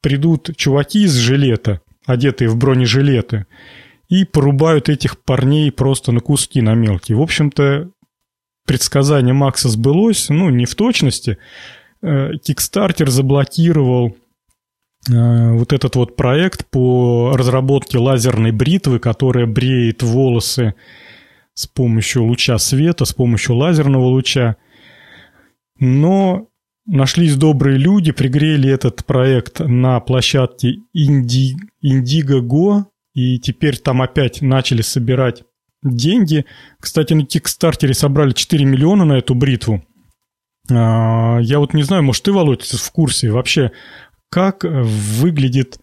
придут 0.00 0.50
чуваки 0.56 1.04
из 1.04 1.14
жилета, 1.16 1.80
одетые 2.06 2.48
в 2.48 2.56
бронежилеты, 2.56 3.46
и 4.08 4.24
порубают 4.24 4.88
этих 4.88 5.22
парней 5.22 5.72
просто 5.72 6.12
на 6.12 6.20
куски, 6.20 6.60
на 6.60 6.74
мелкие. 6.74 7.16
В 7.16 7.22
общем-то, 7.22 7.90
предсказание 8.66 9.34
Макса 9.34 9.68
сбылось, 9.68 10.28
ну, 10.28 10.50
не 10.50 10.64
в 10.64 10.74
точности. 10.74 11.38
Кикстартер 12.02 13.10
заблокировал 13.10 14.16
Э, 15.10 15.52
вот 15.52 15.72
этот 15.72 15.96
вот 15.96 16.16
проект 16.16 16.66
по 16.70 17.34
разработке 17.36 17.98
лазерной 17.98 18.52
бритвы, 18.52 18.98
которая 18.98 19.46
бреет 19.46 20.02
волосы 20.02 20.74
с 21.54 21.66
помощью 21.66 22.24
луча 22.24 22.58
света, 22.58 23.04
с 23.04 23.12
помощью 23.12 23.56
лазерного 23.56 24.06
луча. 24.06 24.56
Но 25.78 26.48
нашлись 26.86 27.36
добрые 27.36 27.78
люди, 27.78 28.12
пригрели 28.12 28.70
этот 28.70 29.04
проект 29.04 29.60
на 29.60 30.00
площадке 30.00 30.76
Indi, 30.96 31.52
Indiegogo, 31.84 32.84
и 33.14 33.38
теперь 33.38 33.78
там 33.78 34.02
опять 34.02 34.40
начали 34.42 34.82
собирать 34.82 35.44
деньги. 35.84 36.44
Кстати, 36.80 37.12
на 37.12 37.24
Кикстартере 37.24 37.94
собрали 37.94 38.32
4 38.32 38.64
миллиона 38.64 39.04
на 39.04 39.18
эту 39.18 39.34
бритву. 39.34 39.84
А, 40.70 41.38
я 41.40 41.58
вот 41.58 41.74
не 41.74 41.82
знаю, 41.82 42.02
может, 42.02 42.24
ты, 42.24 42.32
Володь, 42.32 42.64
в 42.64 42.90
курсе 42.90 43.30
вообще, 43.30 43.70
как 44.30 44.64
выглядит 44.64 45.78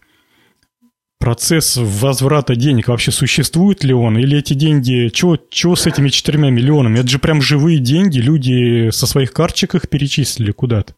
процесс 1.18 1.76
возврата 1.76 2.56
денег? 2.56 2.88
Вообще 2.88 3.12
существует 3.12 3.84
ли 3.84 3.94
он? 3.94 4.18
Или 4.18 4.38
эти 4.38 4.54
деньги... 4.54 5.08
Чего, 5.08 5.38
чего 5.50 5.76
с 5.76 5.86
этими 5.86 6.08
четырьмя 6.08 6.50
миллионами? 6.50 6.98
Это 6.98 7.08
же 7.08 7.20
прям 7.20 7.40
живые 7.40 7.78
деньги. 7.78 8.18
Люди 8.18 8.90
со 8.90 9.06
своих 9.06 9.32
карточек 9.32 9.76
их 9.76 9.88
перечислили 9.88 10.50
куда-то. 10.50 10.94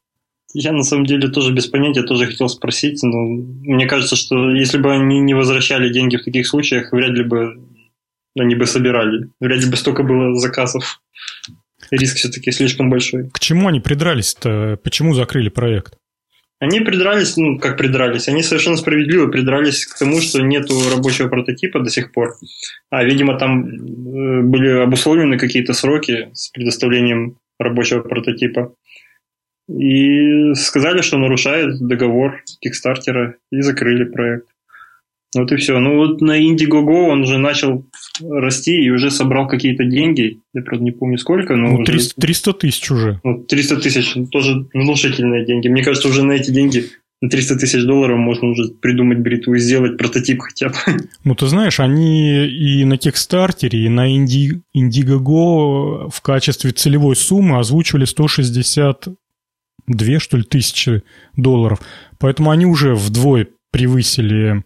Я 0.55 0.73
на 0.73 0.85
самом 0.85 1.05
деле 1.05 1.29
тоже 1.29 1.53
без 1.53 1.67
понятия, 1.67 2.05
тоже 2.05 2.27
хотел 2.27 2.49
спросить, 2.49 3.03
но 3.03 3.19
мне 3.19 3.87
кажется, 3.87 4.15
что 4.15 4.51
если 4.55 4.79
бы 4.79 4.93
они 4.93 5.19
не 5.19 5.35
возвращали 5.35 5.93
деньги 5.93 6.17
в 6.17 6.25
таких 6.25 6.47
случаях, 6.47 6.93
вряд 6.93 7.11
ли 7.11 7.25
бы 7.25 7.57
они 8.37 8.55
бы 8.55 8.67
собирали. 8.67 9.29
Вряд 9.41 9.61
ли 9.61 9.71
бы 9.71 9.77
столько 9.77 10.03
было 10.03 10.35
заказов. 10.37 11.01
Риск 11.91 12.17
все-таки 12.17 12.51
слишком 12.51 12.91
большой. 12.91 13.31
К 13.31 13.39
чему 13.39 13.69
они 13.69 13.81
придрались-то? 13.81 14.79
Почему 14.83 15.15
закрыли 15.15 15.49
проект? 15.49 15.95
Они 16.61 16.81
придрались, 16.81 17.37
ну, 17.37 17.59
как 17.59 17.77
придрались, 17.77 18.29
они 18.29 18.43
совершенно 18.43 18.77
справедливо 18.77 19.27
придрались 19.27 19.85
к 19.85 19.99
тому, 19.99 20.21
что 20.21 20.41
нету 20.41 20.75
рабочего 20.91 21.29
прототипа 21.29 21.81
до 21.81 21.91
сих 21.91 22.13
пор. 22.13 22.37
А, 22.91 23.05
видимо, 23.05 23.39
там 23.39 23.67
э, 23.67 24.43
были 24.43 24.83
обусловлены 24.83 25.37
какие-то 25.37 25.75
сроки 25.75 26.31
с 26.33 26.49
предоставлением 26.51 27.37
рабочего 27.59 28.01
прототипа. 28.01 28.75
И 29.69 30.55
сказали, 30.55 31.03
что 31.03 31.19
нарушает 31.19 31.79
договор 31.81 32.43
Кикстартера, 32.61 33.37
и 33.51 33.61
закрыли 33.61 34.05
проект. 34.05 34.47
Вот 35.35 35.51
и 35.53 35.57
все. 35.57 35.79
Ну 35.79 35.97
вот 35.97 36.21
на 36.21 36.41
Indiegogo 36.41 37.09
он 37.09 37.23
уже 37.23 37.39
начал 37.39 37.85
расти 38.21 38.73
и 38.73 38.91
уже 38.91 39.11
собрал 39.11 39.49
какие-то 39.49 39.85
деньги. 39.85 40.41
Я, 40.53 40.63
правда, 40.63 40.85
не 40.85 40.93
помню 40.93 41.19
сколько, 41.19 41.57
но... 41.57 41.79
Ну, 41.79 41.85
300, 41.85 42.21
300 42.21 42.53
тысяч 42.55 42.91
уже. 42.91 43.21
Ну, 43.25 43.43
300 43.43 43.77
тысяч, 43.77 44.15
тоже 44.31 44.69
внушительные 44.73 45.45
деньги. 45.45 45.69
Мне 45.69 45.83
кажется, 45.83 46.09
уже 46.09 46.23
на 46.23 46.33
эти 46.33 46.51
деньги 46.51 46.87
на 47.21 47.31
300 47.31 47.57
тысяч 47.57 47.85
долларов 47.85 48.19
можно 48.19 48.49
уже 48.49 48.69
придумать 48.81 49.19
бритву 49.19 49.55
и 49.55 49.59
сделать 49.59 49.97
прототип 49.97 50.41
хотя 50.41 50.69
бы. 50.69 50.75
Ну, 51.25 51.35
ты 51.35 51.47
знаешь, 51.47 51.81
они 51.81 52.47
и 52.47 52.85
на 52.85 52.99
Кикстартере, 52.99 53.87
и 53.87 53.89
на 53.89 54.15
Инди, 54.15 54.61
Indiegogo 54.77 56.11
в 56.11 56.21
качестве 56.21 56.73
целевой 56.73 57.17
суммы 57.17 57.59
озвучивали 57.59 58.05
162, 58.05 59.15
что 60.19 60.37
ли, 60.37 60.43
тысячи 60.43 61.03
долларов. 61.37 61.81
Поэтому 62.19 62.51
они 62.51 62.67
уже 62.67 62.95
вдвое 62.95 63.49
превысили 63.73 64.63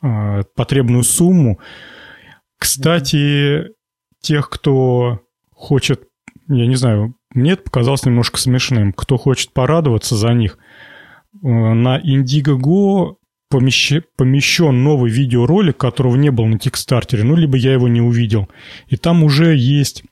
потребную 0.00 1.02
сумму. 1.02 1.58
Кстати, 2.58 3.68
тех, 4.20 4.48
кто 4.50 5.20
хочет, 5.50 6.04
я 6.48 6.66
не 6.66 6.76
знаю, 6.76 7.14
мне 7.34 7.52
это 7.52 7.62
показалось 7.62 8.04
немножко 8.04 8.38
смешным, 8.38 8.92
кто 8.92 9.16
хочет 9.16 9.52
порадоваться 9.52 10.16
за 10.16 10.32
них, 10.32 10.58
э, 11.34 11.48
на 11.48 12.00
Indiegogo 12.00 13.16
помещ... 13.50 14.00
помещен 14.16 14.82
новый 14.82 15.10
видеоролик, 15.10 15.76
которого 15.76 16.16
не 16.16 16.30
было 16.30 16.46
на 16.46 16.58
Кикстартере, 16.58 17.24
ну, 17.24 17.36
либо 17.36 17.56
я 17.56 17.72
его 17.72 17.88
не 17.88 18.00
увидел. 18.00 18.48
И 18.88 18.96
там 18.96 19.22
уже 19.22 19.56
есть 19.56 20.02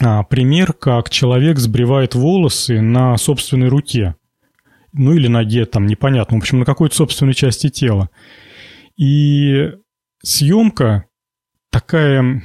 а, 0.00 0.22
пример, 0.24 0.72
как 0.72 1.10
человек 1.10 1.58
сбривает 1.58 2.14
волосы 2.14 2.80
на 2.80 3.16
собственной 3.16 3.68
руке. 3.68 4.14
Ну, 4.92 5.12
или 5.12 5.28
ноге, 5.28 5.66
там, 5.66 5.86
непонятно. 5.86 6.38
В 6.38 6.40
общем, 6.40 6.60
на 6.60 6.64
какой-то 6.64 6.94
собственной 6.94 7.34
части 7.34 7.68
тела. 7.68 8.08
И 8.96 9.72
съемка 10.22 11.06
такая, 11.70 12.42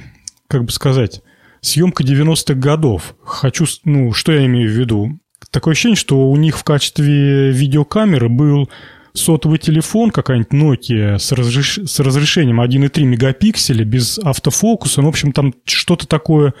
как 0.48 0.64
бы 0.64 0.70
сказать, 0.70 1.22
съемка 1.60 2.04
90-х 2.04 2.54
годов. 2.54 3.16
Хочу, 3.24 3.66
ну, 3.84 4.12
что 4.12 4.32
я 4.32 4.44
имею 4.46 4.68
в 4.68 4.72
виду? 4.72 5.18
Такое 5.50 5.72
ощущение, 5.72 5.96
что 5.96 6.30
у 6.30 6.36
них 6.36 6.58
в 6.58 6.64
качестве 6.64 7.50
видеокамеры 7.50 8.28
был 8.28 8.70
сотовый 9.14 9.58
телефон, 9.58 10.10
какая-нибудь 10.10 10.52
Nokia 10.52 11.18
с, 11.18 11.32
разреш... 11.32 11.78
с 11.84 12.00
разрешением 12.00 12.60
1,3 12.60 13.02
мегапикселя, 13.04 13.84
без 13.84 14.18
автофокуса. 14.18 15.02
Ну, 15.02 15.08
в 15.08 15.10
общем, 15.10 15.32
там 15.32 15.54
что-то 15.64 16.06
такое 16.06 16.48
э, 16.48 16.52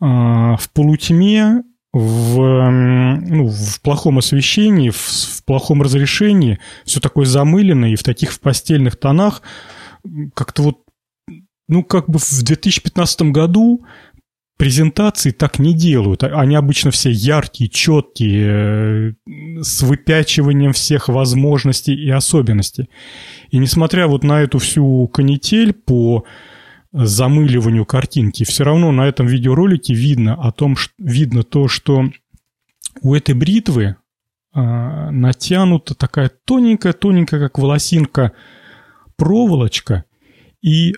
в 0.00 0.68
полутьме, 0.72 1.62
в, 1.92 2.70
ну, 2.70 3.48
в 3.48 3.80
плохом 3.82 4.18
освещении, 4.18 4.90
в, 4.90 4.96
в 4.96 5.44
плохом 5.44 5.82
разрешении, 5.82 6.58
все 6.84 7.00
такое 7.00 7.26
замыленное 7.26 7.90
и 7.90 7.96
в 7.96 8.02
таких 8.02 8.32
в 8.32 8.40
постельных 8.40 8.96
тонах. 8.96 9.42
Как-то 10.34 10.62
вот 10.62 10.78
ну, 11.68 11.82
как 11.82 12.08
бы 12.08 12.18
в 12.18 12.42
2015 12.42 13.22
году 13.22 13.84
презентации 14.58 15.30
так 15.30 15.58
не 15.58 15.74
делают. 15.74 16.22
Они 16.22 16.54
обычно 16.54 16.90
все 16.90 17.10
яркие, 17.10 17.68
четкие, 17.68 19.16
э, 19.26 19.62
с 19.62 19.82
выпячиванием 19.82 20.72
всех 20.72 21.08
возможностей 21.08 21.94
и 21.94 22.10
особенностей. 22.10 22.88
И 23.50 23.58
несмотря 23.58 24.06
вот 24.06 24.22
на 24.22 24.42
эту 24.42 24.58
всю 24.58 25.08
канитель 25.08 25.72
по 25.72 26.24
замыливанию 26.92 27.86
картинки, 27.86 28.44
все 28.44 28.64
равно 28.64 28.92
на 28.92 29.06
этом 29.06 29.26
видеоролике 29.26 29.94
видно 29.94 30.34
о 30.34 30.52
том, 30.52 30.76
что, 30.76 30.92
видно 30.98 31.42
то, 31.42 31.68
что 31.68 32.04
у 33.00 33.14
этой 33.14 33.34
бритвы 33.34 33.96
а, 34.52 35.10
натянута 35.10 35.94
такая 35.94 36.30
тоненькая-тоненькая, 36.44 37.40
как 37.40 37.58
волосинка, 37.58 38.32
проволочка, 39.16 40.04
и 40.60 40.94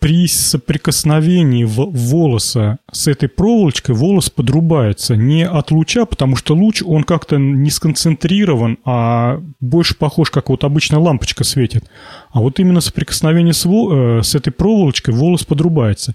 при 0.00 0.28
соприкосновении 0.28 1.64
волоса 1.64 2.78
с 2.92 3.08
этой 3.08 3.28
проволочкой 3.28 3.96
волос 3.96 4.30
подрубается 4.30 5.16
не 5.16 5.44
от 5.44 5.72
луча, 5.72 6.04
потому 6.04 6.36
что 6.36 6.54
луч, 6.54 6.82
он 6.86 7.02
как-то 7.02 7.36
не 7.36 7.70
сконцентрирован, 7.70 8.78
а 8.84 9.42
больше 9.58 9.96
похож, 9.96 10.30
как 10.30 10.50
вот 10.50 10.62
обычная 10.62 11.00
лампочка 11.00 11.42
светит. 11.42 11.90
А 12.30 12.40
вот 12.40 12.60
именно 12.60 12.80
соприкосновение 12.80 13.52
с, 13.52 13.66
э, 13.66 14.22
с 14.22 14.34
этой 14.36 14.52
проволочкой 14.52 15.14
волос 15.14 15.44
подрубается. 15.44 16.14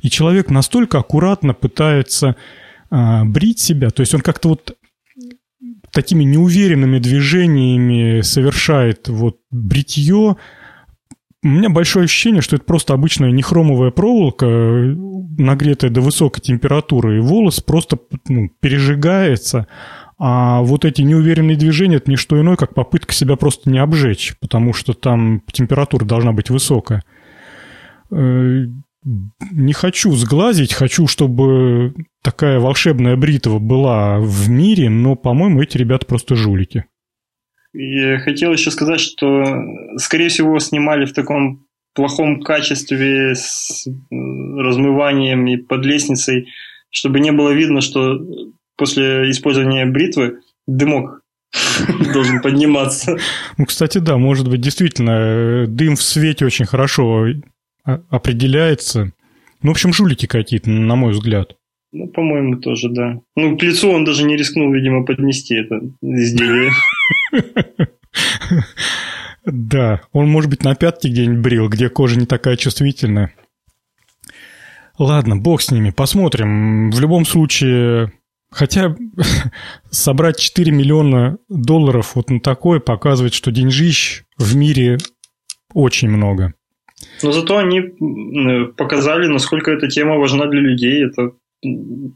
И 0.00 0.10
человек 0.10 0.50
настолько 0.50 0.98
аккуратно 0.98 1.54
пытается 1.54 2.34
а, 2.90 3.24
брить 3.24 3.60
себя, 3.60 3.90
то 3.90 4.00
есть 4.00 4.12
он 4.12 4.22
как-то 4.22 4.48
вот 4.48 4.76
такими 5.92 6.24
неуверенными 6.24 6.98
движениями 6.98 8.22
совершает 8.22 9.08
вот 9.08 9.38
бритье, 9.50 10.36
у 11.42 11.48
меня 11.48 11.70
большое 11.70 12.04
ощущение, 12.04 12.42
что 12.42 12.56
это 12.56 12.64
просто 12.64 12.92
обычная 12.92 13.30
нехромовая 13.30 13.90
проволока, 13.90 14.46
нагретая 14.46 15.90
до 15.90 16.00
высокой 16.00 16.40
температуры, 16.40 17.16
и 17.16 17.20
волос 17.20 17.60
просто 17.60 17.98
ну, 18.28 18.50
пережигается. 18.60 19.66
А 20.18 20.60
вот 20.60 20.84
эти 20.84 21.00
неуверенные 21.00 21.56
движения– 21.56 21.96
это 21.96 22.10
не 22.10 22.16
что 22.16 22.38
иное, 22.38 22.56
как 22.56 22.74
попытка 22.74 23.14
себя 23.14 23.36
просто 23.36 23.70
не 23.70 23.78
обжечь, 23.78 24.34
потому 24.38 24.74
что 24.74 24.92
там 24.92 25.42
температура 25.50 26.04
должна 26.04 26.32
быть 26.32 26.50
высокая. 26.50 27.02
Э, 28.10 28.66
не 29.50 29.72
хочу 29.72 30.12
сглазить, 30.12 30.74
хочу, 30.74 31.06
чтобы 31.06 31.94
такая 32.22 32.60
волшебная 32.60 33.16
бритва 33.16 33.58
была 33.58 34.18
в 34.20 34.50
мире, 34.50 34.90
но, 34.90 35.16
по-моему, 35.16 35.62
эти 35.62 35.78
ребята 35.78 36.04
просто 36.04 36.34
жулики. 36.34 36.84
И 37.72 38.16
хотел 38.18 38.52
еще 38.52 38.70
сказать, 38.70 39.00
что, 39.00 39.44
скорее 39.96 40.28
всего, 40.28 40.58
снимали 40.58 41.04
в 41.04 41.12
таком 41.12 41.66
плохом 41.94 42.40
качестве 42.42 43.34
с 43.34 43.86
размыванием 44.10 45.46
и 45.46 45.56
под 45.56 45.84
лестницей, 45.84 46.48
чтобы 46.90 47.20
не 47.20 47.32
было 47.32 47.50
видно, 47.50 47.80
что 47.80 48.18
после 48.76 49.30
использования 49.30 49.86
бритвы 49.86 50.40
дымок 50.66 51.22
должен 52.12 52.40
подниматься. 52.40 53.16
Ну, 53.58 53.66
кстати, 53.66 53.98
да, 53.98 54.16
может 54.16 54.48
быть, 54.48 54.60
действительно, 54.60 55.10
э, 55.10 55.66
дым 55.66 55.96
в 55.96 56.02
свете 56.02 56.46
очень 56.46 56.66
хорошо 56.66 57.26
определяется. 57.84 59.12
Ну, 59.62 59.70
в 59.70 59.72
общем, 59.72 59.92
жулики 59.92 60.26
какие-то, 60.26 60.70
на 60.70 60.96
мой 60.96 61.12
взгляд. 61.12 61.56
Ну, 61.92 62.06
по-моему, 62.08 62.56
тоже, 62.60 62.88
да. 62.88 63.18
Ну, 63.34 63.58
к 63.58 63.62
лицу 63.62 63.90
он 63.90 64.04
даже 64.04 64.24
не 64.24 64.36
рискнул, 64.36 64.72
видимо, 64.72 65.04
поднести 65.04 65.54
это 65.54 65.80
изделие. 66.02 66.70
Да, 69.46 70.02
он, 70.12 70.28
может 70.28 70.50
быть, 70.50 70.64
на 70.64 70.74
пятке 70.74 71.08
где-нибудь 71.08 71.42
брил, 71.42 71.68
где 71.68 71.88
кожа 71.88 72.18
не 72.18 72.26
такая 72.26 72.56
чувствительная. 72.56 73.34
Ладно, 74.98 75.36
бог 75.36 75.62
с 75.62 75.70
ними, 75.70 75.90
посмотрим. 75.90 76.90
В 76.90 77.00
любом 77.00 77.24
случае, 77.24 78.12
хотя 78.50 78.94
собрать 79.90 80.38
4 80.38 80.70
миллиона 80.72 81.38
долларов 81.48 82.16
вот 82.16 82.28
на 82.28 82.40
такое 82.40 82.80
показывает, 82.80 83.32
что 83.32 83.50
деньжищ 83.50 84.24
в 84.36 84.54
мире 84.56 84.98
очень 85.72 86.10
много. 86.10 86.52
Но 87.22 87.32
зато 87.32 87.56
они 87.56 87.80
показали, 88.76 89.26
насколько 89.26 89.70
эта 89.70 89.88
тема 89.88 90.16
важна 90.16 90.46
для 90.46 90.60
людей. 90.60 91.06
Это 91.06 91.32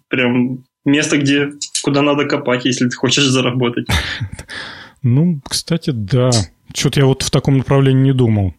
прям 0.08 0.64
место, 0.84 1.16
где, 1.16 1.52
куда 1.82 2.02
надо 2.02 2.26
копать, 2.26 2.66
если 2.66 2.88
ты 2.88 2.96
хочешь 2.96 3.24
заработать. 3.24 3.86
Ну, 5.04 5.40
кстати, 5.46 5.90
да. 5.90 6.30
Что-то 6.74 7.00
я 7.00 7.06
вот 7.06 7.22
в 7.22 7.30
таком 7.30 7.58
направлении 7.58 8.02
не 8.02 8.14
думал. 8.14 8.54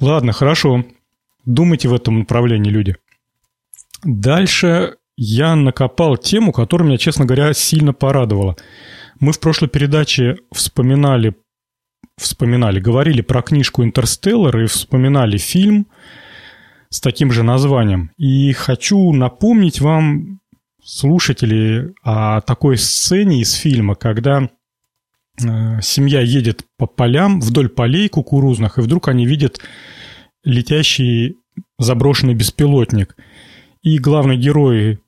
Ладно, 0.00 0.32
хорошо. 0.32 0.84
Думайте 1.46 1.88
в 1.88 1.94
этом 1.94 2.18
направлении, 2.18 2.68
люди. 2.68 2.96
Дальше 4.04 4.96
я 5.16 5.54
накопал 5.54 6.16
тему, 6.16 6.52
которая 6.52 6.88
меня, 6.88 6.98
честно 6.98 7.24
говоря, 7.24 7.54
сильно 7.54 7.92
порадовала. 7.92 8.56
Мы 9.20 9.32
в 9.32 9.40
прошлой 9.40 9.68
передаче 9.68 10.38
вспоминали, 10.52 11.36
вспоминали, 12.16 12.80
говорили 12.80 13.20
про 13.20 13.42
книжку 13.42 13.84
«Интерстеллар» 13.84 14.58
и 14.58 14.66
вспоминали 14.66 15.38
фильм 15.38 15.86
с 16.90 17.00
таким 17.00 17.30
же 17.30 17.44
названием. 17.44 18.10
И 18.16 18.52
хочу 18.52 19.12
напомнить 19.12 19.80
вам, 19.80 20.40
слушатели, 20.82 21.94
о 22.02 22.40
такой 22.40 22.78
сцене 22.78 23.40
из 23.40 23.52
фильма, 23.54 23.94
когда 23.94 24.48
семья 25.38 26.20
едет 26.20 26.64
по 26.76 26.86
полям, 26.86 27.40
вдоль 27.40 27.68
полей 27.68 28.08
кукурузных, 28.08 28.78
и 28.78 28.82
вдруг 28.82 29.08
они 29.08 29.26
видят 29.26 29.60
летящий 30.44 31.36
заброшенный 31.78 32.34
беспилотник. 32.34 33.16
И 33.82 33.98
главный 33.98 34.36
герой 34.36 35.00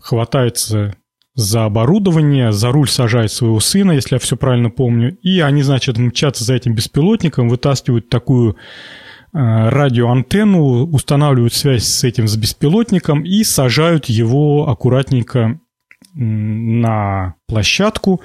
хватается 0.00 0.96
за 1.34 1.64
оборудование, 1.64 2.52
за 2.52 2.70
руль 2.70 2.88
сажает 2.88 3.32
своего 3.32 3.60
сына, 3.60 3.92
если 3.92 4.14
я 4.14 4.18
все 4.18 4.36
правильно 4.36 4.70
помню, 4.70 5.16
и 5.22 5.40
они, 5.40 5.62
значит, 5.62 5.98
мчатся 5.98 6.44
за 6.44 6.54
этим 6.54 6.74
беспилотником, 6.74 7.48
вытаскивают 7.48 8.08
такую 8.08 8.52
э, 8.52 8.54
радиоантенну, 9.32 10.86
устанавливают 10.86 11.52
связь 11.52 11.84
с 11.84 12.04
этим 12.04 12.28
с 12.28 12.36
беспилотником 12.36 13.24
и 13.24 13.42
сажают 13.42 14.06
его 14.06 14.68
аккуратненько 14.68 15.60
на 16.14 17.34
площадку, 17.48 18.20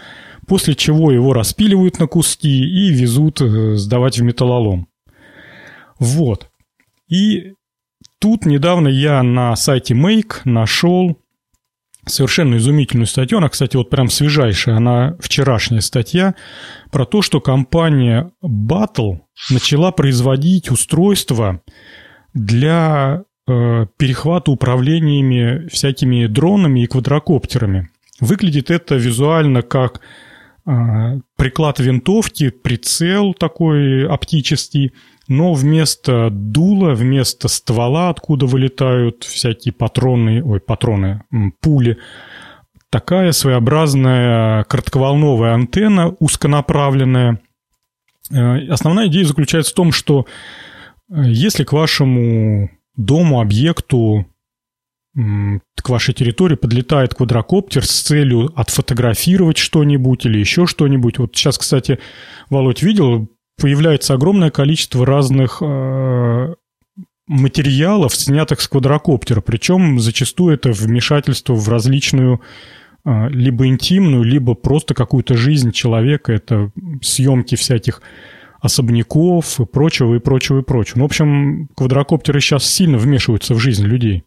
после 0.50 0.74
чего 0.74 1.12
его 1.12 1.32
распиливают 1.34 2.00
на 2.00 2.08
куски 2.08 2.50
и 2.50 2.90
везут 2.90 3.40
э, 3.40 3.76
сдавать 3.76 4.18
в 4.18 4.24
металлолом. 4.24 4.88
Вот. 6.00 6.50
И 7.08 7.54
тут 8.20 8.46
недавно 8.46 8.88
я 8.88 9.22
на 9.22 9.56
сайте 9.56 9.94
Make 9.94 10.42
нашел 10.46 11.20
совершенно 12.08 12.58
изумительную 12.58 13.06
статью. 13.06 13.38
Она, 13.38 13.50
кстати, 13.50 13.78
вот 13.78 13.92
прям 13.92 14.10
свежайшая, 14.10 14.78
она 14.78 15.16
вчерашняя 15.20 15.82
статья 15.82 16.34
про 16.92 17.06
то, 17.06 17.22
что 17.22 17.42
компания 17.42 18.32
Battle 18.44 19.20
начала 19.52 19.92
производить 19.92 20.72
устройства 20.72 21.62
для 22.34 23.22
э, 23.48 23.86
перехвата 23.98 24.50
управлениями 24.50 25.68
всякими 25.68 26.26
дронами 26.26 26.82
и 26.82 26.88
квадрокоптерами. 26.88 27.90
Выглядит 28.20 28.72
это 28.72 28.96
визуально 28.96 29.62
как 29.62 30.02
приклад 31.36 31.80
винтовки, 31.80 32.50
прицел 32.50 33.34
такой 33.34 34.08
оптический, 34.08 34.94
но 35.28 35.54
вместо 35.54 36.30
дула, 36.32 36.94
вместо 36.94 37.48
ствола, 37.48 38.10
откуда 38.10 38.46
вылетают 38.46 39.24
всякие 39.24 39.74
патроны, 39.74 40.44
ой, 40.44 40.60
патроны, 40.60 41.24
пули, 41.62 41.98
такая 42.90 43.32
своеобразная 43.32 44.64
коротковолновая 44.66 45.54
антенна, 45.54 46.16
узконаправленная. 46.20 47.42
Э, 48.32 48.68
основная 48.70 49.08
идея 49.08 49.26
заключается 49.26 49.72
в 49.72 49.76
том, 49.76 49.92
что 49.92 50.26
э, 51.10 51.22
если 51.26 51.64
к 51.64 51.74
вашему 51.74 52.70
дому, 52.96 53.40
объекту 53.40 54.26
к 55.16 55.90
вашей 55.90 56.14
территории 56.14 56.56
подлетает 56.56 57.16
квадрокоптер 57.16 57.84
с 57.86 58.02
целью 58.02 58.52
отфотографировать 58.56 59.58
что-нибудь 59.58 60.26
или 60.26 60.38
еще 60.38 60.68
что-нибудь. 60.68 61.18
Вот 61.18 61.36
сейчас, 61.36 61.58
кстати, 61.58 62.00
Володь 62.50 62.84
видел, 62.84 63.28
появляется 63.60 64.14
огромное 64.14 64.52
количество 64.52 65.06
разных 65.06 65.62
э, 65.62 66.54
материалов, 67.28 68.16
снятых 68.16 68.62
с 68.62 68.68
квадрокоптера. 68.68 69.42
Причем 69.42 70.00
зачастую 70.00 70.56
это 70.56 70.72
вмешательство 70.72 71.54
в 71.54 71.68
различную 71.70 72.42
э, 73.04 73.30
либо 73.30 73.68
интимную, 73.68 74.24
либо 74.24 74.54
просто 74.54 74.94
какую-то 74.94 75.36
жизнь 75.36 75.72
человека. 75.72 76.34
Это 76.34 76.72
съемки 77.02 77.56
всяких 77.56 78.02
особняков 78.62 79.60
и 79.60 79.66
прочего, 79.66 80.16
и 80.16 80.20
прочего, 80.20 80.60
и 80.60 80.64
прочего. 80.64 81.00
Ну, 81.00 81.04
в 81.06 81.08
общем, 81.08 81.70
квадрокоптеры 81.76 82.42
сейчас 82.42 82.66
сильно 82.66 82.98
вмешиваются 82.98 83.54
в 83.54 83.60
жизнь 83.60 83.86
людей. 83.86 84.24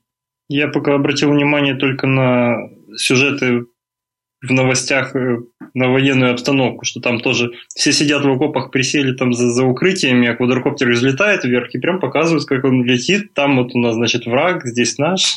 Я 0.48 0.68
пока 0.68 0.94
обратил 0.94 1.30
внимание 1.30 1.74
только 1.74 2.06
на 2.06 2.56
сюжеты 2.96 3.66
в 4.42 4.50
новостях 4.50 5.14
э, 5.14 5.38
на 5.72 5.88
военную 5.88 6.32
обстановку, 6.32 6.84
что 6.84 7.00
там 7.00 7.20
тоже 7.20 7.52
все 7.68 7.92
сидят 7.92 8.24
в 8.24 8.30
окопах, 8.30 8.72
присели 8.72 9.14
там 9.14 9.32
за, 9.32 9.50
за 9.52 9.64
укрытиями, 9.64 10.28
а 10.28 10.34
квадрокоптер 10.34 10.90
взлетает 10.90 11.44
вверх 11.44 11.72
и 11.74 11.78
прям 11.78 12.00
показывают, 12.00 12.44
как 12.46 12.64
он 12.64 12.84
летит. 12.84 13.34
Там 13.34 13.56
вот 13.56 13.74
у 13.74 13.78
нас, 13.78 13.94
значит, 13.94 14.26
враг, 14.26 14.66
здесь 14.66 14.98
наш. 14.98 15.36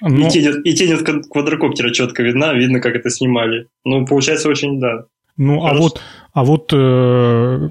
Но... 0.00 0.26
И, 0.26 0.30
тень, 0.30 0.60
и 0.64 0.74
тень 0.74 0.92
от 0.92 1.26
квадрокоптера 1.28 1.90
четко 1.90 2.22
видна, 2.22 2.52
видно, 2.52 2.80
как 2.80 2.94
это 2.96 3.08
снимали. 3.08 3.68
Ну, 3.84 4.04
получается 4.06 4.48
очень, 4.48 4.78
да. 4.78 5.04
Ну, 5.38 5.64
а 5.64 5.68
Хорошо. 5.70 5.76
а 5.76 5.82
вот, 5.82 6.00
а 6.32 6.44
вот 6.44 6.72
э, 6.72 7.70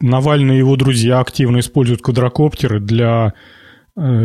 Навальный 0.00 0.56
и 0.56 0.58
его 0.58 0.76
друзья 0.76 1.20
активно 1.20 1.60
используют 1.60 2.02
квадрокоптеры 2.02 2.80
для 2.80 3.32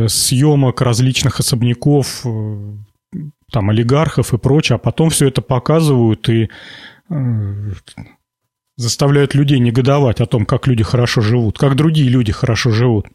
съемок 0.07 0.81
различных 0.81 1.39
особняков, 1.39 2.25
э, 2.25 2.73
там, 3.51 3.69
олигархов 3.69 4.33
и 4.33 4.37
прочее, 4.37 4.75
а 4.75 4.79
потом 4.79 5.09
все 5.09 5.27
это 5.27 5.41
показывают 5.41 6.27
и 6.29 6.49
э, 7.09 7.71
заставляют 8.75 9.35
людей 9.35 9.59
негодовать 9.59 10.21
о 10.21 10.25
том, 10.25 10.45
как 10.45 10.67
люди 10.67 10.83
хорошо 10.83 11.21
живут, 11.21 11.57
как 11.57 11.75
другие 11.75 12.09
люди 12.09 12.31
хорошо 12.31 12.71
живут. 12.71 13.07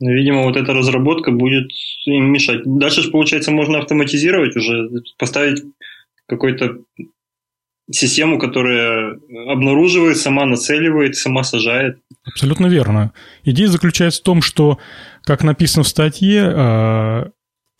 Ну, 0.00 0.10
видимо, 0.12 0.42
вот 0.42 0.56
эта 0.56 0.72
разработка 0.72 1.30
будет 1.30 1.70
им 2.06 2.32
мешать. 2.32 2.62
Дальше 2.64 3.02
же, 3.02 3.10
получается, 3.10 3.50
можно 3.50 3.78
автоматизировать 3.78 4.56
уже, 4.56 4.90
поставить 5.18 5.62
какой-то 6.26 6.78
систему, 7.90 8.38
которая 8.38 9.18
обнаруживает, 9.48 10.16
сама 10.16 10.46
нацеливает, 10.46 11.16
сама 11.16 11.44
сажает. 11.44 11.98
Абсолютно 12.24 12.66
верно. 12.66 13.12
Идея 13.42 13.68
заключается 13.68 14.20
в 14.20 14.24
том, 14.24 14.42
что, 14.42 14.78
как 15.22 15.42
написано 15.42 15.84
в 15.84 15.88
статье, 15.88 16.42
а, 16.44 17.30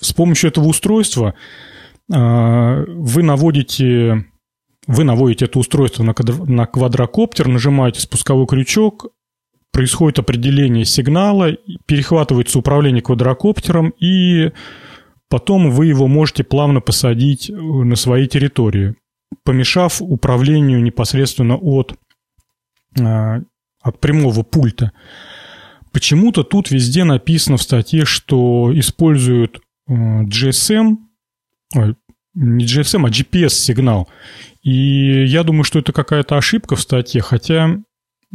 с 0.00 0.12
помощью 0.12 0.50
этого 0.50 0.66
устройства 0.66 1.34
а, 2.12 2.84
вы 2.86 3.22
наводите, 3.22 4.26
вы 4.86 5.04
наводите 5.04 5.46
это 5.46 5.58
устройство 5.58 6.02
на 6.02 6.66
квадрокоптер, 6.66 7.48
нажимаете 7.48 8.00
спусковой 8.00 8.46
крючок, 8.46 9.06
происходит 9.72 10.18
определение 10.18 10.84
сигнала, 10.84 11.52
перехватывается 11.86 12.58
управление 12.58 13.02
квадрокоптером, 13.02 13.94
и 13.98 14.52
потом 15.30 15.70
вы 15.70 15.86
его 15.86 16.06
можете 16.06 16.44
плавно 16.44 16.80
посадить 16.80 17.50
на 17.50 17.96
своей 17.96 18.28
территории 18.28 18.96
помешав 19.42 20.00
управлению 20.00 20.82
непосредственно 20.82 21.56
от, 21.56 21.94
а, 22.98 23.40
от 23.82 24.00
прямого 24.00 24.42
пульта. 24.42 24.92
Почему-то 25.92 26.42
тут 26.42 26.70
везде 26.70 27.04
написано 27.04 27.56
в 27.56 27.62
статье, 27.62 28.04
что 28.04 28.72
используют 28.78 29.60
а, 29.88 30.24
GSM, 30.24 30.96
не 32.34 32.64
GSM, 32.64 33.06
а 33.06 33.10
GPS-сигнал. 33.10 34.08
И 34.62 35.24
я 35.26 35.42
думаю, 35.44 35.64
что 35.64 35.78
это 35.78 35.92
какая-то 35.92 36.36
ошибка 36.36 36.76
в 36.76 36.80
статье, 36.80 37.20
хотя 37.20 37.78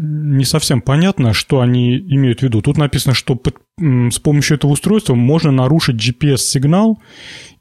не 0.02 0.46
совсем 0.46 0.82
понятно, 0.82 1.34
что 1.34 1.60
они 1.60 1.98
имеют 1.98 2.40
в 2.40 2.44
виду. 2.44 2.62
Тут 2.62 2.78
написано, 2.78 3.14
что 3.14 3.38
с 3.78 4.20
помощью 4.20 4.56
этого 4.56 4.72
устройства 4.72 5.14
можно 5.14 5.52
нарушить 5.52 5.98
GPS-сигнал, 5.98 7.02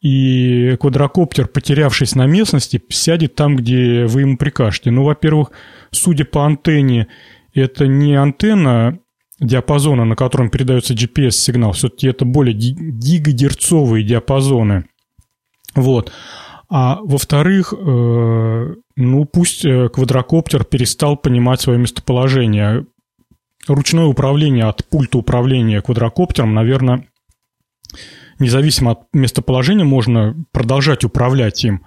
и 0.00 0.76
квадрокоптер, 0.78 1.48
потерявшись 1.48 2.14
на 2.14 2.26
местности, 2.26 2.80
сядет 2.90 3.34
там, 3.34 3.56
где 3.56 4.06
вы 4.06 4.20
ему 4.20 4.36
прикажете. 4.36 4.92
Ну, 4.92 5.02
во-первых, 5.02 5.50
судя 5.90 6.24
по 6.24 6.46
антенне, 6.46 7.08
это 7.54 7.88
не 7.88 8.14
антенна 8.14 9.00
диапазона, 9.40 10.04
на 10.04 10.14
котором 10.14 10.48
передается 10.48 10.94
GPS-сигнал. 10.94 11.72
Все-таки 11.72 12.06
это 12.06 12.24
более 12.24 12.54
гигагерцовые 12.54 14.04
диапазоны. 14.04 14.84
Вот. 15.74 16.12
А 16.70 16.98
во-вторых, 17.02 17.72
э, 17.72 18.74
ну 18.96 19.24
пусть 19.24 19.64
э, 19.64 19.88
квадрокоптер 19.88 20.64
перестал 20.64 21.16
понимать 21.16 21.60
свое 21.60 21.78
местоположение. 21.78 22.86
Ручное 23.66 24.04
управление 24.04 24.64
от 24.64 24.84
пульта 24.86 25.18
управления 25.18 25.80
квадрокоптером, 25.80 26.54
наверное, 26.54 27.06
независимо 28.38 28.92
от 28.92 29.00
местоположения, 29.12 29.84
можно 29.84 30.34
продолжать 30.52 31.04
управлять 31.04 31.64
им. 31.64 31.84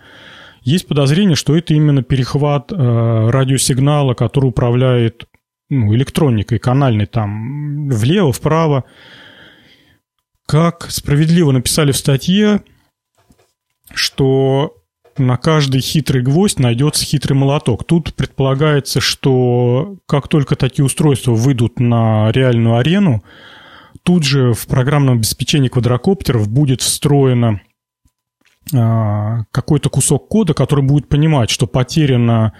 Есть 0.63 0.87
подозрение, 0.87 1.35
что 1.35 1.55
это 1.55 1.73
именно 1.73 2.03
перехват 2.03 2.71
э, 2.71 2.75
радиосигнала, 2.75 4.13
который 4.15 4.47
управляет 4.47 5.25
ну, 5.69 5.93
электроникой, 5.95 6.59
канальной, 6.59 7.05
там, 7.05 7.89
влево, 7.89 8.31
вправо. 8.31 8.83
Как 10.45 10.89
справедливо 10.91 11.51
написали 11.51 11.91
в 11.91 11.97
статье, 11.97 12.61
что 13.93 14.75
на 15.17 15.37
каждый 15.37 15.81
хитрый 15.81 16.21
гвоздь 16.21 16.59
найдется 16.59 17.05
хитрый 17.05 17.37
молоток. 17.37 17.83
Тут 17.83 18.13
предполагается, 18.15 19.01
что 19.01 19.97
как 20.07 20.27
только 20.27 20.55
такие 20.55 20.85
устройства 20.85 21.33
выйдут 21.33 21.79
на 21.79 22.31
реальную 22.31 22.77
арену, 22.77 23.23
тут 24.03 24.23
же 24.23 24.53
в 24.53 24.67
программном 24.67 25.17
обеспечении 25.17 25.69
квадрокоптеров 25.69 26.49
будет 26.49 26.81
встроено 26.81 27.61
а, 28.73 29.43
какой-то 29.51 29.89
кусок 29.89 30.27
кода, 30.27 30.53
который 30.53 30.83
будет 30.83 31.09
понимать, 31.09 31.49
что 31.49 31.67
потеряно 31.67 32.53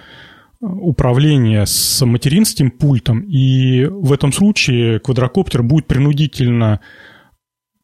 управление 0.60 1.66
с 1.66 2.06
материнским 2.06 2.70
пультом, 2.70 3.22
и 3.22 3.86
в 3.86 4.14
этом 4.14 4.32
случае 4.32 5.00
квадрокоптер 5.00 5.64
будет 5.64 5.88
принудительно 5.88 6.82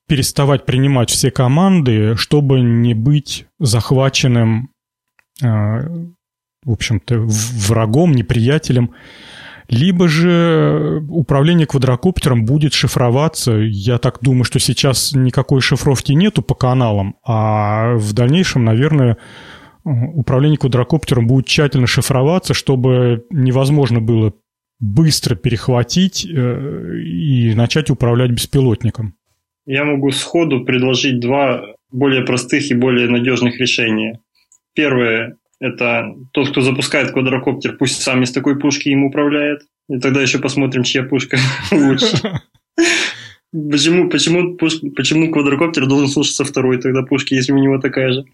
переставать 0.07 0.65
принимать 0.65 1.09
все 1.09 1.31
команды, 1.31 2.15
чтобы 2.15 2.61
не 2.61 2.93
быть 2.93 3.45
захваченным, 3.59 4.71
а, 5.43 5.81
в 6.63 6.71
общем-то, 6.71 7.19
врагом, 7.19 8.13
неприятелем. 8.13 8.91
Либо 9.69 10.07
же 10.07 11.05
управление 11.09 11.67
квадрокоптером 11.67 12.45
будет 12.45 12.73
шифроваться. 12.73 13.51
Я 13.51 13.97
так 13.97 14.19
думаю, 14.21 14.45
что 14.45 14.59
сейчас 14.59 15.11
никакой 15.13 15.59
шифровки 15.59 16.13
нету 16.13 16.41
по 16.41 16.55
каналам, 16.55 17.17
а 17.25 17.95
в 17.95 18.13
дальнейшем, 18.13 18.63
наверное, 18.63 19.17
управление 19.83 20.57
квадрокоптером 20.57 21.27
будет 21.27 21.47
тщательно 21.47 21.85
шифроваться, 21.85 22.53
чтобы 22.53 23.25
невозможно 23.29 23.99
было 23.99 24.33
быстро 24.79 25.35
перехватить 25.35 26.25
э, 26.25 26.99
и 26.99 27.53
начать 27.53 27.89
управлять 27.89 28.31
беспилотником. 28.31 29.16
Я 29.67 29.83
могу 29.83 30.11
сходу 30.11 30.63
предложить 30.63 31.19
два 31.19 31.75
более 31.91 32.23
простых 32.23 32.71
и 32.71 32.73
более 32.73 33.09
надежных 33.09 33.59
решения. 33.59 34.19
Первое– 34.73 35.35
это 35.59 36.15
тот, 36.31 36.49
кто 36.51 36.61
запускает 36.61 37.11
квадрокоптер, 37.11 37.75
пусть 37.77 38.01
сам 38.01 38.23
из 38.23 38.31
такой 38.31 38.57
пушки 38.57 38.89
им 38.89 39.03
управляет. 39.03 39.63
И 39.89 39.99
тогда 39.99 40.21
еще 40.21 40.39
посмотрим, 40.39 40.83
чья 40.83 41.03
пушка 41.03 41.37
лучше. 41.71 42.17
Почему, 43.71 44.09
почему, 44.09 44.57
почему 44.57 45.31
квадрокоптер 45.31 45.87
должен 45.87 46.09
слушаться 46.09 46.43
второй 46.43 46.81
тогда 46.81 47.03
пушки, 47.03 47.33
если 47.33 47.53
у 47.53 47.57
него 47.57 47.79
такая 47.79 48.11
же? 48.11 48.25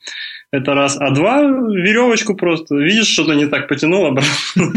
Это 0.52 0.74
раз. 0.74 0.98
А 1.00 1.12
два, 1.12 1.44
веревочку 1.44 2.36
просто. 2.36 2.76
Видишь, 2.76 3.08
что-то 3.08 3.34
не 3.34 3.46
так 3.46 3.68
потянул 3.68 4.08
обратно. 4.08 4.34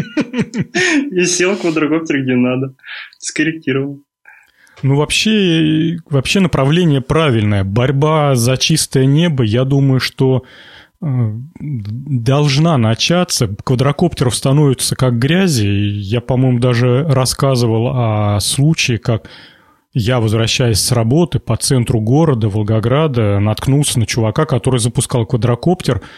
И 1.10 1.24
сел 1.24 1.56
квадрокоптер 1.56 2.22
где 2.22 2.34
надо. 2.34 2.74
Скорректировал. 3.18 4.02
Ну, 4.82 4.96
вообще, 4.96 5.98
вообще 6.08 6.40
направление 6.40 7.00
правильное. 7.00 7.64
Борьба 7.64 8.34
за 8.34 8.56
чистое 8.56 9.06
небо, 9.06 9.42
я 9.42 9.64
думаю, 9.64 10.00
что 10.00 10.44
э, 11.00 11.06
должна 11.60 12.76
начаться. 12.76 13.48
Квадрокоптеров 13.64 14.34
становится 14.34 14.94
как 14.94 15.18
грязи. 15.18 15.66
Я, 15.66 16.20
по-моему, 16.20 16.58
даже 16.58 17.06
рассказывал 17.08 17.88
о 17.88 18.40
случае, 18.40 18.98
как 18.98 19.30
я, 19.94 20.20
возвращаясь 20.20 20.80
с 20.80 20.92
работы 20.92 21.38
по 21.38 21.56
центру 21.56 22.00
города, 22.00 22.50
Волгограда, 22.50 23.40
наткнулся 23.40 23.98
на 23.98 24.06
чувака, 24.06 24.44
который 24.44 24.78
запускал 24.78 25.24
квадрокоптер– 25.24 26.02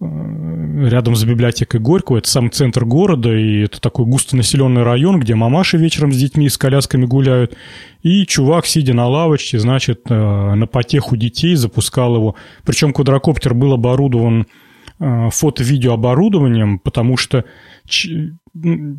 Э, 0.00 0.59
рядом 0.88 1.16
с 1.16 1.24
библиотекой 1.24 1.80
Горького. 1.80 2.18
Это 2.18 2.28
самый 2.28 2.50
центр 2.50 2.84
города, 2.84 3.34
и 3.34 3.62
это 3.62 3.80
такой 3.80 4.06
густонаселенный 4.06 4.82
район, 4.82 5.20
где 5.20 5.34
мамаши 5.34 5.76
вечером 5.76 6.12
с 6.12 6.16
детьми 6.16 6.48
с 6.48 6.56
колясками 6.56 7.04
гуляют. 7.04 7.56
И 8.02 8.24
чувак, 8.26 8.66
сидя 8.66 8.94
на 8.94 9.06
лавочке, 9.06 9.58
значит, 9.58 10.02
э, 10.08 10.14
на 10.54 10.66
потеху 10.66 11.16
детей 11.16 11.54
запускал 11.54 12.16
его. 12.16 12.34
Причем 12.64 12.92
квадрокоптер 12.92 13.54
был 13.54 13.72
оборудован 13.72 14.46
э, 14.98 15.28
фото-видеооборудованием, 15.30 16.78
потому 16.78 17.16
что 17.16 17.44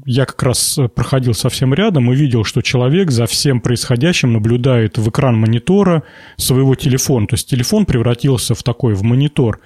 я 0.05 0.25
как 0.25 0.41
раз 0.43 0.79
проходил 0.95 1.33
совсем 1.33 1.73
рядом 1.73 2.11
и 2.11 2.15
видел, 2.15 2.43
что 2.43 2.61
человек 2.61 3.11
за 3.11 3.25
всем 3.25 3.59
происходящим 3.59 4.33
наблюдает 4.33 4.97
в 4.97 5.09
экран 5.09 5.37
монитора 5.37 6.03
своего 6.37 6.75
телефона. 6.75 7.27
То 7.27 7.35
есть 7.35 7.49
телефон 7.49 7.85
превратился 7.85 8.55
в 8.55 8.63
такой, 8.63 8.93
в 8.93 9.03
монитор. 9.03 9.59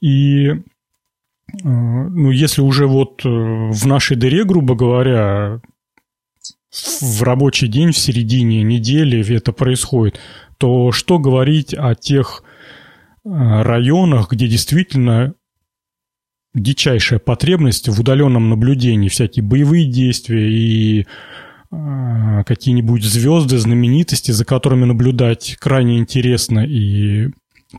И 0.00 0.52
ну, 1.52 2.30
если 2.30 2.62
уже 2.62 2.86
вот 2.86 3.24
э, 3.24 3.28
в 3.28 3.86
нашей 3.86 4.16
дыре, 4.16 4.44
грубо 4.44 4.74
говоря, 4.74 5.60
в 7.00 7.22
рабочий 7.22 7.68
день, 7.68 7.92
в 7.92 7.98
середине 7.98 8.62
недели 8.62 9.34
это 9.34 9.52
происходит, 9.52 10.18
то 10.58 10.90
что 10.92 11.18
говорить 11.18 11.74
о 11.74 11.94
тех 11.94 12.42
э, 13.24 13.28
районах, 13.28 14.30
где 14.32 14.48
действительно 14.48 15.34
дичайшая 16.54 17.18
потребность 17.18 17.88
в 17.88 18.00
удаленном 18.00 18.48
наблюдении, 18.48 19.08
всякие 19.08 19.44
боевые 19.44 19.86
действия 19.86 20.50
и 20.50 21.06
какие-нибудь 22.46 23.02
звезды, 23.02 23.58
знаменитости, 23.58 24.30
за 24.30 24.44
которыми 24.44 24.84
наблюдать 24.84 25.56
крайне 25.58 25.98
интересно 25.98 26.60
и 26.60 27.30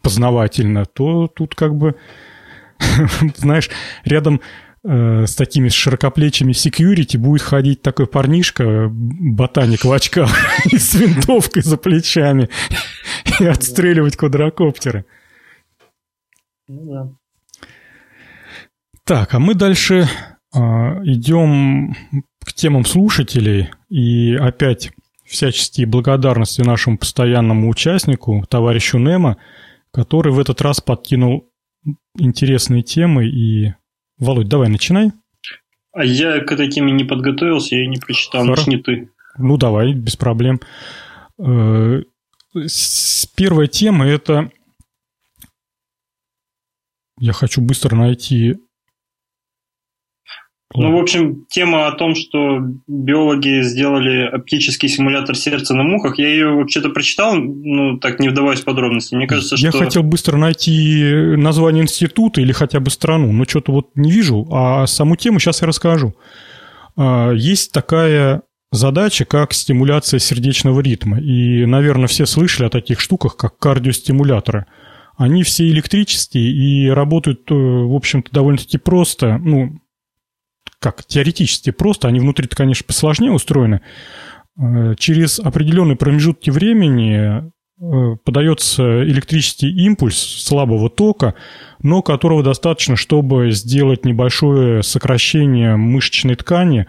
познавательно, 0.02 0.86
то 0.86 1.28
тут 1.28 1.56
как 1.56 1.76
бы, 1.76 1.96
знаешь, 3.36 3.70
рядом 4.04 4.42
э, 4.84 5.26
с 5.26 5.36
такими 5.36 5.70
широкоплечими 5.70 6.52
секьюрити 6.54 7.18
будет 7.18 7.42
ходить 7.42 7.82
такой 7.82 8.08
парнишка, 8.08 8.88
ботаник 8.90 9.86
в 9.86 9.92
очках, 9.92 10.32
и 10.72 10.78
с 10.78 10.94
винтовкой 10.96 11.62
за 11.62 11.78
плечами, 11.78 12.50
и 13.40 13.46
отстреливать 13.46 14.18
квадрокоптеры. 14.18 15.06
Ну 16.68 16.86
да. 16.92 17.12
Так, 19.04 19.36
а 19.36 19.40
мы 19.40 19.54
дальше 19.54 20.08
э, 20.54 20.60
идем 20.60 21.96
к 22.44 22.54
темам 22.54 22.86
слушателей, 22.86 23.70
и 23.90 24.36
опять 24.36 24.92
всяческие 25.26 25.88
благодарности 25.88 26.62
нашему 26.62 26.98
постоянному 26.98 27.70
участнику, 27.70 28.46
товарищу 28.48 28.98
Немо, 28.98 29.38
который 29.92 30.32
в 30.32 30.40
этот 30.40 30.62
раз 30.62 30.82
подкинул 30.82 31.50
интересные 32.18 32.84
темы. 32.84 33.28
И, 33.28 33.74
Володь, 34.18 34.48
давай 34.48 34.70
начинай. 34.70 35.12
А 35.94 36.04
я 36.04 36.40
к 36.42 36.52
этой 36.52 36.70
теме 36.70 36.92
не 36.92 37.04
подготовился, 37.04 37.76
я 37.76 37.88
не 37.88 37.98
прочитал, 37.98 38.44
Хорошо. 38.46 38.70
не 38.70 38.78
ты. 38.78 39.10
Ну, 39.38 39.58
давай, 39.58 39.94
без 39.94 40.16
проблем. 40.16 40.60
Э, 41.40 42.02
первая 43.36 43.68
тема– 43.68 44.06
это... 44.08 44.52
Я 47.18 47.32
хочу 47.32 47.62
быстро 47.62 47.96
найти 47.96 48.58
ну, 50.74 50.98
в 50.98 51.00
общем, 51.00 51.46
тема 51.50 51.88
о 51.88 51.92
том, 51.92 52.16
что 52.16 52.60
биологи 52.88 53.62
сделали 53.62 54.26
оптический 54.28 54.90
симулятор 54.90 55.36
сердца 55.36 55.74
на 55.74 55.84
мухах, 55.84 56.18
я 56.18 56.28
ее 56.28 56.54
вообще-то 56.54 56.90
прочитал, 56.90 57.36
ну, 57.36 57.98
так 58.00 58.20
не 58.20 58.30
вдаваясь 58.30 58.62
в 58.62 58.66
подробности. 58.66 59.16
Мне 59.16 59.28
кажется, 59.28 59.56
я 59.56 59.70
что... 59.70 59.78
Я 59.78 59.86
хотел 59.86 60.04
быстро 60.04 60.38
найти 60.38 61.36
название 61.38 61.84
института 61.84 62.42
или 62.42 62.52
хотя 62.52 62.80
бы 62.80 62.90
страну, 62.90 63.32
но 63.32 63.46
что-то 63.46 63.72
вот 63.72 63.90
не 63.96 64.12
вижу, 64.12 64.48
а 64.52 64.88
саму 64.88 65.16
тему 65.16 65.40
сейчас 65.40 65.62
я 65.62 65.68
расскажу. 65.68 66.16
А, 66.98 67.32
есть 67.32 67.72
такая 67.72 68.42
задача, 68.72 69.26
как 69.26 69.54
стимуляция 69.54 70.20
сердечного 70.20 70.82
ритма. 70.82 71.20
И, 71.20 71.66
наверное, 71.66 72.08
все 72.08 72.26
слышали 72.26 72.68
о 72.68 72.70
таких 72.70 73.00
штуках, 73.00 73.38
как 73.38 73.58
кардиостимуляторы. 73.58 74.66
Они 75.18 75.44
все 75.44 75.70
электрические 75.70 76.52
и 76.52 76.90
работают, 76.90 77.50
э, 77.50 77.54
в 77.54 77.96
общем-то, 77.96 78.32
довольно-таки 78.32 78.78
просто. 78.78 79.38
Ну, 79.38 79.80
как 80.80 81.06
теоретически 81.06 81.72
просто, 81.72 82.08
они 82.08 82.20
внутри-то, 82.20 82.56
конечно, 82.56 82.86
посложнее 82.86 83.32
устроены. 83.32 83.82
Э, 84.58 84.96
через 84.98 85.40
определенные 85.40 85.96
промежутки 85.96 86.50
времени 86.50 87.44
э, 87.44 88.18
подается 88.24 89.04
электрический 89.04 89.70
импульс 89.86 90.18
слабого 90.18 90.90
тока, 90.90 91.36
но 91.82 92.02
которого 92.02 92.44
достаточно, 92.44 92.96
чтобы 92.96 93.52
сделать 93.52 94.06
небольшое 94.06 94.84
сокращение 94.84 95.76
мышечной 95.76 96.36
ткани, 96.36 96.88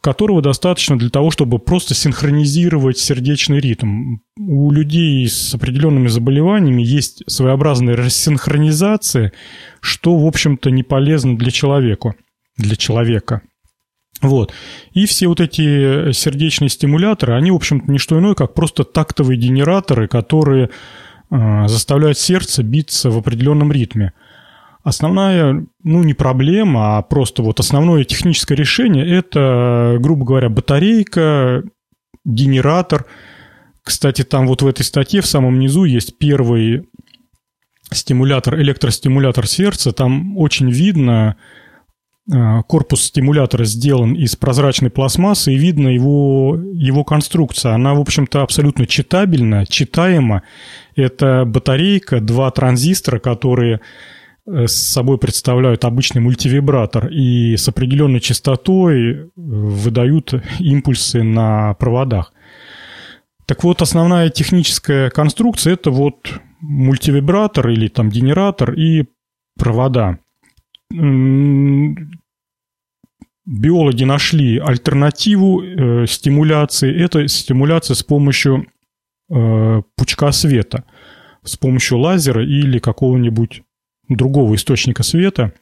которого 0.00 0.40
достаточно 0.40 0.98
для 0.98 1.10
того, 1.10 1.30
чтобы 1.30 1.58
просто 1.58 1.94
синхронизировать 1.94 2.98
сердечный 2.98 3.60
ритм. 3.60 4.16
У 4.38 4.70
людей 4.70 5.28
с 5.28 5.54
определенными 5.54 6.08
заболеваниями 6.08 6.82
есть 6.82 7.22
своеобразная 7.26 7.96
рассинхронизация, 7.96 9.32
что, 9.80 10.16
в 10.16 10.26
общем-то, 10.26 10.70
не 10.70 10.82
полезно 10.82 11.36
для 11.36 11.50
человека. 11.50 12.14
Для 12.60 12.76
человека. 12.76 13.42
Вот. 14.20 14.52
И 14.92 15.06
все 15.06 15.28
вот 15.28 15.40
эти 15.40 16.12
сердечные 16.12 16.68
стимуляторы, 16.68 17.34
они, 17.34 17.50
в 17.50 17.54
общем-то, 17.54 17.90
не 17.90 17.98
что 17.98 18.18
иное, 18.18 18.34
как 18.34 18.52
просто 18.52 18.84
тактовые 18.84 19.38
генераторы, 19.38 20.08
которые 20.08 20.68
э, 21.30 21.68
заставляют 21.68 22.18
сердце 22.18 22.62
биться 22.62 23.10
в 23.10 23.16
определенном 23.16 23.72
ритме. 23.72 24.12
Основная, 24.82 25.64
ну, 25.82 26.02
не 26.04 26.14
проблема, 26.14 26.98
а 26.98 27.02
просто 27.02 27.42
вот 27.42 27.60
основное 27.60 28.04
техническое 28.04 28.54
решение– 28.54 29.08
это, 29.18 29.96
грубо 30.00 30.24
говоря, 30.24 30.48
батарейка, 30.50 31.62
генератор. 32.24 33.06
Кстати, 33.82 34.22
там 34.22 34.46
вот 34.46 34.62
в 34.62 34.66
этой 34.66 34.82
статье 34.82 35.22
в 35.22 35.26
самом 35.26 35.58
низу 35.58 35.84
есть 35.84 36.18
первый 36.18 36.88
стимулятор, 37.90 38.60
электростимулятор 38.60 39.46
сердца. 39.46 39.92
Там 39.92 40.36
очень 40.36 40.70
видно, 40.70 41.36
корпус 42.68 43.02
стимулятора 43.02 43.64
сделан 43.64 44.14
из 44.14 44.36
прозрачной 44.36 44.90
пластмассы, 44.90 45.52
и 45.52 45.58
видно 45.58 45.88
его, 45.88 46.56
его 46.72 47.04
конструкция. 47.04 47.74
Она, 47.74 47.94
в 47.94 48.00
общем-то, 48.00 48.42
абсолютно 48.42 48.86
читабельна, 48.86 49.66
читаема. 49.66 50.42
Это 50.94 51.44
батарейка, 51.46 52.20
два 52.20 52.50
транзистора, 52.50 53.18
которые 53.18 53.80
Э, 54.50 54.66
с 54.66 54.74
собой 54.74 55.18
представляют 55.18 55.84
обычный 55.84 56.20
мультивибратор 56.20 57.08
и 57.08 57.56
с 57.56 57.68
определенной 57.68 58.20
частотой 58.20 59.12
э, 59.12 59.28
выдают 59.36 60.34
импульсы 60.58 61.22
на 61.22 61.74
проводах. 61.74 62.32
Так 63.46 63.64
вот, 63.64 63.82
основная 63.82 64.30
техническая 64.30 65.10
конструкция– 65.10 65.72
это 65.74 65.90
вот 65.90 66.40
мультивибратор 66.60 67.68
или 67.68 67.88
там 67.88 68.08
генератор 68.08 68.72
и 68.74 69.06
провода. 69.58 70.18
Биологи 73.50 74.04
нашли 74.04 74.58
альтернативу 74.58 75.60
э, 75.60 76.06
стимуляции. 76.06 76.96
Это 76.96 77.26
стимуляция 77.26 77.96
с 77.96 78.04
помощью 78.04 78.68
э, 79.28 79.82
пучка 79.96 80.30
света, 80.30 80.84
с 81.42 81.56
помощью 81.56 81.98
лазера 81.98 82.44
или 82.44 82.78
какого-нибудь 82.78 83.62
другого 84.08 84.54
источника 84.54 85.02
света 85.02 85.52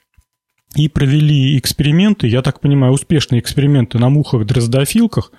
и 0.75 0.91
провели 0.91 1.59
эксперименты, 1.59 2.27
я 2.27 2.43
так 2.43 2.61
понимаю, 2.61 2.93
успешные 2.93 3.41
эксперименты 3.41 3.99
на 3.99 4.11
мухах-дроздофилках, 4.11 5.33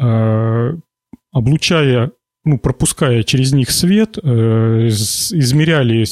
э, 0.00 0.72
облучая, 1.32 2.12
ну, 2.44 2.58
пропуская 2.58 3.22
через 3.22 3.52
них 3.52 3.70
свет, 3.70 4.18
э, 4.22 4.88
измеряли 4.88 6.04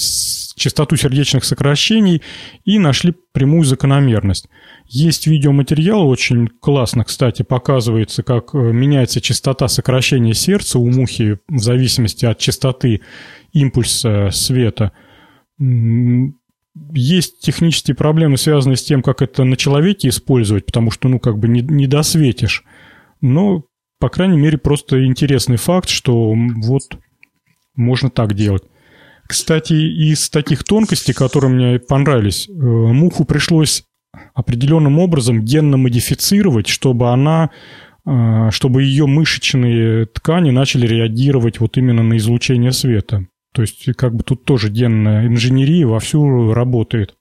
частоту 0.56 0.96
сердечных 0.96 1.44
сокращений 1.44 2.22
и 2.64 2.78
нашли 2.78 3.14
прямую 3.32 3.64
закономерность. 3.64 4.48
Есть 4.86 5.26
видеоматериал, 5.26 6.08
очень 6.08 6.48
классно, 6.48 7.04
кстати, 7.04 7.42
показывается, 7.42 8.22
как 8.22 8.54
э, 8.54 8.58
меняется 8.58 9.20
частота 9.20 9.68
сокращения 9.68 10.34
сердца 10.34 10.78
у 10.78 10.90
мухи 10.90 11.38
в 11.48 11.58
зависимости 11.58 12.26
от 12.26 12.38
частоты 12.38 13.00
импульса 13.52 14.30
света– 14.32 14.92
есть 16.92 17.40
технические 17.40 17.94
проблемы, 17.94 18.36
связанные 18.36 18.76
с 18.76 18.82
тем, 18.82 19.02
как 19.02 19.22
это 19.22 19.44
на 19.44 19.56
человеке 19.56 20.08
использовать, 20.08 20.66
потому 20.66 20.90
что, 20.90 21.08
ну, 21.08 21.18
как 21.18 21.38
бы 21.38 21.48
не, 21.48 21.62
не 21.62 21.86
досветишь. 21.86 22.64
Но, 23.20 23.64
по 24.00 24.08
крайней 24.08 24.38
мере, 24.38 24.58
просто 24.58 25.04
интересный 25.04 25.58
факт, 25.58 25.88
что 25.88 26.34
вот 26.34 26.82
можно 27.76 28.10
так 28.10 28.34
делать. 28.34 28.64
Кстати, 29.28 29.74
из 29.74 30.28
таких 30.30 30.64
тонкостей, 30.64 31.14
которые 31.14 31.52
мне 31.52 31.78
понравились, 31.78 32.48
э, 32.48 32.52
муху 32.52 33.24
пришлось 33.24 33.84
определенным 34.34 34.98
образом 34.98 35.44
генно 35.44 35.76
модифицировать, 35.76 36.66
чтобы 36.66 37.10
она 37.10 37.50
э, 38.04 38.50
чтобы 38.50 38.82
ее 38.82 39.06
мышечные 39.06 40.06
ткани 40.06 40.50
начали 40.50 40.86
реагировать 40.86 41.60
вот 41.60 41.76
именно 41.76 42.02
на 42.02 42.16
излучение 42.16 42.72
света. 42.72 43.26
То 43.52 43.62
есть, 43.62 43.84
как 43.96 44.14
бы 44.14 44.24
тут 44.24 44.44
тоже 44.44 44.70
генная 44.70 45.26
инженерия 45.26 45.86
вовсю 45.86 46.52
работает. 46.52 47.14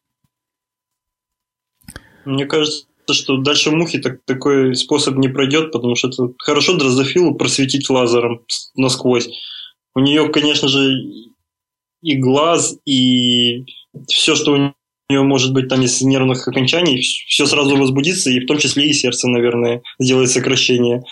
Мне 2.26 2.46
кажется, 2.46 2.89
что 3.14 3.38
дальше 3.38 3.72
мухи 3.72 4.00
так, 4.00 4.24
такой 4.26 4.76
способ 4.76 5.16
не 5.16 5.28
пройдет, 5.28 5.72
потому 5.72 5.96
что 5.96 6.10
это 6.10 6.34
хорошо 6.40 6.78
дрозофилу 6.78 7.36
просветить 7.36 7.90
лазером 7.90 8.42
насквозь. 8.76 9.30
У 9.96 10.00
нее, 10.00 10.30
конечно 10.30 10.68
же, 10.68 11.02
и 12.02 12.16
глаз, 12.16 12.78
и 12.86 13.66
все, 14.08 14.36
что 14.36 14.54
у 14.54 14.58
нее 15.10 15.24
может 15.24 15.54
быть 15.54 15.68
там 15.68 15.82
из 15.82 16.02
нервных 16.02 16.48
окончаний, 16.48 17.02
все 17.02 17.46
сразу 17.46 17.76
возбудится, 17.76 18.30
и 18.30 18.40
в 18.40 18.46
том 18.46 18.58
числе 18.58 18.90
и 18.90 18.94
сердце, 18.94 19.28
наверное, 19.28 19.82
сделает 20.00 20.30
сокращение 20.30 21.04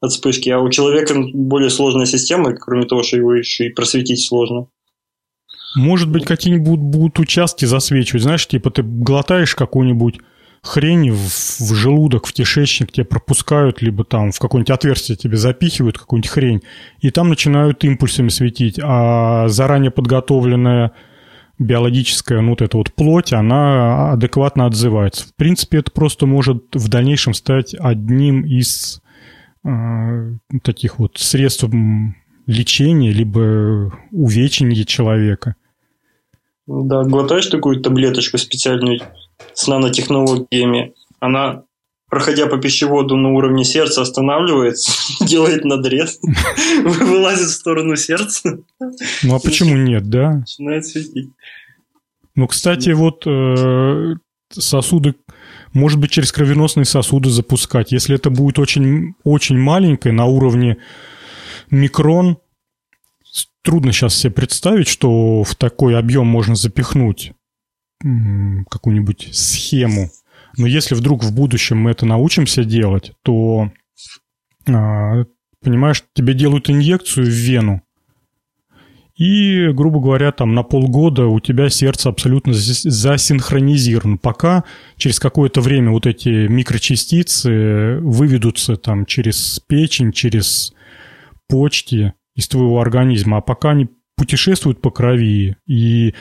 от 0.00 0.12
вспышки, 0.12 0.48
а 0.50 0.60
у 0.60 0.70
человека 0.70 1.14
более 1.32 1.70
сложная 1.70 2.06
система, 2.06 2.54
кроме 2.54 2.86
того, 2.86 3.02
что 3.02 3.16
его 3.16 3.34
еще 3.34 3.66
и 3.66 3.72
просветить 3.72 4.24
сложно. 4.24 4.68
Может 5.76 6.10
быть, 6.10 6.24
какие-нибудь 6.24 6.80
будут 6.80 7.18
участки 7.18 7.64
засвечивать, 7.64 8.22
знаешь, 8.22 8.46
типа 8.46 8.70
ты 8.70 8.82
глотаешь 8.82 9.54
какую-нибудь 9.54 10.18
хрень 10.62 11.10
в, 11.10 11.18
в 11.18 11.74
желудок, 11.74 12.26
в 12.26 12.32
кишечник 12.32 12.92
тебе 12.92 13.04
пропускают, 13.04 13.82
либо 13.82 14.04
там 14.04 14.32
в 14.32 14.38
какое-нибудь 14.38 14.70
отверстие 14.70 15.16
тебе 15.16 15.36
запихивают 15.36 15.98
какую-нибудь 15.98 16.30
хрень, 16.30 16.62
и 17.00 17.10
там 17.10 17.28
начинают 17.28 17.84
импульсами 17.84 18.28
светить, 18.28 18.78
а 18.82 19.48
заранее 19.48 19.90
подготовленная 19.90 20.92
биологическая, 21.58 22.40
ну, 22.40 22.50
вот 22.50 22.62
эта 22.62 22.76
вот 22.76 22.92
плоть, 22.92 23.32
она 23.32 24.12
адекватно 24.12 24.66
отзывается. 24.66 25.26
В 25.26 25.34
принципе, 25.34 25.78
это 25.78 25.90
просто 25.90 26.26
может 26.26 26.66
в 26.72 26.88
дальнейшем 26.88 27.34
стать 27.34 27.74
одним 27.74 28.46
из 28.46 29.02
Э, 29.64 30.34
таких 30.62 30.98
вот 30.98 31.18
средств 31.18 31.64
лечения, 32.46 33.12
либо 33.12 33.92
увечения 34.12 34.84
человека. 34.84 35.56
Да, 36.66 37.02
глотаешь 37.04 37.46
такую 37.46 37.80
таблеточку 37.80 38.38
специальную 38.38 39.00
с 39.54 39.66
нанотехнологиями, 39.66 40.94
она, 41.20 41.62
проходя 42.08 42.46
по 42.46 42.58
пищеводу 42.58 43.16
на 43.16 43.30
уровне 43.30 43.64
сердца, 43.64 44.02
останавливается, 44.02 44.92
делает 45.24 45.64
надрез, 45.64 46.20
вылазит 46.84 47.48
в 47.48 47.52
сторону 47.52 47.96
сердца. 47.96 48.58
Ну 49.22 49.34
а 49.34 49.38
почему 49.40 49.76
нет, 49.76 50.08
да? 50.08 50.34
Начинает 50.34 50.86
светить. 50.86 51.30
Ну, 52.34 52.46
кстати, 52.46 52.90
вот 52.90 53.26
э, 53.26 54.14
сосуды 54.50 55.16
может 55.72 55.98
быть, 55.98 56.10
через 56.10 56.32
кровеносные 56.32 56.84
сосуды 56.84 57.30
запускать. 57.30 57.92
Если 57.92 58.14
это 58.14 58.30
будет 58.30 58.58
очень, 58.58 59.14
очень 59.24 59.58
маленькое, 59.58 60.14
на 60.14 60.24
уровне 60.24 60.78
микрон, 61.70 62.38
трудно 63.62 63.92
сейчас 63.92 64.14
себе 64.14 64.32
представить, 64.32 64.88
что 64.88 65.42
в 65.44 65.54
такой 65.54 65.98
объем 65.98 66.26
можно 66.26 66.54
запихнуть 66.54 67.32
какую-нибудь 68.00 69.28
схему. 69.32 70.10
Но 70.56 70.66
если 70.66 70.94
вдруг 70.94 71.24
в 71.24 71.34
будущем 71.34 71.78
мы 71.78 71.90
это 71.90 72.06
научимся 72.06 72.64
делать, 72.64 73.12
то, 73.22 73.70
а, 74.68 75.24
понимаешь, 75.62 76.04
тебе 76.14 76.34
делают 76.34 76.70
инъекцию 76.70 77.26
в 77.26 77.30
вену, 77.30 77.82
и, 79.18 79.72
грубо 79.72 80.00
говоря, 80.00 80.30
там 80.30 80.54
на 80.54 80.62
полгода 80.62 81.26
у 81.26 81.40
тебя 81.40 81.68
сердце 81.70 82.08
абсолютно 82.08 82.52
засинхронизировано. 82.54 84.16
Пока 84.16 84.62
через 84.96 85.18
какое-то 85.18 85.60
время 85.60 85.90
вот 85.90 86.06
эти 86.06 86.46
микрочастицы 86.46 87.98
выведутся 88.00 88.76
там 88.76 89.06
через 89.06 89.60
печень, 89.66 90.12
через 90.12 90.72
почки 91.48 92.14
из 92.36 92.46
твоего 92.46 92.80
организма, 92.80 93.38
а 93.38 93.40
пока 93.40 93.70
они 93.70 93.88
путешествуют 94.16 94.80
по 94.80 94.92
крови 94.92 95.56
и 95.66 96.14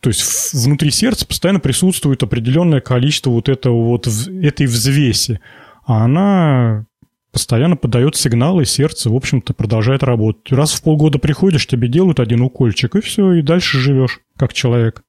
то 0.00 0.10
есть 0.10 0.52
внутри 0.52 0.90
сердца 0.90 1.26
постоянно 1.26 1.60
присутствует 1.60 2.22
определенное 2.22 2.80
количество 2.80 3.30
вот 3.30 3.48
этого 3.48 3.84
вот 3.84 4.06
этой 4.06 4.66
взвеси, 4.66 5.40
а 5.86 6.04
она 6.04 6.86
постоянно 7.32 7.76
подает 7.76 8.14
сигналы, 8.14 8.62
и 8.62 8.66
сердце, 8.66 9.10
в 9.10 9.16
общем-то, 9.16 9.54
продолжает 9.54 10.02
работать. 10.02 10.52
Раз 10.52 10.72
в 10.72 10.82
полгода 10.82 11.18
приходишь, 11.18 11.66
тебе 11.66 11.88
делают 11.88 12.20
один 12.20 12.42
укольчик, 12.42 12.94
и 12.94 13.00
все, 13.00 13.32
и 13.32 13.42
дальше 13.42 13.78
живешь, 13.78 14.20
как 14.38 14.52
человек. 14.52 15.02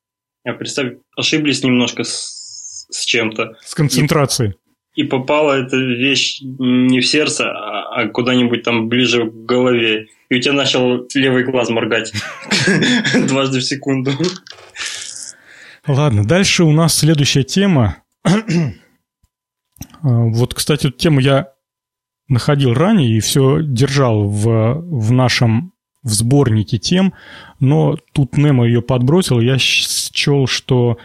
Я 0.44 0.54
представь, 0.54 0.94
ошиблись 1.16 1.64
немножко 1.64 2.04
с, 2.04 2.88
с 2.90 3.06
чем-то. 3.06 3.58
С 3.64 3.76
концентрацией. 3.76 4.56
И, 4.96 5.02
и 5.02 5.04
попала 5.04 5.54
эта 5.54 5.78
вещь 5.78 6.40
не 6.42 7.00
в 7.00 7.06
сердце, 7.06 7.46
а, 7.52 8.02
а 8.02 8.08
куда-нибудь 8.10 8.64
там 8.64 8.88
ближе 8.88 9.30
к 9.30 9.34
голове. 9.46 10.08
И 10.30 10.36
у 10.36 10.40
тебя 10.40 10.54
начал 10.54 11.08
левый 11.14 11.44
глаз 11.44 11.70
моргать 11.70 12.12
дважды 13.28 13.60
в 13.60 13.64
секунду. 13.64 14.12
Ладно, 15.88 16.26
дальше 16.26 16.64
у 16.64 16.72
нас 16.72 16.96
следующая 16.96 17.44
тема. 17.44 17.98
Вот, 20.02 20.54
кстати, 20.54 20.88
эту 20.88 20.98
тему 20.98 21.20
я 21.20 21.50
находил 22.28 22.74
ранее 22.74 23.18
и 23.18 23.20
все 23.20 23.60
держал 23.62 24.28
в, 24.28 24.74
в 24.82 25.12
нашем 25.12 25.74
в 26.06 26.14
сборнике 26.14 26.78
тем, 26.78 27.14
но 27.60 27.98
тут 28.14 28.38
Немо 28.38 28.66
ее 28.66 28.84
подбросил, 28.84 29.40
я 29.42 29.58
счел, 29.58 30.46
что 30.46 31.00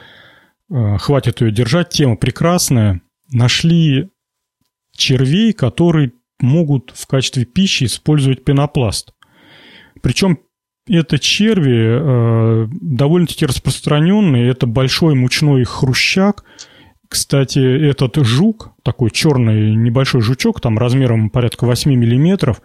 э, 0.71 0.99
хватит 0.99 1.41
ее 1.41 1.51
держать, 1.51 1.89
тема 1.89 2.16
прекрасная. 2.16 3.01
Нашли 3.33 4.11
червей, 4.93 5.55
которые 5.55 6.12
могут 6.43 6.93
в 6.95 7.07
качестве 7.07 7.45
пищи 7.45 7.84
использовать 7.84 8.45
пенопласт. 8.45 9.12
Причем 10.03 10.38
это 10.88 11.18
черви 11.18 11.99
э, 12.01 12.68
довольно-таки 12.70 13.47
распространенные. 13.47 14.49
Это 14.49 14.66
большой 14.66 15.14
мучной 15.14 15.64
хрущак. 15.64 16.45
Кстати, 17.09 17.59
этот 17.59 18.16
жук, 18.24 18.72
такой 18.82 19.11
черный 19.11 19.74
небольшой 19.74 20.20
жучок, 20.20 20.61
там 20.61 20.78
размером 20.78 21.30
порядка 21.30 21.66
8 21.66 21.93
миллиметров, 21.93 22.62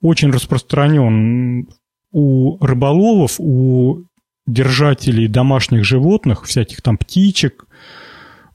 очень 0.00 0.30
распространен 0.30 1.68
у 2.10 2.58
рыболовов, 2.64 3.36
у 3.38 4.04
держателей 4.46 5.28
домашних 5.28 5.84
животных, 5.84 6.44
всяких 6.44 6.82
там 6.82 6.98
птичек, 6.98 7.66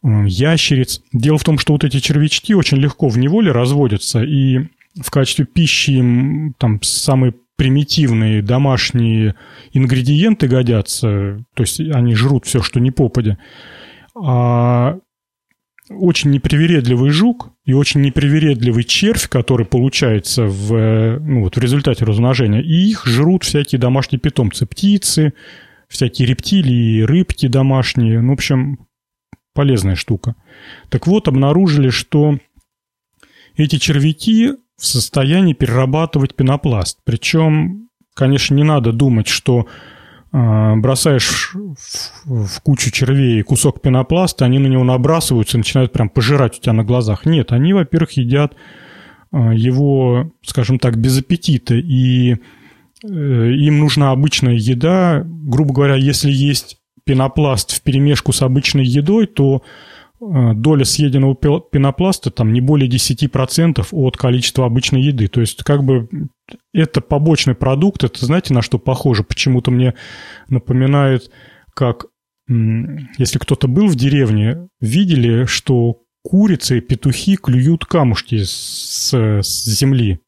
ящериц. 0.03 1.01
Дело 1.11 1.37
в 1.37 1.43
том, 1.43 1.57
что 1.59 1.73
вот 1.73 1.83
эти 1.83 1.99
червячки 1.99 2.53
очень 2.53 2.77
легко 2.77 3.09
в 3.09 3.17
неволе 3.17 3.51
разводятся, 3.51 4.23
и 4.23 4.59
в 4.99 5.11
качестве 5.11 5.45
пищи 5.45 5.91
им 5.91 6.55
там 6.57 6.81
самые 6.81 7.33
примитивные 7.55 8.41
домашние 8.41 9.35
ингредиенты 9.73 10.47
годятся, 10.47 11.43
то 11.53 11.63
есть 11.63 11.79
они 11.81 12.15
жрут 12.15 12.45
все, 12.45 12.61
что 12.61 12.79
не 12.79 12.91
попадя. 12.91 13.37
А 14.15 14.97
очень 15.89 16.31
непривередливый 16.31 17.09
жук 17.09 17.51
и 17.65 17.73
очень 17.73 18.01
непривередливый 18.01 18.83
червь, 18.83 19.27
который 19.27 19.65
получается 19.65 20.45
в, 20.45 21.19
ну, 21.19 21.43
вот 21.43 21.57
в 21.57 21.59
результате 21.59 22.05
размножения, 22.05 22.61
и 22.61 22.89
их 22.89 23.05
жрут 23.05 23.43
всякие 23.43 23.79
домашние 23.79 24.19
питомцы, 24.19 24.65
птицы, 24.65 25.33
всякие 25.87 26.27
рептилии, 26.27 27.01
рыбки 27.01 27.47
домашние, 27.47 28.21
ну, 28.21 28.29
в 28.29 28.33
общем, 28.33 28.77
полезная 29.53 29.95
штука. 29.95 30.35
Так 30.89 31.07
вот, 31.07 31.27
обнаружили, 31.27 31.89
что 31.89 32.37
эти 33.55 33.77
червяки 33.77 34.53
в 34.77 34.85
состоянии 34.85 35.53
перерабатывать 35.53 36.35
пенопласт. 36.35 36.99
Причем, 37.03 37.89
конечно, 38.13 38.55
не 38.55 38.63
надо 38.63 38.93
думать, 38.93 39.27
что 39.27 39.67
э, 40.31 40.75
бросаешь 40.77 41.53
в, 41.53 42.45
в 42.45 42.61
кучу 42.61 42.91
червей 42.91 43.41
кусок 43.43 43.81
пенопласта, 43.81 44.45
они 44.45 44.59
на 44.59 44.67
него 44.67 44.83
набрасываются 44.83 45.57
и 45.57 45.59
начинают 45.59 45.91
прям 45.91 46.09
пожирать 46.09 46.57
у 46.57 46.61
тебя 46.61 46.73
на 46.73 46.85
глазах. 46.85 47.25
Нет, 47.25 47.51
они, 47.51 47.73
во-первых, 47.73 48.11
едят 48.13 48.55
э, 49.33 49.51
его, 49.53 50.31
скажем 50.41 50.79
так, 50.79 50.97
без 50.97 51.19
аппетита. 51.19 51.75
И 51.75 52.37
э, 53.03 53.07
им 53.07 53.79
нужна 53.79 54.11
обычная 54.11 54.55
еда. 54.55 55.23
Грубо 55.25 55.73
говоря, 55.73 55.95
если 55.95 56.31
есть 56.31 56.78
пенопласт 57.09 57.71
в 57.71 57.81
перемешку 57.81 58.33
с 58.33 58.41
обычной 58.41 58.85
едой, 58.85 59.25
то 59.25 59.63
Э, 60.21 60.53
доля 60.53 60.83
съеденного 60.83 61.35
пенопласта 61.35 62.29
там 62.29 62.51
не 62.51 62.59
более 62.59 62.89
10% 62.89 63.87
от 63.91 64.17
количества 64.17 64.65
обычной 64.65 65.01
еды. 65.01 65.27
То 65.27 65.39
есть 65.39 65.63
как 65.63 65.83
бы 65.83 66.09
это 66.73 66.99
побочный 66.99 67.55
продукт, 67.55 68.03
это 68.03 68.25
знаете 68.25 68.53
на 68.53 68.61
что 68.61 68.79
похоже? 68.79 69.23
Почему-то 69.23 69.71
мне 69.71 69.93
напоминает, 70.49 71.31
как 71.73 72.07
если 72.47 73.37
кто-то 73.37 73.67
был 73.67 73.87
в 73.87 73.95
деревне, 73.95 74.67
видели, 74.81 75.45
что 75.45 76.01
курицы 76.23 76.79
и 76.79 76.81
петухи 76.81 77.35
клюют 77.35 77.85
камушки 77.85 78.43
с, 78.43 79.13
с 79.13 79.65
земли. 79.65 80.19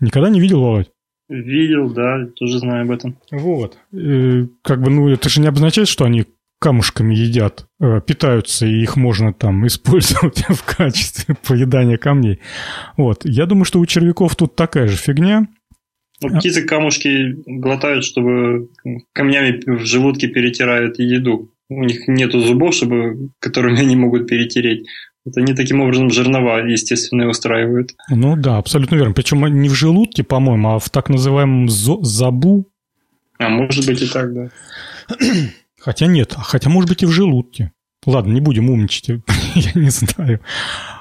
Никогда 0.00 0.28
не 0.28 0.38
видел, 0.38 0.60
Володь? 0.60 0.90
Видел, 1.28 1.90
да, 1.90 2.26
тоже 2.36 2.58
знаю 2.58 2.82
об 2.82 2.90
этом. 2.90 3.16
Вот. 3.30 3.78
И, 3.92 4.46
как 4.62 4.82
бы, 4.82 4.90
ну, 4.90 5.08
это 5.08 5.28
же 5.28 5.40
не 5.40 5.48
обозначает, 5.48 5.88
что 5.88 6.04
они 6.04 6.26
камушками 6.60 7.14
едят, 7.14 7.66
э, 7.80 8.00
питаются, 8.06 8.66
и 8.66 8.82
их 8.82 8.96
можно 8.96 9.32
там 9.32 9.66
использовать 9.66 10.44
в 10.48 10.64
качестве 10.64 11.36
поедания 11.46 11.98
камней. 11.98 12.40
Вот. 12.96 13.24
Я 13.24 13.46
думаю, 13.46 13.64
что 13.64 13.80
у 13.80 13.86
червяков 13.86 14.36
тут 14.36 14.56
такая 14.56 14.88
же 14.88 14.96
фигня. 14.96 15.46
Ну, 16.22 16.38
птицы 16.38 16.62
камушки 16.62 17.36
глотают, 17.46 18.04
чтобы 18.04 18.70
камнями 19.12 19.60
в 19.66 19.84
желудке 19.84 20.28
перетирают 20.28 20.98
еду. 20.98 21.50
У 21.68 21.84
них 21.84 22.06
нету 22.06 22.40
зубов, 22.40 22.74
чтобы, 22.74 23.30
которыми 23.40 23.80
они 23.80 23.96
могут 23.96 24.28
перетереть. 24.28 24.86
Вот 25.24 25.36
они 25.38 25.54
таким 25.54 25.80
образом 25.80 26.10
жернова 26.10 26.58
естественные 26.66 27.28
устраивают. 27.28 27.94
Ну 28.10 28.36
да, 28.36 28.58
абсолютно 28.58 28.96
верно. 28.96 29.14
Причем 29.14 29.46
не 29.46 29.68
в 29.68 29.74
желудке, 29.74 30.22
по-моему, 30.22 30.74
а 30.74 30.78
в 30.78 30.90
так 30.90 31.08
называемом 31.08 31.68
забу. 31.68 32.68
А 33.38 33.48
может 33.48 33.86
быть 33.86 34.02
и 34.02 34.06
так, 34.06 34.34
да. 34.34 34.50
Хотя 35.80 36.06
нет, 36.06 36.34
хотя 36.34 36.70
может 36.70 36.88
быть 36.88 37.02
и 37.02 37.06
в 37.06 37.10
желудке. 37.10 37.72
Ладно, 38.06 38.32
не 38.32 38.40
будем 38.40 38.70
умничать, 38.70 39.08
я 39.54 39.72
не 39.74 39.90
знаю. 39.90 40.40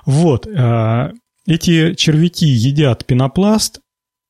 Вот, 0.06 0.46
а, 0.46 1.14
эти 1.46 1.94
червяки 1.96 2.46
едят 2.46 3.06
пенопласт, 3.06 3.80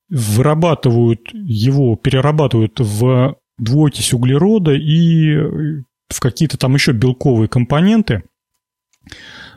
вырабатывают 0.10 1.34
его, 1.34 1.96
перерабатывают 1.96 2.80
в 2.80 3.36
двуокись 3.58 4.14
углерода 4.14 4.74
и 4.74 5.38
в 6.10 6.20
какие-то 6.20 6.58
там 6.58 6.76
еще 6.76 6.92
белковые 6.92 7.48
компоненты. 7.48 8.24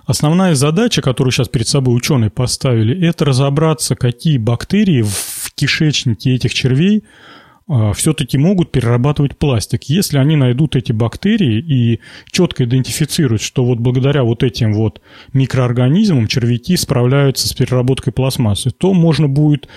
Основная 0.06 0.54
задача, 0.54 1.02
которую 1.02 1.32
сейчас 1.32 1.48
перед 1.48 1.66
собой 1.66 1.96
ученые 1.96 2.30
поставили, 2.30 3.06
это 3.06 3.24
разобраться, 3.24 3.96
какие 3.96 4.38
бактерии 4.38 5.02
в 5.02 5.52
кишечнике 5.56 6.32
этих 6.32 6.54
червей 6.54 7.02
а, 7.68 7.92
все-таки 7.92 8.38
могут 8.38 8.70
перерабатывать 8.70 9.36
пластик. 9.36 9.82
Если 9.84 10.18
они 10.18 10.36
найдут 10.36 10.76
эти 10.76 10.92
бактерии 10.92 11.58
и 11.58 12.00
четко 12.30 12.64
идентифицируют, 12.64 13.42
что 13.42 13.64
вот 13.64 13.78
благодаря 13.78 14.22
вот 14.22 14.44
этим 14.44 14.74
вот 14.74 15.00
микроорганизмам 15.32 16.28
червяки 16.28 16.76
справляются 16.76 17.48
с 17.48 17.52
переработкой 17.52 18.12
пластмассы, 18.12 18.70
то 18.70 18.94
можно 18.94 19.26
будет 19.26 19.68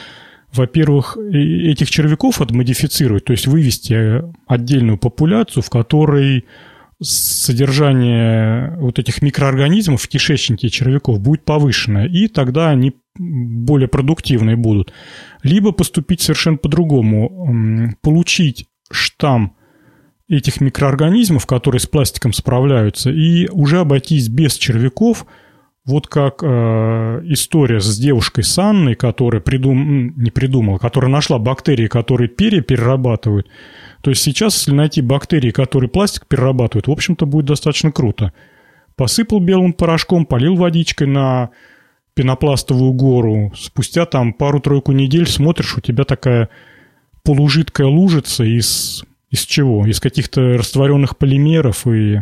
во-первых, 0.51 1.15
этих 1.15 1.91
червяков 1.91 2.41
отмодифицировать, 2.41 3.25
то 3.25 3.33
есть 3.33 3.45
вывести 3.45 4.23
отдельную 4.47 4.97
популяцию, 4.97 5.61
в 5.61 5.69
которой 5.69 6.45
содержание 7.01 8.75
вот 8.77 8.99
этих 8.99 9.21
микроорганизмов 9.21 10.01
в 10.01 10.07
кишечнике 10.07 10.69
червяков 10.69 11.19
будет 11.19 11.45
повышенное, 11.45 12.07
и 12.07 12.27
тогда 12.27 12.69
они 12.69 12.93
более 13.17 13.87
продуктивные 13.87 14.55
будут. 14.55 14.93
Либо 15.43 15.71
поступить 15.71 16.21
совершенно 16.21 16.57
по-другому, 16.57 17.95
получить 18.01 18.67
штамм 18.91 19.55
этих 20.27 20.61
микроорганизмов, 20.61 21.45
которые 21.45 21.79
с 21.79 21.87
пластиком 21.87 22.33
справляются, 22.33 23.09
и 23.09 23.47
уже 23.49 23.79
обойтись 23.79 24.27
без 24.27 24.55
червяков, 24.55 25.25
вот 25.85 26.07
как 26.07 26.43
э, 26.43 27.21
история 27.25 27.79
с 27.79 27.97
девушкой 27.97 28.43
Санной, 28.43 28.95
которая 28.95 29.41
придум... 29.41 30.13
не 30.17 30.29
придумала, 30.29 30.77
которая 30.77 31.09
нашла 31.09 31.39
бактерии, 31.39 31.87
которые 31.87 32.27
перья 32.27 32.61
перерабатывают, 32.61 33.47
то 34.01 34.11
есть 34.11 34.21
сейчас, 34.21 34.55
если 34.55 34.71
найти 34.71 35.01
бактерии, 35.01 35.51
которые 35.51 35.89
пластик 35.89 36.25
перерабатывают, 36.27 36.87
в 36.87 36.91
общем-то, 36.91 37.25
будет 37.25 37.45
достаточно 37.45 37.91
круто. 37.91 38.33
Посыпал 38.95 39.39
белым 39.39 39.73
порошком, 39.73 40.25
полил 40.25 40.55
водичкой 40.55 41.07
на 41.07 41.49
пенопластовую 42.13 42.93
гору. 42.93 43.53
Спустя 43.55 44.05
там 44.05 44.33
пару-тройку 44.33 44.91
недель 44.91 45.27
смотришь, 45.27 45.77
у 45.77 45.81
тебя 45.81 46.03
такая 46.03 46.49
полужидкая 47.23 47.87
лужица 47.87 48.43
из, 48.43 49.03
из 49.29 49.45
чего? 49.45 49.85
Из 49.85 49.99
каких-то 49.99 50.41
растворенных 50.57 51.17
полимеров 51.17 51.87
и... 51.87 52.21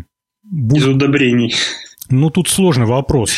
Из 0.52 0.88
удобрений. 0.88 1.54
Ну, 2.10 2.30
тут 2.30 2.48
сложный 2.48 2.86
вопрос. 2.86 3.32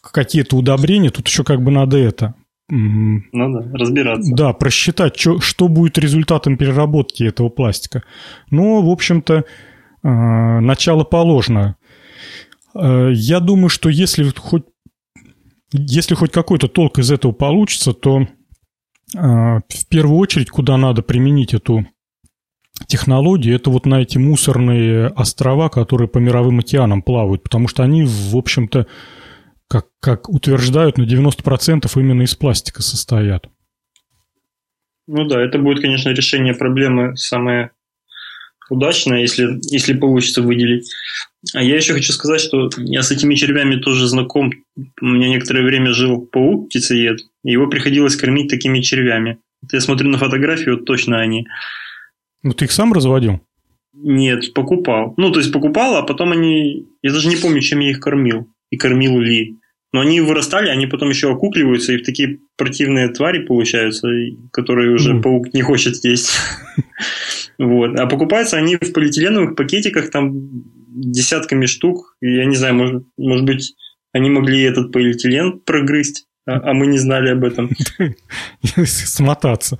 Какие-то 0.00 0.56
удобрения, 0.56 1.10
тут 1.10 1.26
еще 1.26 1.42
как 1.42 1.62
бы 1.62 1.70
надо 1.70 1.98
это 1.98 2.34
ну 2.68 3.22
да, 3.32 3.78
разбираться. 3.78 4.34
Да, 4.34 4.52
просчитать, 4.52 5.18
что, 5.18 5.40
что 5.40 5.68
будет 5.68 5.98
результатом 5.98 6.56
переработки 6.56 7.22
этого 7.22 7.48
пластика. 7.48 8.02
Но, 8.50 8.82
в 8.82 8.90
общем-то, 8.90 9.44
э, 10.02 10.08
начало 10.08 11.04
положено. 11.04 11.76
Э, 12.74 13.10
я 13.12 13.40
думаю, 13.40 13.68
что 13.68 13.88
если 13.88 14.28
хоть, 14.36 14.64
если 15.72 16.14
хоть 16.16 16.32
какой-то 16.32 16.66
толк 16.66 16.98
из 16.98 17.12
этого 17.12 17.32
получится, 17.32 17.92
то 17.92 18.22
э, 18.22 18.26
в 19.14 19.88
первую 19.88 20.18
очередь, 20.18 20.50
куда 20.50 20.76
надо 20.76 21.02
применить 21.02 21.54
эту 21.54 21.86
технологию, 22.88 23.54
это 23.54 23.70
вот 23.70 23.86
на 23.86 24.02
эти 24.02 24.18
мусорные 24.18 25.08
острова, 25.08 25.68
которые 25.68 26.08
по 26.08 26.18
мировым 26.18 26.58
океанам 26.58 27.02
плавают, 27.02 27.42
потому 27.42 27.68
что 27.68 27.82
они, 27.82 28.04
в 28.04 28.36
общем-то, 28.36 28.86
как, 29.68 29.86
как 30.00 30.28
утверждают, 30.28 30.98
на 30.98 31.04
90% 31.04 31.90
именно 31.96 32.22
из 32.22 32.34
пластика 32.34 32.82
состоят. 32.82 33.48
Ну 35.06 35.26
да, 35.26 35.40
это 35.40 35.58
будет, 35.58 35.80
конечно, 35.80 36.10
решение 36.10 36.54
проблемы 36.54 37.16
самое 37.16 37.70
удачное, 38.68 39.20
если, 39.20 39.58
если 39.70 39.94
получится 39.94 40.42
выделить. 40.42 40.90
А 41.54 41.62
я 41.62 41.76
еще 41.76 41.92
хочу 41.92 42.12
сказать, 42.12 42.40
что 42.40 42.70
я 42.76 43.02
с 43.02 43.12
этими 43.12 43.34
червями 43.34 43.76
тоже 43.76 44.06
знаком. 44.08 44.52
У 45.00 45.06
меня 45.06 45.28
некоторое 45.28 45.62
время 45.62 45.92
жил 45.92 46.26
паук 46.26 46.68
птицеед, 46.68 47.20
и 47.44 47.50
его 47.50 47.68
приходилось 47.68 48.16
кормить 48.16 48.50
такими 48.50 48.80
червями. 48.80 49.38
Я 49.72 49.80
смотрю 49.80 50.08
на 50.08 50.18
фотографии, 50.18 50.70
вот 50.70 50.84
точно 50.84 51.20
они. 51.20 51.46
Ну, 52.42 52.52
ты 52.52 52.64
их 52.64 52.72
сам 52.72 52.92
разводил? 52.92 53.40
Нет, 53.92 54.52
покупал. 54.54 55.14
Ну, 55.16 55.30
то 55.30 55.40
есть 55.40 55.52
покупал, 55.52 55.96
а 55.96 56.02
потом 56.02 56.32
они... 56.32 56.86
Я 57.02 57.12
даже 57.12 57.28
не 57.28 57.36
помню, 57.36 57.60
чем 57.60 57.80
я 57.80 57.90
их 57.90 58.00
кормил. 58.00 58.48
И 58.70 58.76
кормил 58.76 59.18
ли. 59.18 59.56
Но 59.92 60.00
они 60.00 60.20
вырастали, 60.20 60.68
они 60.68 60.86
потом 60.86 61.10
еще 61.10 61.32
окукливаются, 61.32 61.92
и 61.92 62.02
такие 62.02 62.40
противные 62.56 63.08
твари 63.08 63.44
получаются, 63.44 64.08
которые 64.52 64.92
уже 64.92 65.14
mm. 65.14 65.22
паук 65.22 65.54
не 65.54 65.62
хочет 65.62 66.04
есть. 66.04 66.36
Вот. 67.58 67.98
А 67.98 68.06
покупаются 68.06 68.58
они 68.58 68.76
в 68.76 68.92
полиэтиленовых 68.92 69.56
пакетиках, 69.56 70.10
там 70.10 70.34
десятками 70.88 71.64
штук. 71.64 72.16
Я 72.20 72.44
не 72.44 72.54
знаю, 72.54 72.74
может, 72.74 73.04
может 73.16 73.46
быть, 73.46 73.74
они 74.12 74.30
могли 74.30 74.60
этот 74.62 74.92
полиэтилен 74.92 75.60
прогрызть, 75.60 76.26
а, 76.46 76.70
а 76.70 76.74
мы 76.74 76.86
не 76.86 76.98
знали 76.98 77.30
об 77.30 77.44
этом. 77.44 77.70
Смотаться. 78.84 79.78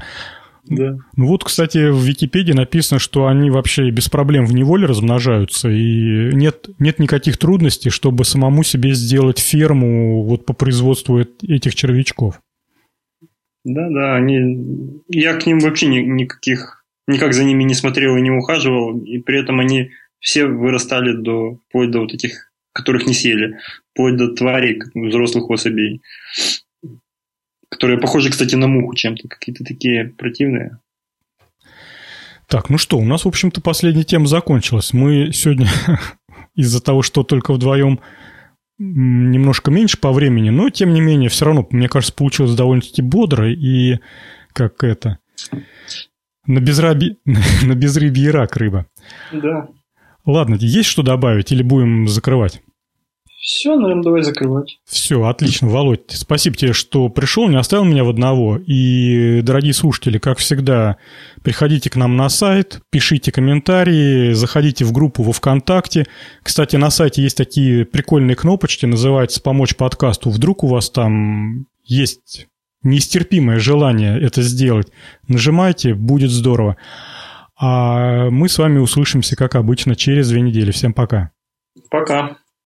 Да. 0.68 0.96
Ну 1.16 1.26
вот, 1.26 1.44
кстати, 1.44 1.90
в 1.90 2.02
Википедии 2.02 2.52
написано, 2.52 2.98
что 2.98 3.26
они 3.26 3.50
вообще 3.50 3.90
без 3.90 4.08
проблем 4.08 4.46
в 4.46 4.54
неволе 4.54 4.86
размножаются, 4.86 5.68
и 5.68 6.34
нет, 6.34 6.68
нет 6.78 6.98
никаких 6.98 7.38
трудностей, 7.38 7.90
чтобы 7.90 8.24
самому 8.24 8.64
себе 8.64 8.94
сделать 8.94 9.38
ферму 9.38 10.24
вот 10.24 10.44
по 10.44 10.52
производству 10.52 11.20
этих 11.20 11.74
червячков. 11.74 12.40
Да, 13.64 13.88
да, 13.90 14.14
они... 14.14 15.02
Я 15.08 15.34
к 15.34 15.46
ним 15.46 15.60
вообще 15.60 15.86
ни, 15.86 15.98
никаких... 15.98 16.84
Никак 17.08 17.34
за 17.34 17.44
ними 17.44 17.62
не 17.62 17.74
смотрел 17.74 18.16
и 18.16 18.20
не 18.20 18.30
ухаживал, 18.30 18.98
и 18.98 19.18
при 19.18 19.40
этом 19.40 19.60
они 19.60 19.90
все 20.18 20.46
вырастали 20.46 21.12
до... 21.12 21.60
вплоть 21.68 21.90
до 21.90 22.00
вот 22.00 22.12
этих, 22.12 22.52
которых 22.72 23.06
не 23.06 23.14
съели, 23.14 23.58
вплоть 23.92 24.16
до 24.16 24.34
тварей, 24.34 24.80
взрослых 24.94 25.48
особей 25.50 26.00
которые 27.70 27.98
похожи, 27.98 28.30
кстати, 28.30 28.54
на 28.54 28.66
муху 28.66 28.94
чем-то, 28.94 29.28
какие-то 29.28 29.64
такие 29.64 30.06
противные. 30.06 30.78
Так, 32.48 32.70
ну 32.70 32.78
что, 32.78 32.98
у 32.98 33.04
нас, 33.04 33.24
в 33.24 33.28
общем-то, 33.28 33.60
последняя 33.60 34.04
тема 34.04 34.26
закончилась. 34.26 34.92
Мы 34.92 35.32
сегодня 35.32 35.68
из-за 36.54 36.82
того, 36.82 37.02
что 37.02 37.24
только 37.24 37.52
вдвоем 37.52 38.00
немножко 38.78 39.70
меньше 39.70 39.98
по 39.98 40.12
времени, 40.12 40.50
но, 40.50 40.70
тем 40.70 40.92
не 40.92 41.00
менее, 41.00 41.28
все 41.28 41.46
равно, 41.46 41.66
мне 41.70 41.88
кажется, 41.88 42.14
получилось 42.14 42.54
довольно-таки 42.54 43.02
бодро 43.02 43.50
и 43.50 43.98
как 44.52 44.84
это... 44.84 45.18
На, 46.46 46.60
безраби... 46.60 47.18
на 47.24 47.74
безрыбье 47.74 48.30
рак 48.30 48.56
рыба. 48.56 48.86
Да. 49.32 49.68
Ладно, 50.24 50.56
есть 50.60 50.88
что 50.88 51.02
добавить 51.02 51.50
или 51.50 51.62
будем 51.62 52.06
закрывать? 52.06 52.62
Все, 53.46 53.76
наверное, 53.76 54.02
давай 54.02 54.22
закрывать. 54.24 54.80
Все, 54.84 55.22
отлично, 55.22 55.68
Володь. 55.68 56.10
Спасибо 56.10 56.56
тебе, 56.56 56.72
что 56.72 57.08
пришел, 57.08 57.46
не 57.48 57.56
оставил 57.56 57.84
меня 57.84 58.02
в 58.02 58.08
одного. 58.08 58.58
И, 58.58 59.40
дорогие 59.42 59.72
слушатели, 59.72 60.18
как 60.18 60.38
всегда, 60.38 60.96
приходите 61.44 61.88
к 61.88 61.94
нам 61.94 62.16
на 62.16 62.28
сайт, 62.28 62.80
пишите 62.90 63.30
комментарии, 63.30 64.32
заходите 64.32 64.84
в 64.84 64.90
группу 64.90 65.22
во 65.22 65.30
ВКонтакте. 65.30 66.06
Кстати, 66.42 66.74
на 66.74 66.90
сайте 66.90 67.22
есть 67.22 67.36
такие 67.36 67.84
прикольные 67.84 68.34
кнопочки, 68.34 68.84
называется 68.84 69.40
«Помочь 69.40 69.76
подкасту». 69.76 70.30
Вдруг 70.30 70.64
у 70.64 70.66
вас 70.66 70.90
там 70.90 71.66
есть 71.84 72.48
нестерпимое 72.82 73.60
желание 73.60 74.20
это 74.20 74.42
сделать. 74.42 74.88
Нажимайте, 75.28 75.94
будет 75.94 76.32
здорово. 76.32 76.78
А 77.56 78.28
мы 78.28 78.48
с 78.48 78.58
вами 78.58 78.80
услышимся, 78.80 79.36
как 79.36 79.54
обычно, 79.54 79.94
через 79.94 80.30
две 80.30 80.40
недели. 80.40 80.72
Всем 80.72 80.92
пока. 80.92 81.30
Пока. 81.90 82.38